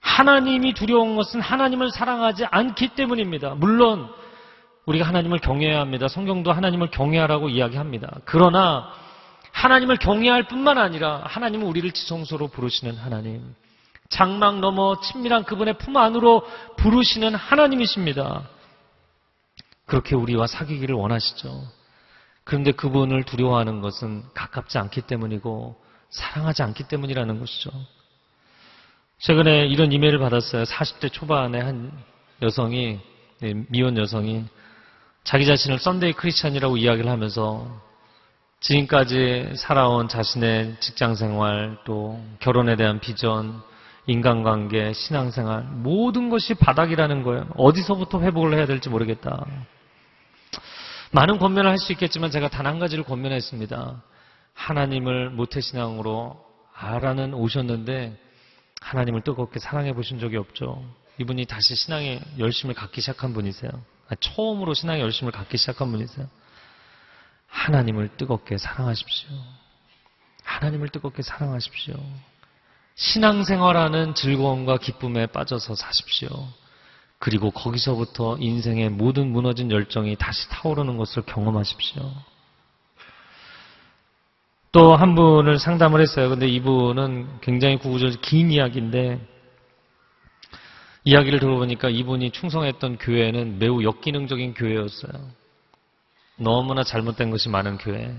하나님이 0.00 0.74
두려운 0.74 1.16
것은 1.16 1.40
하나님을 1.40 1.90
사랑하지 1.90 2.44
않기 2.46 2.88
때문입니다. 2.88 3.54
물론, 3.54 4.08
우리가 4.88 5.06
하나님을 5.06 5.38
경외해야 5.40 5.80
합니다. 5.80 6.08
성경도 6.08 6.50
하나님을 6.50 6.90
경외하라고 6.90 7.50
이야기합니다. 7.50 8.20
그러나, 8.24 8.90
하나님을 9.52 9.98
경외할 9.98 10.48
뿐만 10.48 10.78
아니라, 10.78 11.22
하나님은 11.26 11.66
우리를 11.66 11.90
지성소로 11.92 12.48
부르시는 12.48 12.96
하나님. 12.96 13.54
장막 14.08 14.60
넘어 14.60 14.98
친밀한 15.00 15.44
그분의 15.44 15.76
품 15.76 15.98
안으로 15.98 16.46
부르시는 16.78 17.34
하나님이십니다. 17.34 18.48
그렇게 19.84 20.16
우리와 20.16 20.46
사귀기를 20.46 20.94
원하시죠. 20.94 21.66
그런데 22.44 22.72
그분을 22.72 23.24
두려워하는 23.24 23.82
것은 23.82 24.22
가깝지 24.32 24.78
않기 24.78 25.02
때문이고 25.02 25.76
사랑하지 26.08 26.62
않기 26.62 26.88
때문이라는 26.88 27.38
것이죠. 27.38 27.70
최근에 29.18 29.66
이런 29.66 29.92
이메일을 29.92 30.18
받았어요. 30.18 30.62
40대 30.62 31.12
초반의 31.12 31.62
한 31.62 31.92
여성이, 32.40 33.00
네, 33.40 33.52
미혼 33.68 33.98
여성이 33.98 34.46
자기 35.24 35.46
자신을 35.46 35.78
Sunday 35.78 36.14
Christian이라고 36.14 36.76
이야기를 36.78 37.10
하면서 37.10 37.66
지금까지 38.60 39.52
살아온 39.56 40.08
자신의 40.08 40.76
직장 40.80 41.14
생활, 41.14 41.78
또 41.84 42.20
결혼에 42.40 42.76
대한 42.76 42.98
비전, 42.98 43.60
인간관계, 44.06 44.94
신앙생활, 44.94 45.62
모든 45.64 46.28
것이 46.30 46.54
바닥이라는 46.54 47.22
거예요. 47.22 47.46
어디서부터 47.56 48.20
회복을 48.22 48.54
해야 48.54 48.66
될지 48.66 48.88
모르겠다. 48.88 49.44
많은 51.12 51.38
권면을 51.38 51.70
할 51.70 51.78
수 51.78 51.92
있겠지만 51.92 52.30
제가 52.30 52.48
단 52.48 52.66
한 52.66 52.78
가지를 52.78 53.04
권면했습니다. 53.04 54.02
하나님을 54.54 55.30
모태신앙으로 55.30 56.42
알아는 56.74 57.34
오셨는데 57.34 58.18
하나님을 58.80 59.22
뜨겁게 59.22 59.58
사랑해 59.60 59.92
보신 59.92 60.18
적이 60.18 60.36
없죠. 60.38 60.82
이분이 61.18 61.46
다시 61.46 61.74
신앙에 61.74 62.20
열심을 62.38 62.74
갖기 62.74 63.00
시작한 63.00 63.32
분이세요. 63.34 63.70
아, 64.08 64.14
처음으로 64.20 64.74
신앙에 64.74 65.00
열심을 65.00 65.32
갖기 65.32 65.56
시작한 65.58 65.90
분이세요. 65.90 66.26
하나님을 67.48 68.16
뜨겁게 68.16 68.58
사랑하십시오. 68.58 69.28
하나님을 70.44 70.88
뜨겁게 70.88 71.22
사랑하십시오. 71.22 71.94
신앙생활하는 72.94 74.14
즐거움과 74.14 74.78
기쁨에 74.78 75.26
빠져서 75.26 75.74
사십시오. 75.74 76.28
그리고 77.18 77.50
거기서부터 77.50 78.38
인생의 78.38 78.90
모든 78.90 79.30
무너진 79.32 79.70
열정이 79.70 80.16
다시 80.16 80.48
타오르는 80.48 80.96
것을 80.96 81.22
경험하십시오. 81.22 82.12
또 84.72 84.94
한 84.96 85.14
분을 85.14 85.58
상담을 85.58 86.00
했어요. 86.00 86.28
근데 86.28 86.46
이분은 86.46 87.40
굉장히 87.40 87.78
구구절 87.78 88.20
긴 88.20 88.50
이야기인데 88.50 89.37
이야기를 91.08 91.40
들어보니까 91.40 91.88
이분이 91.88 92.32
충성했던 92.32 92.98
교회는 92.98 93.58
매우 93.58 93.82
역기능적인 93.82 94.52
교회였어요. 94.52 95.12
너무나 96.36 96.84
잘못된 96.84 97.30
것이 97.30 97.48
많은 97.48 97.78
교회. 97.78 98.14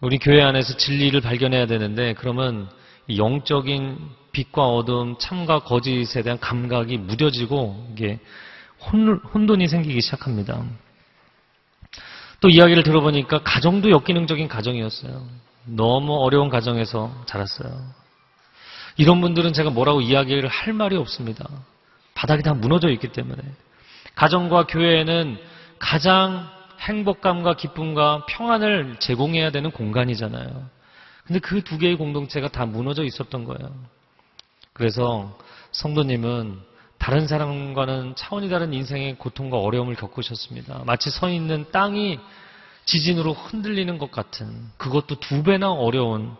우리 0.00 0.18
교회 0.18 0.42
안에서 0.42 0.76
진리를 0.76 1.20
발견해야 1.20 1.66
되는데 1.66 2.14
그러면 2.14 2.70
영적인 3.16 3.98
빛과 4.30 4.64
어둠, 4.64 5.18
참과 5.18 5.64
거짓에 5.64 6.22
대한 6.22 6.38
감각이 6.38 6.98
무뎌지고 6.98 7.88
이게 7.92 8.20
혼돈이 9.34 9.66
생기기 9.66 10.00
시작합니다. 10.02 10.64
또 12.38 12.48
이야기를 12.48 12.84
들어보니까 12.84 13.42
가정도 13.42 13.90
역기능적인 13.90 14.46
가정이었어요. 14.46 15.26
너무 15.64 16.14
어려운 16.22 16.48
가정에서 16.48 17.24
자랐어요. 17.26 18.03
이런 18.96 19.20
분들은 19.20 19.52
제가 19.52 19.70
뭐라고 19.70 20.00
이야기를 20.00 20.48
할 20.48 20.72
말이 20.72 20.96
없습니다. 20.96 21.48
바닥이 22.14 22.42
다 22.42 22.54
무너져 22.54 22.90
있기 22.90 23.08
때문에. 23.08 23.42
가정과 24.14 24.66
교회에는 24.66 25.38
가장 25.78 26.48
행복감과 26.80 27.56
기쁨과 27.56 28.26
평안을 28.26 28.96
제공해야 29.00 29.50
되는 29.50 29.70
공간이잖아요. 29.70 30.68
근데 31.26 31.38
그 31.40 31.62
두 31.62 31.78
개의 31.78 31.96
공동체가 31.96 32.48
다 32.48 32.66
무너져 32.66 33.04
있었던 33.04 33.44
거예요. 33.44 33.74
그래서 34.72 35.36
성도님은 35.72 36.60
다른 36.98 37.26
사람과는 37.26 38.14
차원이 38.16 38.48
다른 38.48 38.72
인생의 38.72 39.16
고통과 39.18 39.58
어려움을 39.58 39.94
겪으셨습니다. 39.94 40.82
마치 40.86 41.10
서 41.10 41.28
있는 41.28 41.66
땅이 41.72 42.18
지진으로 42.84 43.32
흔들리는 43.32 43.98
것 43.98 44.10
같은 44.10 44.70
그것도 44.76 45.20
두 45.20 45.42
배나 45.42 45.72
어려운 45.72 46.36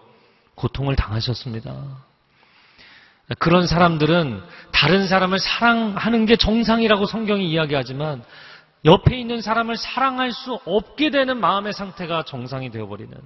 고통을 0.54 0.96
당하셨습니다. 0.96 1.74
그런 3.38 3.66
사람들은 3.66 4.42
다른 4.72 5.06
사람을 5.06 5.38
사랑하는 5.38 6.26
게 6.26 6.36
정상이라고 6.36 7.06
성경이 7.06 7.48
이야기하지만 7.50 8.22
옆에 8.84 9.18
있는 9.18 9.40
사람을 9.40 9.76
사랑할 9.76 10.32
수 10.32 10.60
없게 10.66 11.10
되는 11.10 11.40
마음의 11.40 11.72
상태가 11.72 12.24
정상이 12.24 12.70
되어버리는 12.70 13.16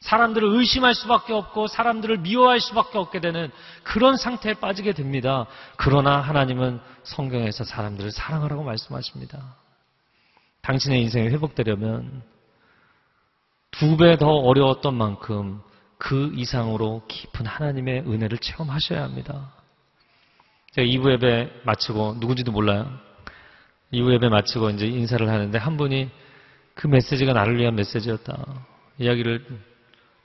사람들을 0.00 0.48
의심할 0.48 0.94
수밖에 0.94 1.32
없고 1.32 1.68
사람들을 1.68 2.18
미워할 2.18 2.60
수밖에 2.60 2.98
없게 2.98 3.20
되는 3.20 3.50
그런 3.84 4.16
상태에 4.16 4.54
빠지게 4.54 4.92
됩니다. 4.92 5.46
그러나 5.76 6.20
하나님은 6.20 6.80
성경에서 7.04 7.64
사람들을 7.64 8.10
사랑하라고 8.10 8.64
말씀하십니다. 8.64 9.56
당신의 10.62 11.02
인생이 11.02 11.28
회복되려면 11.28 12.22
두 13.70 13.96
배 13.96 14.16
더 14.16 14.28
어려웠던 14.28 14.94
만큼 14.94 15.62
그 15.98 16.32
이상으로 16.34 17.02
깊은 17.08 17.46
하나님의 17.46 18.00
은혜를 18.00 18.38
체험하셔야 18.38 19.02
합니다. 19.02 19.52
제가 20.72 20.86
2부 20.86 21.12
예배 21.12 21.62
마치고 21.64 22.16
누군지도 22.18 22.52
몰라요. 22.52 22.90
2부 23.92 24.12
예배 24.14 24.28
마치고 24.28 24.70
이제 24.70 24.86
인사를 24.86 25.28
하는데 25.28 25.56
한 25.56 25.76
분이 25.76 26.10
그 26.74 26.88
메시지가 26.88 27.32
나를 27.32 27.58
위한 27.58 27.76
메시지였다. 27.76 28.44
이야기를 28.98 29.44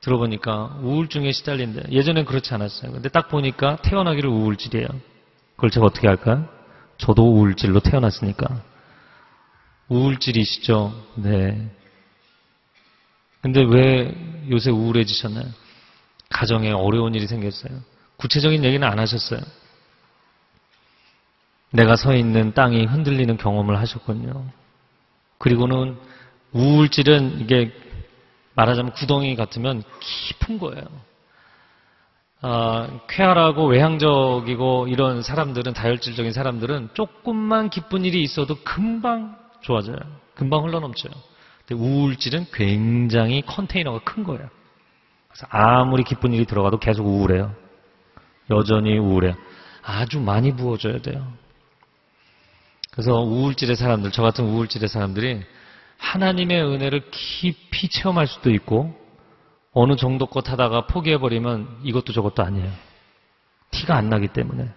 들어보니까 0.02 0.80
우울증에 0.82 1.32
시달린대. 1.32 1.92
예전엔 1.92 2.26
그렇지 2.26 2.54
않았어요. 2.54 2.92
근데 2.92 3.10
딱 3.10 3.30
보니까 3.30 3.78
태어나기를 3.78 4.30
우울질이에요. 4.30 4.88
그걸 5.56 5.70
제가 5.70 5.86
어떻게 5.86 6.08
할까요? 6.08 6.48
저도 6.98 7.34
우울질로 7.34 7.82
태어났으니까. 7.82 8.62
우울질이시죠? 9.90 10.94
네. 11.16 11.70
근데 13.42 13.64
왜 13.64 14.16
요새 14.50 14.72
우울해지셨나요? 14.72 15.46
가정에 16.30 16.72
어려운 16.72 17.16
일이 17.16 17.28
생겼어요. 17.28 17.80
구체적인 18.18 18.64
얘기는 18.64 18.86
안 18.86 19.00
하셨어요. 19.00 19.40
내가 21.72 21.96
서 21.96 22.16
있는 22.16 22.54
땅이 22.54 22.86
흔들리는 22.86 23.38
경험을 23.38 23.78
하셨군요. 23.80 24.46
그리고는 25.38 25.98
우울질은 26.52 27.42
이게 27.42 27.72
말하자면 28.56 28.94
구덩이 28.94 29.36
같으면 29.36 29.84
깊은 30.00 30.60
거예요. 30.60 30.84
어, 32.42 33.02
쾌활하고 33.08 33.68
외향적이고 33.68 34.88
이런 34.88 35.22
사람들은 35.22 35.74
다혈질적인 35.74 36.32
사람들은 36.32 36.90
조금만 36.94 37.70
기쁜 37.70 38.06
일이 38.06 38.24
있어도 38.24 38.56
금방 38.64 39.38
좋아져요. 39.62 39.98
금방 40.36 40.64
흘러넘쳐요. 40.64 41.12
근데 41.70 41.84
우울질은 41.84 42.48
굉장히 42.52 43.44
컨테이너가 43.44 44.00
큰 44.00 44.24
거예요. 44.24 44.50
그래서 45.28 45.46
아무리 45.52 46.04
기쁜 46.04 46.34
일이 46.34 46.46
들어가도 46.46 46.80
계속 46.80 47.06
우울해요. 47.06 47.54
여전히 48.50 48.98
우울해요. 48.98 49.36
아주 49.84 50.20
많이 50.20 50.56
부어줘야 50.56 51.00
돼요. 51.02 51.32
그래서 52.90 53.22
우울질의 53.22 53.76
사람들, 53.76 54.12
저 54.12 54.24
같은 54.24 54.46
우울질의 54.46 54.90
사람들이 54.90 55.44
하나님의 56.00 56.64
은혜를 56.64 57.12
깊이 57.12 57.88
체험할 57.88 58.26
수도 58.26 58.50
있고 58.50 59.00
어느 59.72 59.96
정도 59.96 60.26
것 60.26 60.50
하다가 60.50 60.88
포기해버리면 60.88 61.82
이것도 61.84 62.14
저것도 62.14 62.44
아니에요. 62.44 62.72
티가 63.70 63.96
안 63.96 64.10
나기 64.10 64.28
때문에. 64.28 64.72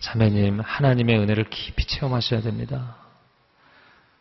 자매님, 0.00 0.60
하나님의 0.60 1.18
은혜를 1.18 1.44
깊이 1.44 1.86
체험하셔야 1.86 2.42
됩니다. 2.42 2.96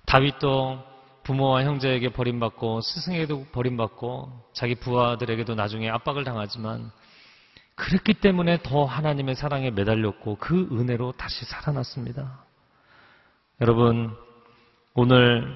다윗도 0.06 0.90
부모와 1.24 1.63
형제에게 1.63 2.09
버림받고 2.09 2.82
스승에게도 2.82 3.45
버림받고 3.51 4.49
자기 4.53 4.76
부하들에게도 4.76 5.55
나중에 5.55 5.89
압박을 5.89 6.24
당하지만 6.24 6.91
그랬기 7.76 8.15
때문에 8.15 8.59
더 8.63 8.86
하나님의 8.86 9.36
사랑에 9.36 9.72
매달렸고 9.72 10.38
그 10.39 10.67
은혜로 10.72 11.13
다시 11.13 11.45
살아났습니다. 11.45 12.43
여러분, 13.59 14.15
오늘 14.93 15.55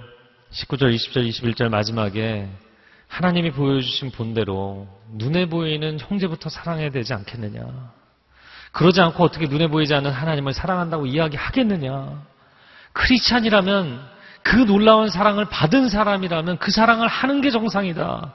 19절, 0.52 0.96
20절, 0.96 1.28
21절 1.30 1.70
마지막에 1.70 2.50
하나님이 3.08 3.52
보여주신 3.52 4.12
본대로 4.12 4.88
눈에 5.12 5.48
보이는 5.48 6.00
형제부터 6.00 6.50
사랑해야 6.50 6.92
되지 6.92 7.14
않겠느냐. 7.14 7.94
그러지 8.72 9.02
않고 9.02 9.24
어떻게 9.24 9.48
눈에 9.48 9.68
보이지 9.68 9.94
않는 9.94 10.12
하나님을 10.12 10.54
사랑한다고 10.54 11.06
이야기하겠느냐. 11.06 12.24
크리스찬이라면 12.94 14.15
그 14.46 14.58
놀라운 14.58 15.10
사랑을 15.10 15.46
받은 15.46 15.90
사람이라면 15.90 16.60
그 16.60 16.70
사랑을 16.70 17.08
하는 17.08 17.42
게 17.42 17.50
정상이다. 17.50 18.32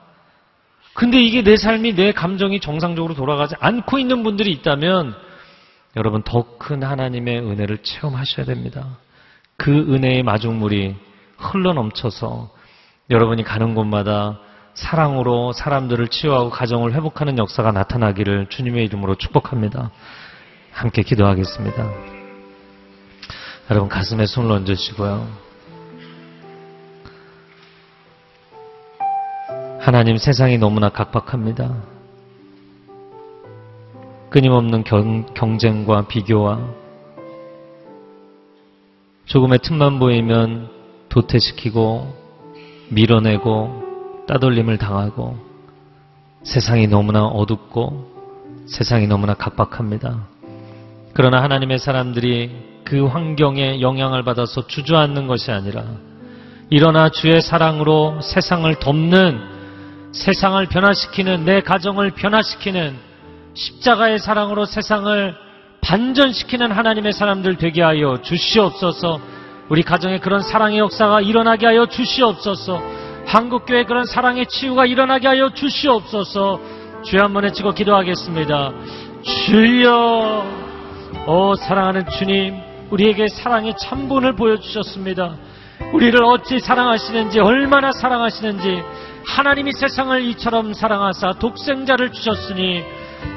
근데 0.92 1.22
이게 1.22 1.44
내 1.44 1.56
삶이 1.56 1.94
내 1.94 2.10
감정이 2.10 2.58
정상적으로 2.58 3.14
돌아가지 3.14 3.54
않고 3.60 4.00
있는 4.00 4.24
분들이 4.24 4.50
있다면 4.50 5.14
여러분 5.96 6.22
더 6.24 6.58
큰 6.58 6.82
하나님의 6.82 7.38
은혜를 7.38 7.78
체험하셔야 7.84 8.44
됩니다. 8.44 8.98
그 9.56 9.70
은혜의 9.70 10.24
마중물이 10.24 10.96
흘러 11.38 11.74
넘쳐서 11.74 12.50
여러분이 13.08 13.44
가는 13.44 13.76
곳마다 13.76 14.40
사랑으로 14.74 15.52
사람들을 15.52 16.08
치유하고 16.08 16.50
가정을 16.50 16.92
회복하는 16.92 17.38
역사가 17.38 17.70
나타나기를 17.70 18.48
주님의 18.48 18.84
이름으로 18.86 19.14
축복합니다. 19.14 19.92
함께 20.72 21.02
기도하겠습니다. 21.02 21.88
여러분 23.70 23.88
가슴에 23.88 24.26
손을 24.26 24.50
얹으시고요. 24.50 25.39
하나님 29.80 30.18
세상이 30.18 30.58
너무나 30.58 30.90
각박합니다. 30.90 31.74
끊임없는 34.28 34.84
경, 34.84 35.24
경쟁과 35.32 36.06
비교와 36.06 36.60
조금의 39.24 39.60
틈만 39.60 39.98
보이면 39.98 40.68
도태시키고 41.08 42.14
밀어내고 42.90 44.24
따돌림을 44.28 44.76
당하고 44.76 45.38
세상이 46.42 46.86
너무나 46.86 47.24
어둡고 47.24 48.66
세상이 48.66 49.06
너무나 49.06 49.32
각박합니다. 49.32 50.26
그러나 51.14 51.42
하나님의 51.42 51.78
사람들이 51.78 52.82
그 52.84 53.06
환경에 53.06 53.80
영향을 53.80 54.24
받아서 54.24 54.66
주저앉는 54.66 55.26
것이 55.26 55.50
아니라 55.50 55.84
일어나 56.68 57.08
주의 57.08 57.40
사랑으로 57.40 58.20
세상을 58.20 58.72
덮는 58.74 59.59
세상을 60.12 60.66
변화시키는 60.66 61.44
내 61.44 61.60
가정을 61.60 62.10
변화시키는 62.12 62.96
십자가의 63.54 64.18
사랑으로 64.18 64.64
세상을 64.64 65.34
반전시키는 65.80 66.72
하나님의 66.72 67.12
사람들 67.12 67.56
되게 67.56 67.82
하여 67.82 68.18
주시옵소서. 68.22 69.20
우리 69.68 69.82
가정에 69.82 70.18
그런 70.18 70.40
사랑의 70.40 70.78
역사가 70.78 71.20
일어나게 71.20 71.66
하여 71.66 71.86
주시옵소서. 71.86 72.82
한국교회 73.26 73.84
그런 73.84 74.04
사랑의 74.04 74.46
치유가 74.46 74.84
일어나게 74.84 75.28
하여 75.28 75.50
주시옵소서. 75.50 76.60
주여 77.04 77.22
한번 77.22 77.44
외치고 77.44 77.72
기도하겠습니다. 77.72 78.72
주여 79.22 80.44
오 81.26 81.54
사랑하는 81.54 82.04
주님 82.18 82.56
우리에게 82.90 83.28
사랑의 83.28 83.74
참본을 83.78 84.34
보여주셨습니다. 84.34 85.36
우리를 85.92 86.22
어찌 86.24 86.58
사랑하시는지 86.58 87.40
얼마나 87.40 87.92
사랑하시는지 87.92 88.82
하나님이 89.24 89.72
세상을 89.72 90.22
이처럼 90.28 90.72
사랑하사 90.72 91.34
독생자를 91.34 92.12
주셨으니 92.12 92.84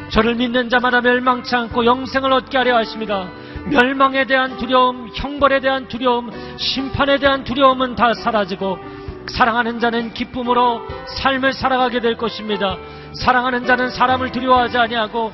저를 0.09 0.35
믿는 0.35 0.69
자마다 0.69 1.01
멸망치 1.01 1.55
않고 1.55 1.85
영생을 1.85 2.31
얻게 2.31 2.57
하려 2.57 2.77
하십니다. 2.77 3.29
멸망에 3.65 4.25
대한 4.25 4.57
두려움, 4.57 5.09
형벌에 5.13 5.59
대한 5.59 5.87
두려움, 5.87 6.29
심판에 6.57 7.17
대한 7.17 7.43
두려움은 7.43 7.95
다 7.95 8.13
사라지고 8.13 8.77
사랑하는 9.27 9.79
자는 9.79 10.13
기쁨으로 10.13 10.81
삶을 11.07 11.53
살아가게 11.53 12.01
될 12.01 12.17
것입니다. 12.17 12.77
사랑하는 13.13 13.65
자는 13.65 13.89
사람을 13.89 14.31
두려워하지 14.31 14.77
아니하고 14.77 15.31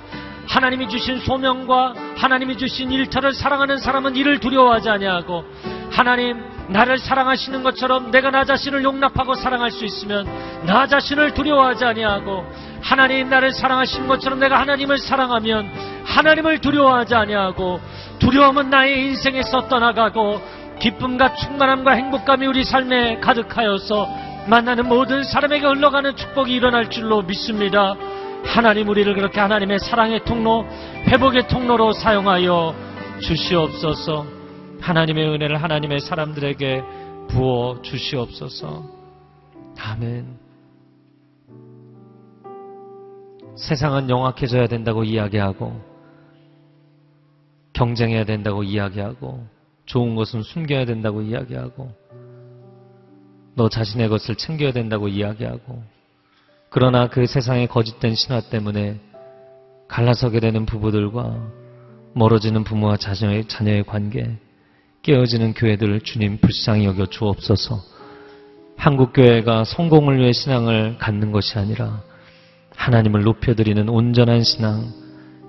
하나님이 0.47 0.89
주신 0.89 1.19
소명과 1.19 1.93
하나님이 2.17 2.57
주신 2.57 2.91
일터를 2.91 3.33
사랑하는 3.33 3.77
사람은 3.77 4.15
이를 4.15 4.39
두려워하지 4.39 4.89
아니하고 4.89 5.45
하나님 5.91 6.43
나를 6.67 6.99
사랑하시는 6.99 7.63
것처럼 7.63 8.11
내가 8.11 8.29
나 8.29 8.45
자신을 8.45 8.83
용납하고 8.83 9.33
사랑할 9.33 9.71
수 9.71 9.85
있으면 9.85 10.27
나 10.65 10.85
자신을 10.87 11.33
두려워하지 11.33 11.83
아니하고 11.83 12.45
하나님 12.81 13.29
나를 13.29 13.51
사랑하시는 13.51 14.07
것처럼 14.07 14.39
내가 14.39 14.59
하나님을 14.59 14.99
사랑하면 14.99 15.69
하나님을 16.05 16.59
두려워하지 16.59 17.15
아니하고 17.15 17.81
두려움은 18.19 18.69
나의 18.69 19.07
인생에서 19.07 19.67
떠나가고 19.67 20.41
기쁨과 20.79 21.35
충만함과 21.35 21.91
행복감이 21.91 22.45
우리 22.45 22.63
삶에 22.63 23.19
가득하여서 23.19 24.07
만나는 24.47 24.87
모든 24.87 25.23
사람에게 25.23 25.65
흘러가는 25.65 26.15
축복이 26.15 26.53
일어날 26.53 26.89
줄로 26.89 27.21
믿습니다. 27.21 27.95
하나님 28.45 28.87
우리를 28.87 29.13
그렇게 29.13 29.39
하나님의 29.39 29.79
사랑의 29.79 30.23
통로, 30.23 30.65
회복의 31.07 31.47
통로로 31.47 31.93
사용하여 31.93 32.73
주시옵소서. 33.21 34.38
하나님의 34.81 35.29
은혜를 35.29 35.61
하나님의 35.61 35.99
사람들에게 35.99 36.81
부어 37.29 37.81
주시옵소서. 37.81 38.83
아멘. 39.79 40.37
세상은 43.55 44.09
영악해져야 44.09 44.67
된다고 44.67 45.03
이야기하고, 45.03 45.81
경쟁해야 47.73 48.25
된다고 48.25 48.63
이야기하고, 48.63 49.45
좋은 49.85 50.15
것은 50.15 50.43
숨겨야 50.43 50.85
된다고 50.85 51.21
이야기하고, 51.21 51.91
너 53.55 53.69
자신의 53.69 54.09
것을 54.09 54.35
챙겨야 54.35 54.71
된다고 54.71 55.07
이야기하고, 55.07 55.83
그러나 56.69 57.07
그 57.07 57.25
세상의 57.25 57.67
거짓된 57.67 58.15
신화 58.15 58.41
때문에 58.41 58.99
갈라서게 59.87 60.39
되는 60.39 60.65
부부들과 60.65 61.35
멀어지는 62.13 62.63
부모와 62.63 62.97
자녀의, 62.97 63.45
자녀의 63.45 63.83
관계, 63.83 64.37
깨어지는 65.01 65.53
교회들을 65.53 66.01
주님 66.01 66.39
불쌍히 66.39 66.85
여겨 66.85 67.07
주옵소서. 67.07 67.79
한국교회가 68.77 69.63
성공을 69.63 70.19
위해 70.19 70.31
신앙을 70.33 70.97
갖는 70.97 71.31
것이 71.31 71.57
아니라 71.57 72.01
하나님을 72.75 73.23
높여드리는 73.23 73.89
온전한 73.89 74.43
신앙, 74.43 74.91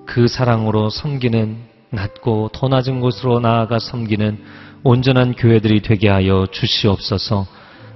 그 0.05 0.27
사랑으로 0.27 0.89
섬기는 0.89 1.57
낮고 1.91 2.49
더 2.53 2.67
낮은 2.67 3.01
곳으로 3.01 3.39
나아가 3.39 3.79
섬기는 3.79 4.37
온전한 4.83 5.33
교회들이 5.33 5.81
되게 5.81 6.09
하여 6.09 6.47
주시옵소서. 6.51 7.45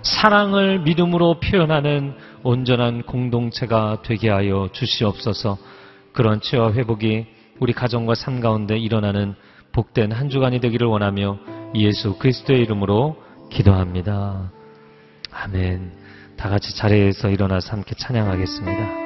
사랑을 0.04 0.80
믿음으로 0.80 1.40
표현하는 1.40 2.14
온전한 2.44 3.04
공동체가 3.04 4.02
되게 4.04 4.30
하여 4.30 4.70
주시옵소서. 4.72 5.58
그런 6.14 6.42
치와 6.42 6.74
회복이 6.74 7.26
우리 7.60 7.74
가정과 7.74 8.16
삶 8.16 8.40
가운데 8.40 8.78
일어나는 8.78 9.36
복된 9.76 10.12
한 10.14 10.30
주간이 10.30 10.60
되기를 10.62 10.88
원하며 10.88 11.38
예수 11.76 12.18
그리스도의 12.18 12.62
이름으로 12.62 13.18
기도합니다. 13.52 14.50
아멘. 15.34 15.92
다 16.38 16.48
같이 16.48 16.74
자리에서 16.78 17.30
일어나서 17.30 17.74
함께 17.74 17.94
찬양하겠습니다. 17.98 19.06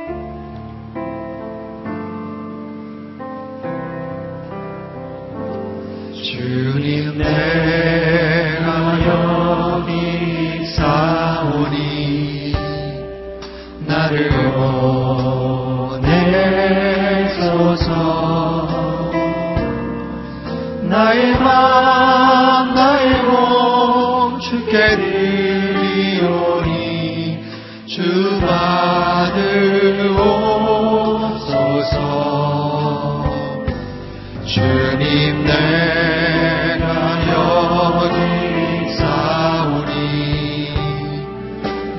주님 6.13 7.17
내가 7.17 8.99
여기 9.07 10.65
사오니 10.67 12.53
나를 13.88 14.30
보내 14.30 16.09
나의 20.90 21.38
맘 21.38 22.74
나의 22.74 23.22
몸 23.22 24.40
주께 24.40 24.96
드리오니 24.98 26.26
주 27.86 28.40
받으옵소서. 28.42 29.60
주님 34.46 35.46
내가 35.46 36.88
여기 37.34 38.18
사오니 38.98 40.74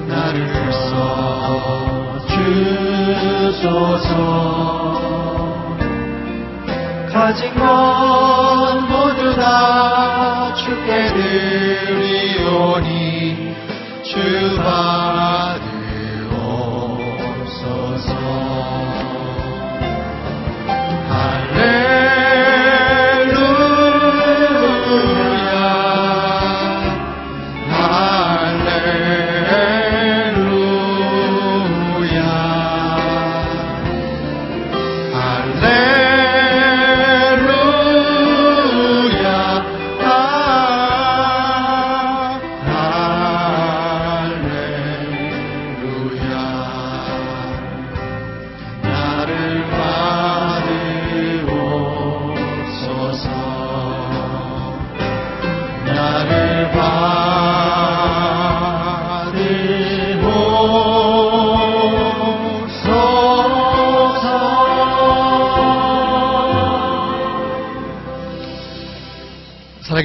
나를 0.08 0.72
써 0.72 2.18
주소서. 2.26 4.10
가진 7.12 7.54
것 7.54 8.29
다 10.86 11.89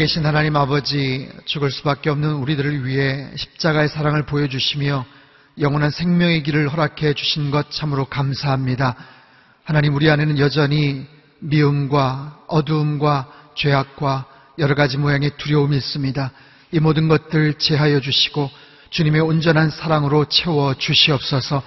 계신 0.06 0.24
하나님 0.24 0.56
아버지, 0.56 1.28
죽을 1.46 1.72
수밖에 1.72 2.12
없는 2.12 2.34
우리들을 2.34 2.86
위해 2.86 3.28
십자가의 3.36 3.90
사랑을 3.90 4.24
보여주시며 4.24 5.04
영원한 5.60 5.90
생명의 5.90 6.44
길을 6.44 6.70
허락해 6.70 7.16
주신 7.16 7.50
것 7.50 7.72
참으로 7.72 8.06
감사합니다. 8.06 8.96
하나님 9.64 9.96
우리 9.96 10.08
안에는 10.12 10.38
여전히 10.38 11.08
미움과 11.40 12.38
어두움과 12.48 13.32
죄악과 13.56 14.28
여러 14.60 14.76
가지 14.76 15.00
모양의 15.00 15.38
두려움이 15.38 15.76
있습니다. 15.76 16.32
이 16.74 16.80
모든 16.80 17.08
것들 17.08 17.56
제하여 17.56 18.00
주시고 18.00 18.52
주님의 18.92 19.22
온전한 19.22 19.72
사랑으로 19.72 20.26
채워 20.26 20.76
주시옵소서. 20.76 21.64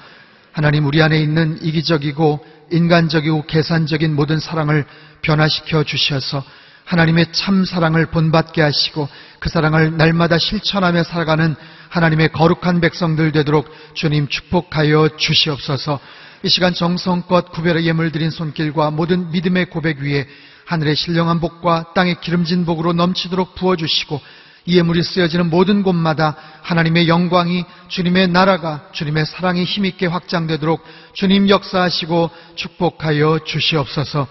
하나님 0.53 0.86
우리 0.86 1.03
안에 1.03 1.18
있는 1.18 1.59
이기적이고 1.61 2.47
인간적이고 2.70 3.47
계산적인 3.47 4.14
모든 4.14 4.39
사랑을 4.39 4.84
변화시켜 5.22 5.82
주셔서 5.82 6.45
하나님의 6.89 7.26
참 7.32 7.66
사랑을 7.66 8.07
본받게 8.07 8.62
하시고 8.62 9.09
그 9.41 9.51
사랑을 9.51 9.99
날마다 9.99 10.39
실천하며 10.39 11.03
살아가는 11.05 11.55
하나님의 11.91 12.32
거룩한 12.32 12.80
백성들 12.80 13.32
되도록 13.32 13.70
주님 13.93 14.26
축복하여 14.28 15.11
주시옵소서. 15.18 16.01
이 16.45 16.49
시간 16.49 16.72
정성껏 16.72 17.53
구별의 17.53 17.86
예물 17.86 18.11
드린 18.11 18.30
손길과 18.30 18.91
모든 18.91 19.30
믿음의 19.32 19.66
고백 19.66 19.99
위에 19.99 20.26
하늘의 20.64 20.97
신령한 20.97 21.41
복과 21.41 21.93
땅의 21.95 22.20
기름진 22.22 22.64
복으로 22.64 22.95
넘치도록 22.95 23.55
부어주시고 23.55 24.20
이 24.64 24.78
예물이 24.78 25.03
쓰여지는 25.03 25.51
모든 25.51 25.82
곳마다 25.82 26.36
하나님의 26.62 27.07
영광이 27.09 27.64
주님의 27.89 28.28
나라가 28.28 28.89
주님의 28.93 29.26
사랑이 29.26 29.64
힘있게 29.64 30.07
확장되도록 30.07 30.84
주님 31.12 31.51
역사하시고 31.51 32.30
축복하여 32.55 33.41
주시옵소서. 33.45 34.26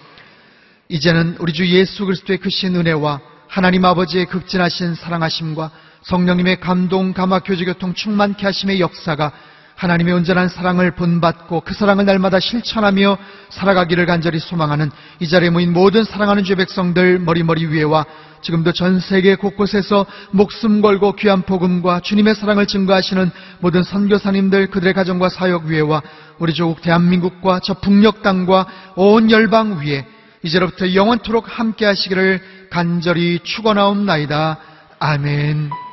이제는 0.90 1.36
우리 1.40 1.52
주 1.52 1.68
예수 1.68 2.06
그리스도의 2.06 2.40
크신 2.40 2.76
은혜와 2.76 3.20
하나님 3.50 3.84
아버지의 3.84 4.26
극진하신 4.26 4.96
사랑하심과 4.96 5.72
성령님의 6.04 6.62
감동, 6.62 7.14
감화, 7.14 7.40
교제, 7.40 7.66
교통 7.66 7.94
충만케 7.94 8.46
하심의 8.46 8.80
역사가 8.80 9.34
하나님의 9.76 10.14
온전한 10.14 10.48
사랑을 10.48 10.92
본받고 10.92 11.62
그 11.62 11.74
사랑을 11.74 12.06
날마다 12.06 12.40
실천하며 12.40 13.18
살아가기를 13.50 14.06
간절히 14.06 14.40
소망하는 14.40 14.90
이 15.20 15.28
자리에 15.28 15.50
모인 15.50 15.74
모든 15.74 16.04
사랑하는 16.04 16.44
주 16.46 16.56
백성들 16.56 17.20
머리머리 17.20 17.68
위에와 17.68 18.06
지금도 18.42 18.72
전 18.72 19.00
세계 19.00 19.36
곳곳에서 19.36 20.06
목숨 20.32 20.82
걸고 20.82 21.14
귀한 21.18 21.42
복음과 21.42 22.00
주님의 22.00 22.36
사랑을 22.36 22.66
증거하시는 22.66 23.30
모든 23.60 23.84
선교사님들 23.84 24.68
그들의 24.68 24.94
가정과 24.94 25.30
사역 25.30 25.66
위에와 25.66 26.02
우리 26.40 26.54
조국 26.54 26.82
대한민국과 26.82 27.60
저 27.62 27.74
북녘 27.76 28.24
땅과 28.24 28.68
온 28.96 29.30
열방 29.30 29.80
위에 29.82 30.17
이제로부터 30.44 30.94
영원토록 30.94 31.46
함께 31.48 31.86
하시기를 31.86 32.42
간절히 32.70 33.40
축원하옵나이다. 33.44 34.58
아멘. 35.00 35.87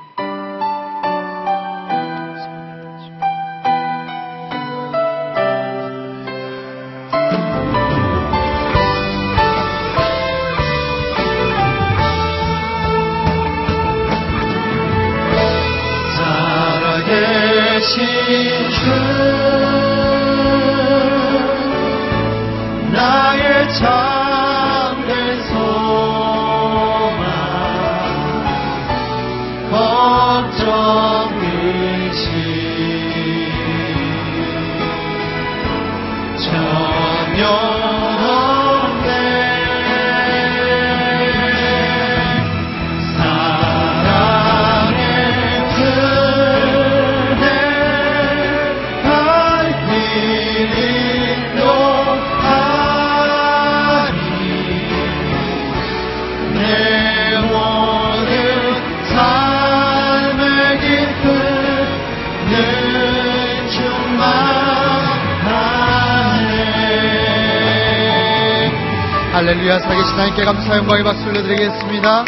할렐루야 69.75 69.79
살아계신 69.79 70.13
하나님께 70.13 70.45
감사 70.45 70.77
영광의 70.77 71.05
박수 71.05 71.27
올려드리겠습니다. 71.27 72.25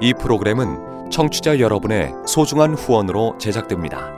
이 0.00 0.14
프로그램은 0.14 1.10
청취자 1.10 1.58
여러분의 1.58 2.12
소중한 2.26 2.74
후원으로 2.74 3.36
제작됩니다. 3.38 4.17